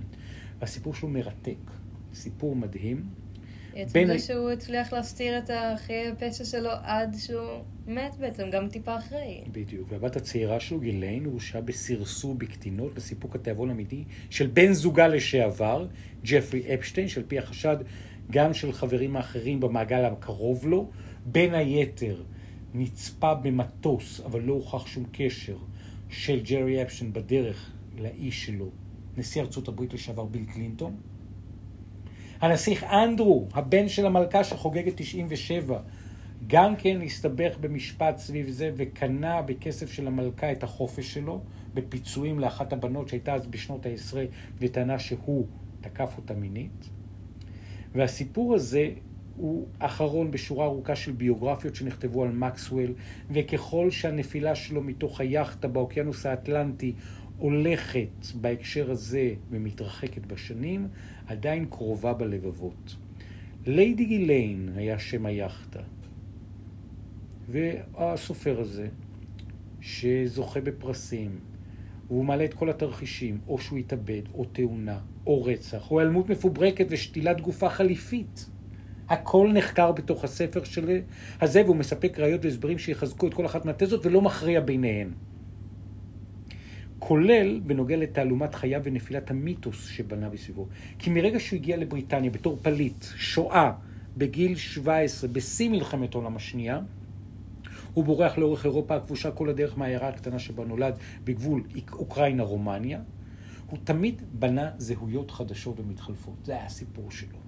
והסיפור 0.59 0.93
שלו 0.93 1.09
מרתק, 1.09 1.71
סיפור 2.13 2.55
מדהים. 2.55 3.05
עצם 3.77 3.93
בין 3.93 4.07
זה 4.07 4.19
שהוא 4.19 4.49
הצליח 4.49 4.93
להסתיר 4.93 5.37
את 5.37 5.49
החיי 5.53 6.07
הפשע 6.07 6.45
שלו 6.45 6.69
עד 6.83 7.15
שהוא 7.17 7.63
מת 7.87 8.15
בעצם, 8.19 8.49
גם 8.51 8.69
טיפה 8.69 8.97
אחרי. 8.97 9.41
בדיוק. 9.51 9.87
והבת 9.91 10.15
הצעירה 10.15 10.59
שלו, 10.59 10.79
גיליין, 10.79 11.25
הורשעה 11.25 11.61
בסרסור 11.61 12.35
בקטינות 12.35 12.91
לסיפוק 12.95 13.35
התיאבון 13.35 13.69
האמיתי 13.69 14.03
של 14.29 14.47
בן 14.47 14.73
זוגה 14.73 15.07
לשעבר, 15.07 15.87
ג'פרי 16.23 16.73
אפשטיין, 16.73 17.07
שעל 17.07 17.23
פי 17.27 17.39
החשד 17.39 17.77
גם 18.31 18.53
של 18.53 18.73
חברים 18.73 19.15
האחרים 19.15 19.59
במעגל 19.59 20.05
הקרוב 20.05 20.67
לו, 20.67 20.89
בין 21.25 21.53
היתר 21.53 22.23
נצפה 22.73 23.33
במטוס, 23.33 24.21
אבל 24.25 24.41
לא 24.41 24.53
הוכח 24.53 24.87
שום 24.87 25.03
קשר, 25.11 25.57
של 26.09 26.39
ג'רי 26.39 26.81
אפשטיין 26.81 27.13
בדרך 27.13 27.71
לאיש 27.97 28.45
שלו, 28.45 28.69
נשיא 29.17 29.41
ארצות 29.41 29.67
הברית 29.67 29.93
לשעבר 29.93 30.25
ביל 30.25 30.45
קלינטון. 30.53 30.95
הנסיך 32.41 32.83
אנדרו, 32.83 33.47
הבן 33.53 33.87
של 33.87 34.05
המלכה 34.05 34.43
שחוגגת 34.43 34.93
97, 34.95 35.79
גם 36.47 36.75
כן 36.75 37.01
הסתבך 37.01 37.57
במשפט 37.59 38.17
סביב 38.17 38.49
זה 38.49 38.71
וקנה 38.75 39.41
בכסף 39.41 39.91
של 39.91 40.07
המלכה 40.07 40.51
את 40.51 40.63
החופש 40.63 41.13
שלו 41.13 41.41
בפיצויים 41.73 42.39
לאחת 42.39 42.73
הבנות 42.73 43.09
שהייתה 43.09 43.33
אז 43.33 43.47
בשנות 43.47 43.85
העשרה 43.85 44.23
וטענה 44.59 44.99
שהוא 44.99 45.45
תקף 45.81 46.13
אותה 46.17 46.33
מינית. 46.33 46.89
והסיפור 47.95 48.55
הזה 48.55 48.89
הוא 49.35 49.67
אחרון 49.79 50.31
בשורה 50.31 50.65
ארוכה 50.65 50.95
של 50.95 51.11
ביוגרפיות 51.11 51.75
שנכתבו 51.75 52.23
על 52.23 52.31
מקסוול, 52.31 52.93
וככל 53.31 53.91
שהנפילה 53.91 54.55
שלו 54.55 54.83
מתוך 54.83 55.21
היאכטה 55.21 55.67
באוקיינוס 55.67 56.25
האטלנטי 56.25 56.93
הולכת 57.37 58.25
בהקשר 58.35 58.91
הזה 58.91 59.33
ומתרחקת 59.49 60.25
בשנים, 60.25 60.87
עדיין 61.27 61.65
קרובה 61.65 62.13
בלבבות. 62.13 62.95
ליידי 63.65 64.05
גיליין 64.05 64.69
היה 64.75 64.99
שם 64.99 65.25
היאכטה. 65.25 65.79
והסופר 67.51 68.59
הזה, 68.59 68.87
שזוכה 69.81 70.61
בפרסים, 70.61 71.39
והוא 72.07 72.25
מעלה 72.25 72.45
את 72.45 72.53
כל 72.53 72.69
התרחישים, 72.69 73.39
או 73.47 73.57
שהוא 73.57 73.79
התאבד, 73.79 74.21
או 74.33 74.45
תאונה, 74.45 74.99
או 75.25 75.43
רצח, 75.43 75.91
או 75.91 75.99
היעלמות 75.99 76.29
מפוברקת 76.29 76.85
ושתילת 76.89 77.41
גופה 77.41 77.69
חליפית. 77.69 78.49
הכל 79.09 79.49
נחקר 79.53 79.91
בתוך 79.91 80.23
הספר 80.23 80.63
של 80.63 80.99
הזה, 81.41 81.63
והוא 81.63 81.75
מספק 81.75 82.19
ראיות 82.19 82.45
והסברים 82.45 82.77
שיחזקו 82.77 83.27
את 83.27 83.33
כל 83.33 83.45
אחת 83.45 83.65
מהתזות 83.65 84.05
ולא 84.05 84.21
מכריע 84.21 84.61
ביניהן. 84.61 85.11
כולל 86.99 87.59
בנוגע 87.59 87.97
לתעלומת 87.97 88.55
חייו 88.55 88.81
ונפילת 88.83 89.31
המיתוס 89.31 89.87
שבנה 89.87 90.29
בסביבו. 90.29 90.67
כי 90.99 91.09
מרגע 91.09 91.39
שהוא 91.39 91.57
הגיע 91.57 91.77
לבריטניה 91.77 92.31
בתור 92.31 92.59
פליט, 92.61 93.05
שואה, 93.15 93.71
בגיל 94.17 94.55
17, 94.55 95.29
בשיא 95.29 95.69
מלחמת 95.69 96.15
העולם 96.15 96.35
השנייה, 96.35 96.79
הוא 97.93 98.05
בורח 98.05 98.37
לאורך 98.37 98.65
אירופה 98.65 98.95
הכבושה 98.95 99.31
כל 99.31 99.49
הדרך 99.49 99.77
מהעיירה 99.77 100.07
הקטנה 100.07 100.39
שבה 100.39 100.65
נולד 100.65 100.97
בגבול 101.23 101.63
אוקראינה-רומניה. 101.91 102.99
הוא 103.69 103.79
תמיד 103.83 104.21
בנה 104.33 104.71
זהויות 104.77 105.31
חדשות 105.31 105.79
ומתחלפות. 105.79 106.35
זה 106.43 106.51
היה 106.51 106.65
הסיפור 106.65 107.11
שלו. 107.11 107.46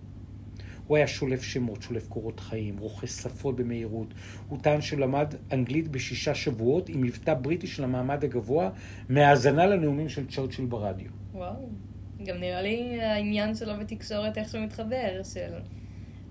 הוא 0.90 0.98
היה 0.98 1.08
שולף 1.08 1.44
שמות, 1.44 1.82
שולף 1.82 2.08
קורות 2.08 2.40
חיים, 2.40 2.78
רוכש 2.78 3.10
שפות 3.10 3.56
במהירות. 3.56 4.14
הוא 4.48 4.60
טען 4.62 4.82
שלמד 4.82 5.34
אנגלית 5.54 5.88
בשישה 5.88 6.36
שבועות 6.36 6.90
עם 6.90 7.02
מבטא 7.02 7.34
בריטי 7.34 7.68
של 7.68 7.84
המעמד 7.84 8.24
הגבוה 8.24 8.70
מהאזנה 9.10 9.66
לנאומים 9.66 10.10
של 10.10 10.28
צ'רצ'יל 10.28 10.66
ברדיו. 10.66 11.08
וואו. 11.34 11.70
גם 12.24 12.38
נראה 12.38 12.62
לי 12.62 13.02
העניין 13.02 13.56
שלו 13.56 13.74
בתקשורת 13.80 14.38
איכשהו 14.38 14.62
מתחבר, 14.62 15.22
של 15.34 15.54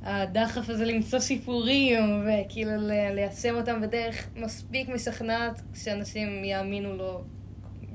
הדחף 0.03 0.71
הזה 0.71 0.85
למצוא 0.85 1.19
סיפורים, 1.19 2.27
וכאילו 2.27 2.71
ליישם 3.15 3.55
אותם 3.55 3.81
בדרך 3.81 4.29
מספיק 4.37 4.89
משכנעת, 4.89 5.63
שאנשים 5.75 6.45
יאמינו 6.45 6.97
לו 6.97 7.21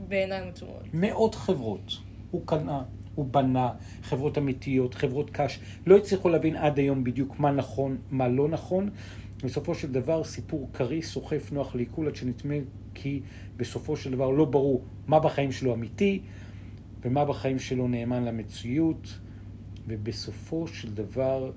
בעיניים 0.07 0.47
עצומות. 0.49 0.84
מאות 0.93 1.36
חברות. 1.36 1.91
הוא 2.32 2.41
קנה, 2.45 2.84
הוא 3.16 3.26
בנה, 3.26 3.70
חברות 4.03 4.38
אמיתיות, 4.38 4.93
חברות 4.93 5.30
קש. 5.30 5.59
לא 5.88 5.97
הצליחו 5.97 6.30
להבין 6.30 6.55
עד 6.55 6.80
היום 6.80 7.03
בדיוק 7.03 7.39
מה 7.39 7.51
נכון, 7.51 7.97
מה 8.11 8.28
לא 8.28 8.47
נכון. 8.49 8.89
בסופו 9.43 9.76
של 9.76 9.91
דבר, 9.91 10.24
סיפור 10.24 10.70
קריא, 10.72 11.01
סוחף, 11.01 11.51
נוח 11.51 11.76
לעיכול, 11.76 12.07
עד 12.07 12.16
שנדמה 12.16 12.55
כי 12.93 13.22
בסופו 13.57 13.97
של 13.97 14.11
דבר 14.11 14.30
לא 14.30 14.45
ברור 14.45 14.84
מה 15.07 15.20
בחיים 15.20 15.51
שלו 15.51 15.74
אמיתי, 15.74 16.22
ומה 17.01 17.26
בחיים 17.26 17.59
שלו 17.59 17.88
נאמן 17.88 18.24
למציאות, 18.24 19.20
ובסופו 19.88 20.68
של 20.68 20.93
דבר 20.93 21.51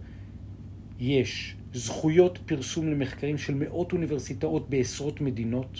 יש 0.99 1.57
זכויות 1.73 2.39
פרסום 2.47 2.89
למחקרים 2.89 3.39
של 3.39 3.55
מאות 3.55 3.93
אוניברסיטאות 3.93 4.71
בעשרות 4.71 5.21
מדינות. 5.21 5.79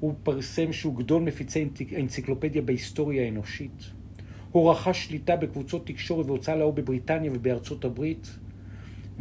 הוא 0.00 0.14
פרסם 0.22 0.72
שהוא 0.72 0.96
גדול 0.96 1.22
מפיצי 1.22 1.68
האנציקלופדיה 1.92 2.62
בהיסטוריה 2.62 3.24
האנושית. 3.24 3.82
הוא 4.54 4.70
רכש 4.70 5.04
שליטה 5.04 5.36
בקבוצות 5.36 5.86
תקשורת 5.86 6.26
והוצאה 6.26 6.56
לאור 6.56 6.72
בבריטניה 6.72 7.30
ובארצות 7.34 7.84
הברית. 7.84 8.38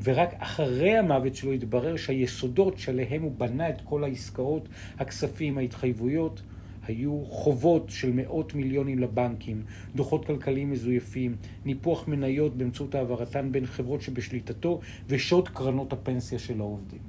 ורק 0.04 0.34
אחרי 0.38 0.98
המוות 0.98 1.36
שלו 1.36 1.52
התברר 1.52 1.96
שהיסודות 1.96 2.78
שעליהם 2.78 3.22
הוא 3.22 3.32
בנה 3.38 3.70
את 3.70 3.82
כל 3.84 4.04
העסקאות, 4.04 4.70
הכספים, 5.00 5.58
ההתחייבויות, 5.58 6.42
היו 6.88 7.26
חובות 7.26 7.90
של 7.90 8.12
מאות 8.14 8.54
מיליונים 8.54 9.00
לבנקים, 9.00 9.64
דוחות 9.96 10.26
כלכליים 10.26 10.72
מזויפים, 10.72 11.36
ניפוח 11.66 12.08
מניות 12.08 12.58
באמצעות 12.58 12.96
העברתן 12.96 13.52
בין 13.52 13.66
חברות 13.66 14.02
שבשליטתו 14.02 14.80
ושוד 15.08 15.50
קרנות 15.50 15.94
הפנסיה 15.94 16.40
של 16.40 16.60
העובדים. 16.60 17.02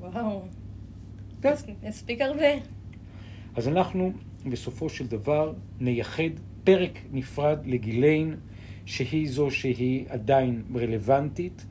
וואו, 0.00 0.42
כן. 1.42 1.54
הספיק 1.82 2.20
הרבה. 2.20 2.52
אז 3.54 3.68
אנחנו 3.68 4.12
בסופו 4.50 4.88
של 4.88 5.06
דבר 5.06 5.52
נייחד 5.80 6.30
פרק 6.66 6.98
נפרד 7.12 7.58
לגיליין, 7.66 8.36
שהיא 8.86 9.30
זו 9.30 9.50
שהיא 9.50 10.04
עדיין 10.08 10.62
רלוונטית 10.74 11.66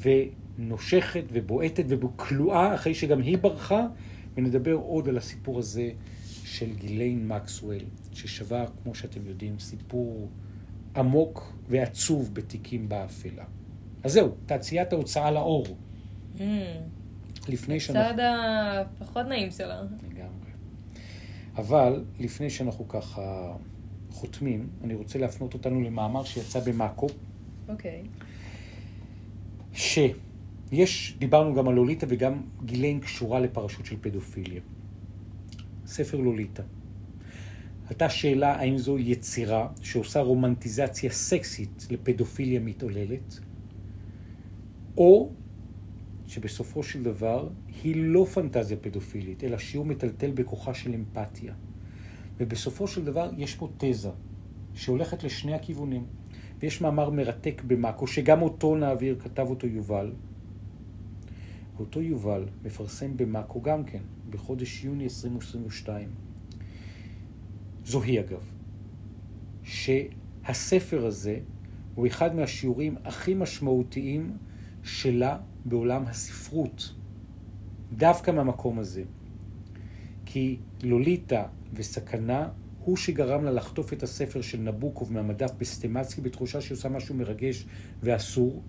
ונושכת 0.00 1.24
ובועטת 1.32 1.84
וכלואה 1.88 2.74
אחרי 2.74 2.94
שגם 2.94 3.20
היא 3.20 3.38
ברחה, 3.38 3.86
ונדבר 4.36 4.72
עוד 4.72 5.08
על 5.08 5.16
הסיפור 5.16 5.58
הזה 5.58 5.90
של 6.44 6.74
גיליין 6.74 7.28
מקסוול, 7.28 7.78
ששווה, 8.12 8.64
כמו 8.82 8.94
שאתם 8.94 9.26
יודעים, 9.26 9.58
סיפור 9.58 10.28
עמוק 10.96 11.52
ועצוב 11.68 12.34
בתיקים 12.34 12.88
באפלה. 12.88 13.44
אז 14.02 14.12
זהו, 14.12 14.34
תעשיית 14.46 14.92
ההוצאה 14.92 15.30
לאור. 15.30 15.66
Mm. 16.36 16.40
לפני 17.48 17.80
שאנחנו... 17.80 18.10
הצד 18.10 18.18
הפחות 19.00 19.26
נעים 19.26 19.50
שלה. 19.50 19.82
לגמרי. 19.82 20.50
אבל 21.56 22.04
לפני 22.20 22.50
שאנחנו 22.50 22.88
ככה 22.88 23.56
חותמים, 24.16 24.68
אני 24.84 24.94
רוצה 24.94 25.18
להפנות 25.18 25.54
אותנו 25.54 25.80
למאמר 25.80 26.24
שיצא 26.24 26.60
במאקו. 26.60 27.06
אוקיי. 27.68 28.02
Okay. 28.02 28.24
שיש, 29.72 31.16
דיברנו 31.18 31.54
גם 31.54 31.68
על 31.68 31.74
לוליטה 31.74 32.06
וגם 32.08 32.42
גיליין 32.64 33.00
קשורה 33.00 33.40
לפרשות 33.40 33.86
של 33.86 33.96
פדופיליה. 34.00 34.60
ספר 35.86 36.16
לוליטה. 36.16 36.62
עלתה 37.88 38.08
שאלה 38.08 38.52
האם 38.52 38.78
זו 38.78 38.98
יצירה 38.98 39.68
שעושה 39.82 40.20
רומנטיזציה 40.20 41.10
סקסית 41.10 41.86
לפדופיליה 41.90 42.60
מתעוללת, 42.60 43.40
או 44.96 45.30
שבסופו 46.26 46.82
של 46.82 47.02
דבר 47.02 47.48
היא 47.82 47.94
לא 47.96 48.26
פנטזיה 48.34 48.76
פדופילית, 48.76 49.44
אלא 49.44 49.58
שיעור 49.58 49.86
מטלטל 49.86 50.30
בכוחה 50.30 50.74
של 50.74 50.94
אמפתיה. 50.94 51.54
ובסופו 52.38 52.88
של 52.88 53.04
דבר 53.04 53.30
יש 53.36 53.54
פה 53.54 53.68
תזה 53.78 54.10
שהולכת 54.74 55.24
לשני 55.24 55.54
הכיוונים. 55.54 56.06
ויש 56.60 56.80
מאמר 56.80 57.10
מרתק 57.10 57.62
במאקו, 57.66 58.06
שגם 58.06 58.42
אותו 58.42 58.76
נעביר, 58.76 59.16
כתב 59.20 59.46
אותו 59.50 59.66
יובל. 59.66 60.12
ואותו 61.76 62.00
יובל 62.00 62.44
מפרסם 62.64 63.16
במאקו 63.16 63.62
גם 63.62 63.84
כן, 63.84 64.02
בחודש 64.30 64.84
יוני 64.84 65.04
2022. 65.04 66.08
זוהי 67.84 68.20
אגב, 68.20 68.50
שהספר 69.62 71.06
הזה 71.06 71.38
הוא 71.94 72.06
אחד 72.06 72.34
מהשיעורים 72.34 72.96
הכי 73.04 73.34
משמעותיים 73.34 74.36
שלה 74.82 75.38
בעולם 75.64 76.06
הספרות. 76.06 76.94
דווקא 77.92 78.30
מהמקום 78.30 78.78
הזה. 78.78 79.02
כי 80.36 80.56
לוליטה 80.82 81.44
וסכנה 81.74 82.48
הוא 82.84 82.96
שגרם 82.96 83.44
לה 83.44 83.50
לחטוף 83.50 83.92
את 83.92 84.02
הספר 84.02 84.40
של 84.40 84.58
נבוקוב 84.58 85.12
מהמדף 85.12 85.50
בסטמצקי 85.58 86.20
בתחושה 86.20 86.60
שהיא 86.60 86.76
עושה 86.76 86.88
משהו 86.88 87.14
מרגש 87.14 87.64
ואסור. 88.02 88.62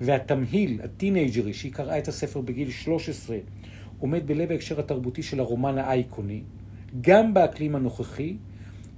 והתמהיל 0.00 0.80
הטינג'רי 0.84 1.54
שהיא 1.54 1.72
קראה 1.72 1.98
את 1.98 2.08
הספר 2.08 2.40
בגיל 2.40 2.70
13 2.70 3.38
עומד 3.98 4.26
בלב 4.26 4.50
ההקשר 4.50 4.80
התרבותי 4.80 5.22
של 5.22 5.40
הרומן 5.40 5.78
האייקוני. 5.78 6.42
גם 7.00 7.34
באקלים 7.34 7.76
הנוכחי 7.76 8.36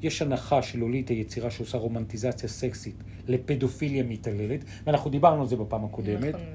יש 0.02 0.22
הנחה 0.22 0.62
של 0.62 0.78
לוליטה 0.78 1.12
יצירה 1.12 1.50
שעושה 1.50 1.78
רומנטיזציה 1.78 2.48
סקסית 2.48 2.96
לפדופיליה 3.28 4.02
מתעללת, 4.02 4.64
ואנחנו 4.84 5.10
דיברנו 5.10 5.40
על 5.40 5.48
זה 5.48 5.56
בפעם 5.56 5.84
הקודמת. 5.84 6.34
נכון. 6.34 6.46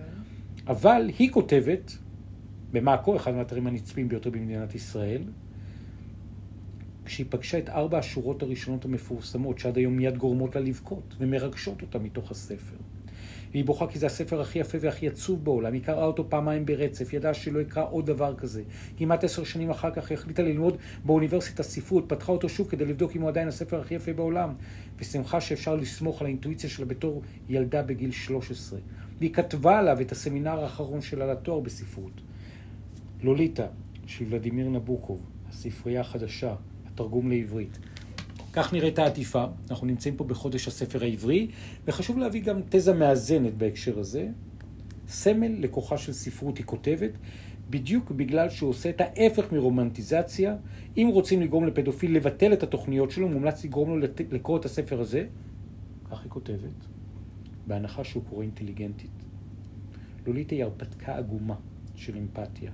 אבל 0.68 1.12
היא 1.20 1.32
כותבת, 1.32 1.98
במאקו, 2.72 3.16
אחד 3.16 3.36
מהאתרים 3.36 3.68
הנצפים 3.68 4.10
ביותר 4.10 4.30
במדינת 4.30 4.76
ישראל, 4.76 5.22
כשהיא 7.08 7.26
פגשה 7.30 7.58
את 7.58 7.70
ארבע 7.70 7.98
השורות 7.98 8.44
הראשונות 8.44 8.86
המפורסמות, 8.86 9.60
שעד 9.60 9.78
היום 9.78 9.98
מיד 9.98 10.18
גורמות 10.18 10.56
לה 10.56 10.62
לבכות, 10.62 11.16
ומרגשות 11.20 11.82
אותה 11.82 12.00
מתוך 12.00 12.32
הספר. 12.32 12.76
והיא 13.52 13.66
בוכה 13.66 13.88
כי 13.88 14.00
זה 14.00 14.06
הספר 14.06 14.42
הכי 14.42 14.60
יפה 14.60 14.78
והכי 14.82 15.08
עצוב 15.08 15.46
בעולם. 15.46 15.74
היא 15.74 15.84
קראה 15.84 16.06
אותו 16.06 16.30
פעמיים 16.30 16.66
ברצף, 16.66 17.14
ידעה 17.14 17.34
שלא 17.34 17.60
יקרא 17.60 17.86
עוד 17.90 18.06
דבר 18.06 18.36
כזה. 18.36 18.64
כמעט 18.98 19.24
עשר 19.24 19.44
שנים 19.44 19.70
אחר 19.70 19.92
כך 19.92 20.10
היא 20.10 20.18
החליטה 20.18 20.44
ללמוד 20.44 20.78
באוניברסיטה 21.06 21.64
ספרות, 21.64 22.04
פתחה 22.08 22.32
אותו 22.32 22.50
שוב 22.50 22.68
כדי 22.68 22.86
לבדוק 22.86 23.16
אם 23.16 23.22
הוא 23.22 23.30
עדיין 23.30 23.48
הספר 23.48 23.80
הכי 23.80 23.96
יפה 23.96 24.14
בעולם, 24.14 24.54
ושמחה 25.00 25.42
שאפשר 25.42 25.76
לסמוך 25.76 26.22
על 26.22 26.28
האינטואיציה 26.28 26.70
שלה 26.70 26.86
בתור 26.86 27.22
ילדה 27.50 27.82
בגיל 27.82 28.12
13. 28.12 28.80
והיא 29.20 29.34
כתבה 29.34 29.80
עליו 29.80 30.02
את 30.02 30.12
הסמינר 30.12 30.60
האחרון 30.60 31.02
שלה 31.02 31.34
לתואר 31.34 31.60
בספרות. 31.60 32.22
לוליטה, 33.24 33.68
של 34.06 34.26
ולדימיר 34.30 34.70
נבוקוב, 34.70 35.22
הספרייה 35.50 36.02
החדשה, 36.02 36.56
התרגום 36.98 37.30
לעברית. 37.30 37.80
כך 38.54 38.74
נראית 38.74 39.00
העטיפה, 39.00 39.46
אנחנו 39.70 39.88
נמצאים 39.88 40.16
פה 40.16 40.24
בחודש 40.24 40.68
הספר 40.68 41.04
העברי, 41.04 41.48
וחשוב 41.88 42.18
להביא 42.18 42.42
גם 42.42 42.62
תזה 42.70 42.94
מאזנת 42.94 43.54
בהקשר 43.54 44.00
הזה. 44.00 44.28
סמל 45.08 45.56
לכוחה 45.60 45.98
של 45.98 46.14
ספרות 46.14 46.58
היא 46.58 46.66
כותבת, 46.66 47.12
בדיוק 47.70 48.12
בגלל 48.12 48.50
שהוא 48.50 48.70
עושה 48.70 48.90
את 48.90 49.02
ההפך 49.02 49.52
מרומנטיזציה. 49.52 50.56
אם 50.98 51.10
רוצים 51.14 51.42
לגרום 51.42 51.66
לפדופיל 51.66 52.16
לבטל 52.16 52.54
את 52.54 52.64
התוכניות 52.64 53.12
שלו, 53.12 53.30
מומלץ 53.30 53.66
לגרום 53.66 54.00
לו 54.00 54.08
לקרוא 54.32 54.58
את 54.58 54.66
הספר 54.66 55.02
הזה. 55.02 55.26
כך 56.12 56.24
היא 56.24 56.30
כותבת, 56.30 56.80
בהנחה 57.68 58.04
שהוא 58.04 58.24
קורא 58.30 58.42
אינטליגנטית. 58.42 59.12
לוליטה 60.28 60.56
היא 60.56 60.64
הרפתקה 60.64 61.18
עגומה 61.18 61.56
של 61.96 62.18
אמפתיה. 62.18 62.72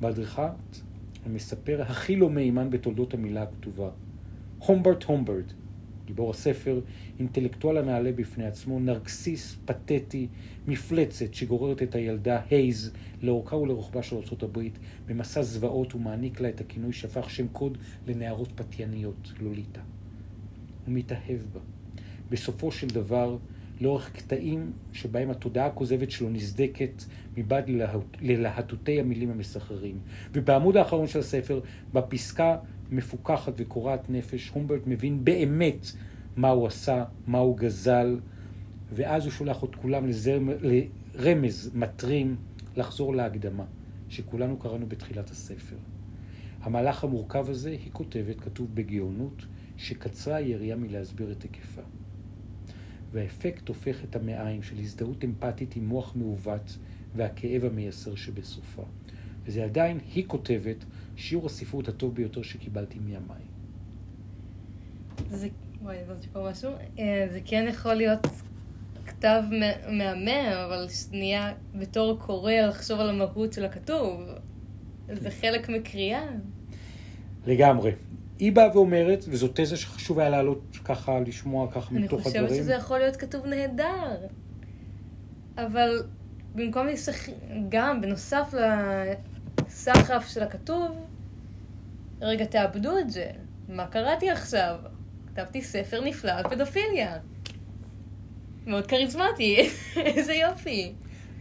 בהדרכת 0.00 0.85
המספר 1.26 1.82
הכי 1.82 2.16
לא 2.16 2.30
מהימן 2.30 2.70
בתולדות 2.70 3.14
המילה 3.14 3.42
הכתובה. 3.42 3.90
הומברט 4.58 5.04
הומברט, 5.04 5.52
גיבור 6.06 6.30
הספר, 6.30 6.80
אינטלקטואל 7.18 7.76
הנעלה 7.76 8.12
בפני 8.12 8.46
עצמו, 8.46 8.80
נרקסיס, 8.80 9.56
פתטי, 9.64 10.28
מפלצת 10.66 11.34
שגוררת 11.34 11.82
את 11.82 11.94
הילדה 11.94 12.40
הייז 12.50 12.92
לאורכה 13.22 13.56
ולרוחבה 13.56 14.02
של 14.02 14.16
ארה"ב 14.16 14.60
במסע 15.06 15.42
זוועות 15.42 15.94
ומעניק 15.94 16.40
לה 16.40 16.48
את 16.48 16.60
הכינוי 16.60 16.92
שהפך 16.92 17.30
שם 17.30 17.48
קוד 17.48 17.78
לנערות 18.06 18.52
פתייניות, 18.54 19.32
לוליטה. 19.40 19.80
הוא 20.86 20.94
מתאהב 20.94 21.40
בה. 21.52 21.60
בסופו 22.30 22.72
של 22.72 22.86
דבר, 22.86 23.36
לאורך 23.80 24.12
קטעים 24.12 24.72
שבהם 24.92 25.30
התודעה 25.30 25.66
הכוזבת 25.66 26.10
שלו 26.10 26.30
נזדקת 26.30 27.02
מבעד 27.36 27.70
ללהטוטי 28.20 29.00
המילים 29.00 29.30
המסחררים. 29.30 29.98
ובעמוד 30.32 30.76
האחרון 30.76 31.06
של 31.06 31.18
הספר, 31.18 31.60
בפסקה 31.92 32.56
מפוכחת 32.90 33.52
וקורעת 33.56 34.10
נפש, 34.10 34.48
הומברט 34.48 34.82
מבין 34.86 35.24
באמת 35.24 35.86
מה 36.36 36.48
הוא 36.48 36.66
עשה, 36.66 37.04
מה 37.26 37.38
הוא 37.38 37.56
גזל, 37.56 38.18
ואז 38.94 39.24
הוא 39.24 39.32
שולח 39.32 39.64
את 39.64 39.74
כולם 39.74 40.06
לזרם, 40.06 40.48
לרמז 40.60 41.70
מטרים 41.74 42.36
לחזור 42.76 43.14
להקדמה, 43.14 43.64
שכולנו 44.08 44.56
קראנו 44.56 44.86
בתחילת 44.86 45.30
הספר. 45.30 45.76
המהלך 46.62 47.04
המורכב 47.04 47.50
הזה, 47.50 47.70
היא 47.70 47.90
כותבת, 47.92 48.40
כתוב 48.40 48.68
בגאונות, 48.74 49.46
שקצרה 49.76 50.36
היריעה 50.36 50.76
מלהסביר 50.76 51.32
את 51.32 51.42
היקפה. 51.42 51.82
והאפקט 53.16 53.68
הופך 53.68 54.04
את 54.04 54.16
המעיים 54.16 54.62
של 54.62 54.78
הזדהות 54.78 55.24
אמפתית 55.24 55.76
עם 55.76 55.86
מוח 55.86 56.16
מעוות 56.16 56.78
והכאב 57.14 57.64
המייסר 57.64 58.14
שבסופה. 58.14 58.82
וזה 59.44 59.64
עדיין, 59.64 59.98
היא 60.14 60.24
כותבת, 60.26 60.84
שיעור 61.16 61.46
הספרות 61.46 61.88
הטוב 61.88 62.14
ביותר 62.14 62.42
שקיבלתי 62.42 62.98
מימיי. 62.98 63.42
זה, 65.30 65.48
וואי, 65.82 65.96
הבנתי 66.00 66.26
פה 66.32 66.50
משהו. 66.50 66.70
אה, 66.98 67.26
זה 67.32 67.40
כן 67.44 67.66
יכול 67.68 67.94
להיות 67.94 68.26
כתב 69.06 69.42
מהמם, 69.88 70.52
אבל 70.66 70.88
שנייה, 70.88 71.52
בתור 71.74 72.18
קורא, 72.18 72.52
לחשוב 72.52 73.00
על 73.00 73.10
המהות 73.10 73.52
של 73.52 73.64
הכתוב. 73.64 74.20
זה 75.12 75.30
חלק 75.30 75.68
מקריאה. 75.68 76.26
לגמרי. 77.46 77.90
היא 78.38 78.52
באה 78.52 78.68
ואומרת, 78.74 79.24
וזו 79.28 79.48
תזה 79.54 79.76
שחשוב 79.76 80.18
היה 80.18 80.30
לעלות 80.30 80.62
ככה, 80.84 81.20
לשמוע 81.20 81.72
ככה 81.72 81.94
מתוך 81.94 82.26
הדברים. 82.26 82.44
אני 82.44 82.48
חושבת 82.48 82.62
שזה 82.62 82.74
יכול 82.74 82.98
להיות 82.98 83.16
כתוב 83.16 83.46
נהדר. 83.46 84.16
אבל 85.58 86.02
במקום 86.54 86.86
להסתכל, 86.86 87.32
גם 87.68 88.00
בנוסף 88.00 88.54
לסחף 89.66 90.28
של 90.28 90.42
הכתוב, 90.42 91.06
רגע, 92.20 92.44
תאבדו 92.44 92.98
את 92.98 93.10
זה. 93.10 93.30
מה 93.68 93.86
קראתי 93.86 94.30
עכשיו? 94.30 94.76
כתבתי 95.26 95.62
ספר 95.62 96.04
נפלא 96.04 96.32
על 96.32 96.44
פדופיליה. 96.50 97.18
מאוד 98.66 98.86
כריזמטי, 98.86 99.56
איזה 99.96 100.34
יופי. 100.34 100.92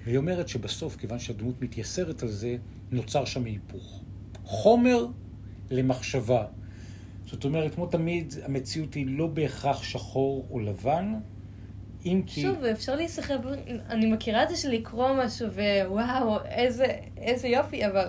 והיא 0.05 0.17
אומרת 0.17 0.47
שבסוף, 0.47 0.95
כיוון 0.95 1.19
שהדמות 1.19 1.61
מתייסרת 1.61 2.23
על 2.23 2.29
זה, 2.29 2.55
נוצר 2.91 3.25
שם 3.25 3.45
היפוך. 3.45 4.01
חומר 4.43 5.05
למחשבה. 5.71 6.45
זאת 7.25 7.45
אומרת, 7.45 7.75
כמו 7.75 7.85
תמיד, 7.85 8.33
המציאות 8.45 8.93
היא 8.93 9.05
לא 9.09 9.27
בהכרח 9.27 9.83
שחור 9.83 10.47
או 10.51 10.59
לבן, 10.59 11.13
אם 12.05 12.21
כי... 12.25 12.41
שוב, 12.41 12.63
אפשר 12.63 12.95
להיסחב, 12.95 13.39
אני 13.89 14.11
מכירה 14.11 14.43
את 14.43 14.49
זה 14.49 14.55
של 14.55 14.69
לקרוא 14.69 15.09
משהו, 15.25 15.47
ווואו, 15.47 16.37
איזה, 16.45 16.85
איזה 17.17 17.47
יופי, 17.47 17.85
אבל... 17.85 18.07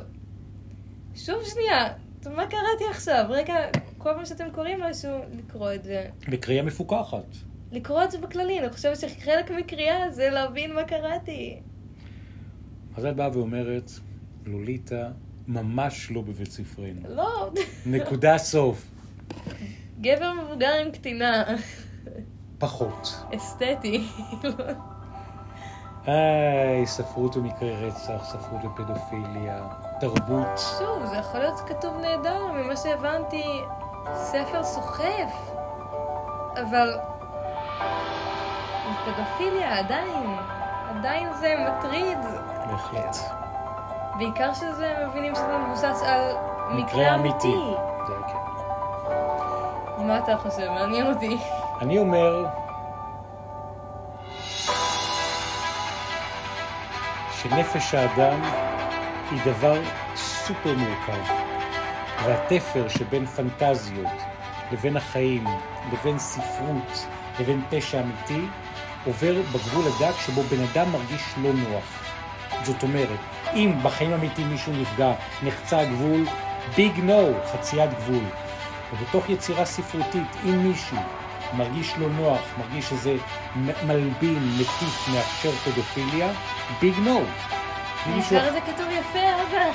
שוב 1.15 1.37
שנייה, 1.45 1.89
מה 2.37 2.47
קראתי 2.47 2.85
עכשיו? 2.91 3.25
רגע, 3.29 3.55
כל 3.99 4.11
פעם 4.15 4.25
שאתם 4.25 4.51
קוראים 4.53 4.81
משהו, 4.81 5.11
לקרוא 5.39 5.73
את 5.73 5.85
זה. 5.85 6.07
בקריאה 6.29 6.63
מפוקחת. 6.63 7.37
לקרוא 7.73 8.05
את 8.05 8.11
זה 8.11 8.19
בכללי, 8.19 8.59
אני 8.59 8.71
חושבת 8.71 8.97
שחלק 8.97 9.51
מקריאה 9.51 10.11
זה 10.11 10.31
להבין 10.31 10.75
מה 10.75 10.85
קראתי. 10.85 11.61
אז 12.97 13.05
את 13.05 13.17
באה 13.17 13.31
ואומרת, 13.33 13.91
לוליטה 14.47 15.11
ממש 15.49 16.11
לא 16.11 16.21
בבית 16.21 16.51
ספרנו. 16.51 17.01
לא. 17.09 17.53
נקודה 17.87 18.39
סוף. 18.39 18.96
גבר 20.01 20.33
מבוגר 20.33 20.73
עם 20.85 20.91
קטינה. 20.91 21.45
פחות. 22.59 23.25
אסתטי. 23.37 24.09
היי, 26.07 26.87
ספרות 26.87 27.37
ומקרי 27.37 27.87
רצח, 27.87 28.25
ספרות 28.25 28.65
ופדופיליה, 28.65 29.69
תרבות. 30.01 30.59
שוב, 30.79 31.07
זה 31.07 31.17
יכול 31.17 31.41
להיות 31.41 31.61
כתוב 31.67 31.99
נהדר, 32.01 32.53
ממה 32.53 32.77
שהבנתי, 32.77 33.61
ספר 34.15 34.65
סוחף. 34.65 35.53
אבל... 36.63 36.99
פדופיליה 39.05 39.79
עדיין, 39.79 40.37
עדיין 40.89 41.33
זה 41.33 41.55
מטריד. 41.69 42.19
בהחלט. 42.71 43.17
בעיקר 44.19 44.55
שזה 44.55 44.95
מבינים 45.09 45.35
שזה 45.35 45.59
מבוסס 45.59 46.03
על 46.03 46.37
מקרה 46.71 47.15
אמיתי. 47.15 47.55
זה 48.07 48.15
כן. 48.27 48.46
מה 50.07 50.19
אתה 50.19 50.37
חושב? 50.37 50.69
מעניין 50.69 51.07
אותי. 51.07 51.37
אני 51.81 51.99
אומר... 51.99 52.47
שנפש 57.43 57.95
האדם 57.95 58.41
היא 59.31 59.41
דבר 59.45 59.81
סופר 60.17 60.75
מורכב, 60.77 61.33
והתפר 62.25 62.89
שבין 62.89 63.27
פנטזיות 63.27 64.13
לבין 64.73 64.97
החיים, 64.97 65.45
לבין 65.93 66.19
ספרות, 66.19 67.07
לבין 67.41 67.63
פשע 67.71 68.01
אמיתי, 68.01 68.47
עובר 69.07 69.35
בגבול 69.55 69.85
הדק 69.87 70.15
שבו 70.19 70.43
בן 70.43 70.65
אדם 70.73 70.93
מרגיש 70.93 71.23
לא 71.43 71.51
נוח. 71.53 71.85
זאת 72.63 72.83
אומרת, 72.83 73.19
אם 73.55 73.73
בחיים 73.83 74.13
אמיתיים 74.13 74.51
מישהו 74.51 74.73
נפגע, 74.73 75.13
נחצה 75.43 75.81
הגבול, 75.81 76.25
ביג 76.77 77.01
נו, 77.01 77.33
חציית 77.53 77.91
גבול. 77.95 78.25
ובתוך 78.93 79.31
יצירה 79.31 79.65
ספרותית, 79.65 80.37
אם 80.45 80.69
מישהו 80.69 80.97
מרגיש 81.53 81.95
לא 81.99 82.09
נוח, 82.09 82.41
מרגיש 82.59 82.89
שזה 82.89 83.17
מלבין, 83.57 84.53
מטיף, 84.55 85.09
מאפשר 85.15 85.51
פדופיליה, 85.51 86.33
ביג 86.81 86.95
נו. 86.99 87.25
בעיקר 88.07 88.53
זה 88.53 88.61
כתוב 88.61 88.87
יפה, 88.91 89.19
אבא. 89.43 89.73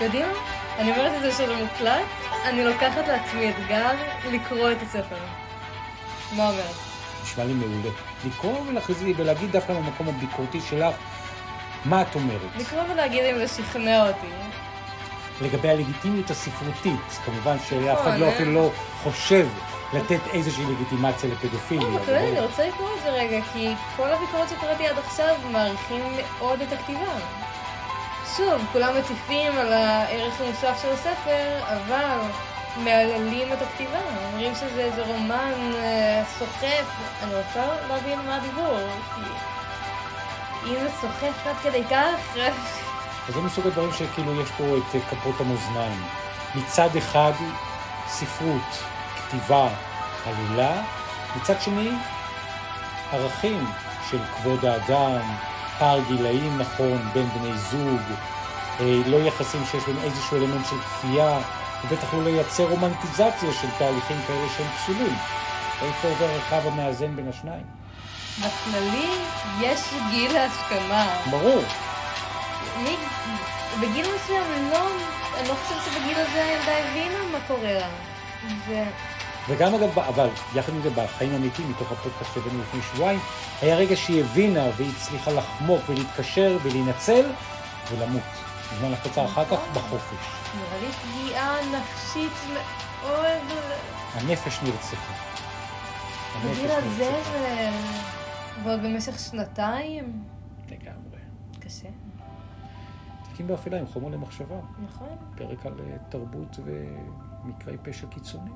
יודעים? 0.00 0.26
אני 0.78 0.92
אומרת 0.92 1.12
את 1.16 1.22
זה 1.22 1.32
שזה 1.32 1.56
מוקלט, 1.56 2.04
אני 2.44 2.64
לוקחת 2.64 3.08
לעצמי 3.08 3.50
אתגר 3.50 3.90
לקרוא 4.30 4.72
את 4.72 4.82
הספר. 4.82 5.16
מה 6.36 6.48
אומרת? 6.48 6.74
נשמע 7.22 7.44
לי 7.44 7.52
מעולה. 7.52 7.90
לקרוא 8.26 8.60
ולהחזיר 8.66 9.14
ולהגיד 9.18 9.52
דווקא 9.52 9.72
במקום 9.72 10.08
הביקורתי 10.08 10.60
שלך, 10.60 10.94
מה 11.84 12.02
את 12.02 12.14
אומרת? 12.14 12.40
לקרוא 12.56 12.82
ולהגיד 12.92 13.24
אם 13.24 13.38
זה 13.38 13.48
שכנע 13.48 14.08
אותי. 14.08 14.26
לגבי 15.42 15.68
הלגיטימיות 15.68 16.30
הספרותית, 16.30 17.20
כמובן 17.24 17.56
שאף 17.68 18.00
אחד 18.00 18.18
לא 18.18 18.28
אפילו 18.28 18.52
לא 18.52 18.70
חושב 19.02 19.46
לתת 19.92 20.20
איזושהי 20.32 20.64
לגיטימציה 20.64 21.30
לפדופיליה. 21.30 21.88
אתה 22.02 22.12
יודע, 22.12 22.28
אני 22.28 22.40
רוצה 22.40 22.68
לקרוא 22.68 22.88
את 22.98 23.02
זה 23.02 23.10
רגע, 23.10 23.40
כי 23.52 23.74
כל 23.96 24.08
הביקורות 24.08 24.48
שקראתי 24.48 24.86
עד 24.86 24.98
עכשיו 24.98 25.34
מעריכים 25.50 26.04
מאוד 26.38 26.60
את 26.60 26.72
הכתיבה. 26.72 27.14
שוב, 28.36 28.66
כולם 28.72 28.98
מטיפים 28.98 29.52
על 29.58 29.72
הערך 29.72 30.40
המוסף 30.40 30.82
של 30.82 30.88
הספר, 30.88 31.58
אבל 31.66 32.18
מהללים 32.76 33.52
את 33.52 33.62
הכתיבה, 33.62 34.00
אומרים 34.26 34.54
שזה 34.54 34.84
איזה 34.84 35.02
רומן 35.02 35.72
אה, 35.74 36.22
סוחף. 36.38 36.86
אני 37.22 37.34
רוצה 37.34 37.66
להבין 37.88 38.18
מה 38.26 38.36
הדיבור, 38.36 38.78
כי 39.14 40.70
אם 40.70 40.80
זה 40.80 40.88
סוחף 41.00 41.46
עד 41.46 41.56
כדי 41.62 41.84
כך... 41.90 42.36
אז 43.28 43.34
זה 43.34 43.40
מסוג 43.40 43.66
הדברים 43.66 43.92
שכאילו 43.92 44.40
יש 44.40 44.48
פה 44.50 44.64
את 44.76 45.02
כפות 45.10 45.40
המאזניים. 45.40 46.02
מצד 46.54 46.96
אחד, 46.96 47.32
ספרות, 48.08 48.82
כתיבה, 49.16 49.68
עלילה, 50.26 50.82
מצד 51.36 51.60
שני, 51.60 51.90
ערכים 53.12 53.66
של 54.10 54.18
כבוד 54.36 54.64
האדם, 54.64 55.20
פער 55.78 56.00
גילאים 56.08 56.58
נכון 56.58 56.98
בין 57.12 57.28
בני 57.28 57.58
זוג, 57.58 58.00
אה, 58.80 59.02
לא 59.06 59.16
יחסים 59.16 59.64
שיש 59.70 59.84
בהם 59.84 59.98
איזשהו 60.04 60.36
אלמנט 60.36 60.66
של 60.70 60.78
כפייה, 60.78 61.38
ובטח 61.84 62.14
לא 62.14 62.24
לייצר 62.24 62.64
רומנטיזציה 62.64 63.52
של 63.52 63.68
תהליכים 63.78 64.16
כאלה 64.26 64.48
שהם 64.56 64.66
פסולים. 64.76 65.14
איפה 65.82 66.08
עובר 66.08 66.28
הקו 66.38 66.68
המאזן 66.68 67.16
בין 67.16 67.28
השניים? 67.28 67.64
בכללי 68.38 69.08
יש 69.60 69.80
גיל 70.10 70.32
להסכמה. 70.32 71.06
ברור. 71.30 71.62
בגיל 73.80 74.06
מסוים 74.14 74.70
לא, 74.70 74.88
אני 75.38 75.48
לא 75.48 75.54
חושבת 75.54 75.78
שבגיל 75.84 76.18
הזה 76.18 76.44
הילדה 76.44 76.78
הבינה 76.78 77.18
מה 77.32 77.38
קורה 77.46 77.72
לה. 77.72 77.88
ו... 78.68 78.72
וגם 79.48 79.74
אגב, 79.74 79.98
אבל 79.98 80.28
יחד 80.54 80.72
עם 80.72 80.82
זה 80.82 80.90
בחיים 80.90 81.32
האמיתיים, 81.32 81.70
מתוך 81.70 81.92
הפודקאסט 81.92 82.34
שהבאנו 82.34 82.62
לפני 82.62 82.80
שבועיים, 82.82 83.20
היה 83.62 83.76
רגע 83.76 83.96
שהיא 83.96 84.24
הבינה 84.24 84.64
והיא 84.76 84.90
הצליחה 84.96 85.30
לחמוק 85.30 85.80
ולהתקשר 85.88 86.58
ולהינצל 86.62 87.30
ולמות. 87.90 88.22
בזמן 88.72 88.92
הקצר 88.92 89.24
אחר 89.24 89.44
כך 89.44 89.58
בחופש. 89.74 90.26
נראה 90.56 90.80
לי 90.80 90.92
פגיעה 90.92 91.56
נפשית 91.64 92.32
מאוד... 92.52 93.58
הנפש 94.14 94.58
נרצחה. 94.62 95.12
בגיל 96.44 96.70
הזה 96.70 97.12
זה... 97.32 97.70
ועוד 98.64 98.82
במשך 98.82 99.18
שנתיים? 99.18 100.24
לגמרי. 100.68 101.20
קשה. 101.60 101.88
תיקים 103.32 103.46
באפלה 103.46 103.78
עם 103.80 103.86
חומר 103.86 104.08
למחשבה. 104.08 104.60
נכון. 104.84 105.08
פרק 105.36 105.66
על 105.66 105.72
אה, 105.80 105.96
תרבות 106.08 106.58
ומקרי 106.64 107.78
פשע 107.82 108.06
קיצוני. 108.06 108.50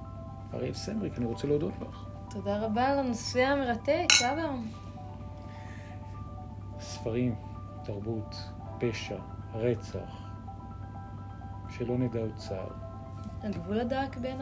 אריאל 0.55 0.75
סמריק, 0.75 1.19
אני 1.19 1.27
רוצה 1.27 1.47
להודות 1.47 1.73
לך. 1.81 2.05
תודה 2.31 2.59
רבה 2.59 2.89
על 2.89 2.99
הנושא 2.99 3.43
המרתק, 3.43 4.07
אבא. 4.33 4.51
ספרים, 6.81 7.35
תרבות, 7.85 8.37
פשע, 8.79 9.17
רצח. 9.55 10.29
שלא 11.69 11.99
נדע 11.99 12.21
עוד 12.21 12.37
צער. 12.37 12.69
הגבול 13.43 13.81
הדק 13.81 14.17
בין 14.17 14.41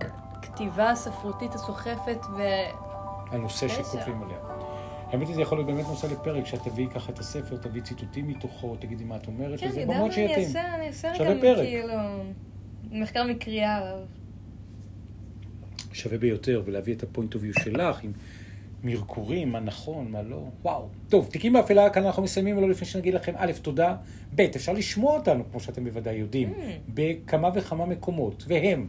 הכתיבה 0.00 0.90
הספרותית 0.90 1.54
הסוחפת 1.54 2.20
ו... 2.36 2.42
הנושא. 3.30 3.68
שכותבים 3.68 4.22
עליה. 4.22 4.51
האמת 5.12 5.26
היא, 5.26 5.34
זה 5.34 5.42
יכול 5.42 5.58
להיות 5.58 5.66
באמת 5.66 5.86
נושא 5.86 6.06
לפרק, 6.06 6.46
שאת 6.46 6.62
תביאי 6.62 6.86
ככה 6.94 7.12
את 7.12 7.18
הספר, 7.18 7.56
תביאי 7.56 7.82
ציטוטים 7.84 8.28
מתוכו, 8.28 8.76
תגידי 8.76 9.04
מה 9.04 9.16
את 9.16 9.26
אומרת, 9.26 9.60
כן, 9.60 9.68
וזה 9.68 9.80
יודע 9.80 9.92
מה 9.92 9.98
מאוד 9.98 10.10
אני 10.12 10.28
שיתאים. 10.28 10.46
אעשה? 10.46 10.74
אני 10.74 10.86
אעשה 10.86 11.12
רגע 11.12 11.40
פרק. 11.40 11.66
כאילו 11.66 11.94
מחקר 12.92 13.24
מקריאה 13.24 13.76
עליו. 13.76 13.98
שווה 15.92 16.18
ביותר, 16.18 16.62
ולהביא 16.64 16.94
את 16.94 17.02
הפוינט 17.02 17.34
אוף 17.34 17.44
יו 17.44 17.54
שלך, 17.54 18.04
עם 18.04 18.12
מרקורים, 18.84 19.52
מה 19.52 19.60
נכון, 19.60 20.10
מה 20.10 20.22
לא. 20.22 20.42
וואו. 20.62 20.88
טוב, 21.08 21.28
תיקים 21.30 21.52
באפלה, 21.52 21.90
כאן 21.90 22.04
אנחנו 22.06 22.22
מסיימים, 22.22 22.58
ולא 22.58 22.68
לפני 22.68 22.86
שנגיד 22.86 23.14
לכם, 23.14 23.32
א', 23.36 23.52
תודה, 23.62 23.96
ב', 24.34 24.40
אפשר 24.40 24.72
לשמוע 24.72 25.14
אותנו, 25.14 25.44
כמו 25.50 25.60
שאתם 25.60 25.84
בוודאי 25.84 26.14
יודעים, 26.14 26.52
Mm. 26.52 26.56
בכמה 26.94 27.50
וכמה 27.54 27.86
מקומות, 27.86 28.44
והם, 28.48 28.86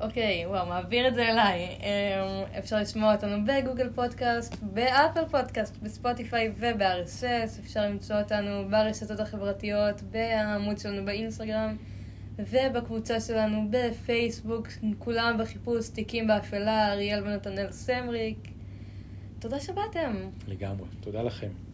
אוקיי, 0.00 0.46
וואו, 0.46 0.66
מעביר 0.66 1.08
את 1.08 1.14
זה 1.14 1.28
אליי. 1.28 1.66
אמ, 1.80 2.58
אפשר 2.58 2.76
לשמוע 2.80 3.14
אותנו 3.14 3.36
בגוגל 3.46 3.90
פודקאסט, 3.94 4.56
באפל 4.62 5.24
פודקאסט, 5.30 5.76
בספוטיפיי 5.82 6.52
וב-RSS. 6.58 7.60
אפשר 7.60 7.80
למצוא 7.80 8.16
אותנו 8.16 8.68
ברשתות 8.70 9.20
החברתיות, 9.20 10.02
בעמוד 10.02 10.78
שלנו 10.78 11.04
באינסטגרם, 11.04 11.76
ובקבוצה 12.38 13.20
שלנו 13.20 13.68
בפייסבוק, 13.70 14.68
כולם 14.98 15.36
בחיפוש 15.38 15.88
תיקים 15.88 16.26
באפלה, 16.26 16.92
אריאל 16.92 17.24
ונתנאל 17.24 17.72
סמריק. 17.72 18.38
תודה 19.38 19.60
שבאתם. 19.60 20.16
לגמרי, 20.48 20.86
תודה 21.00 21.22
לכם. 21.22 21.65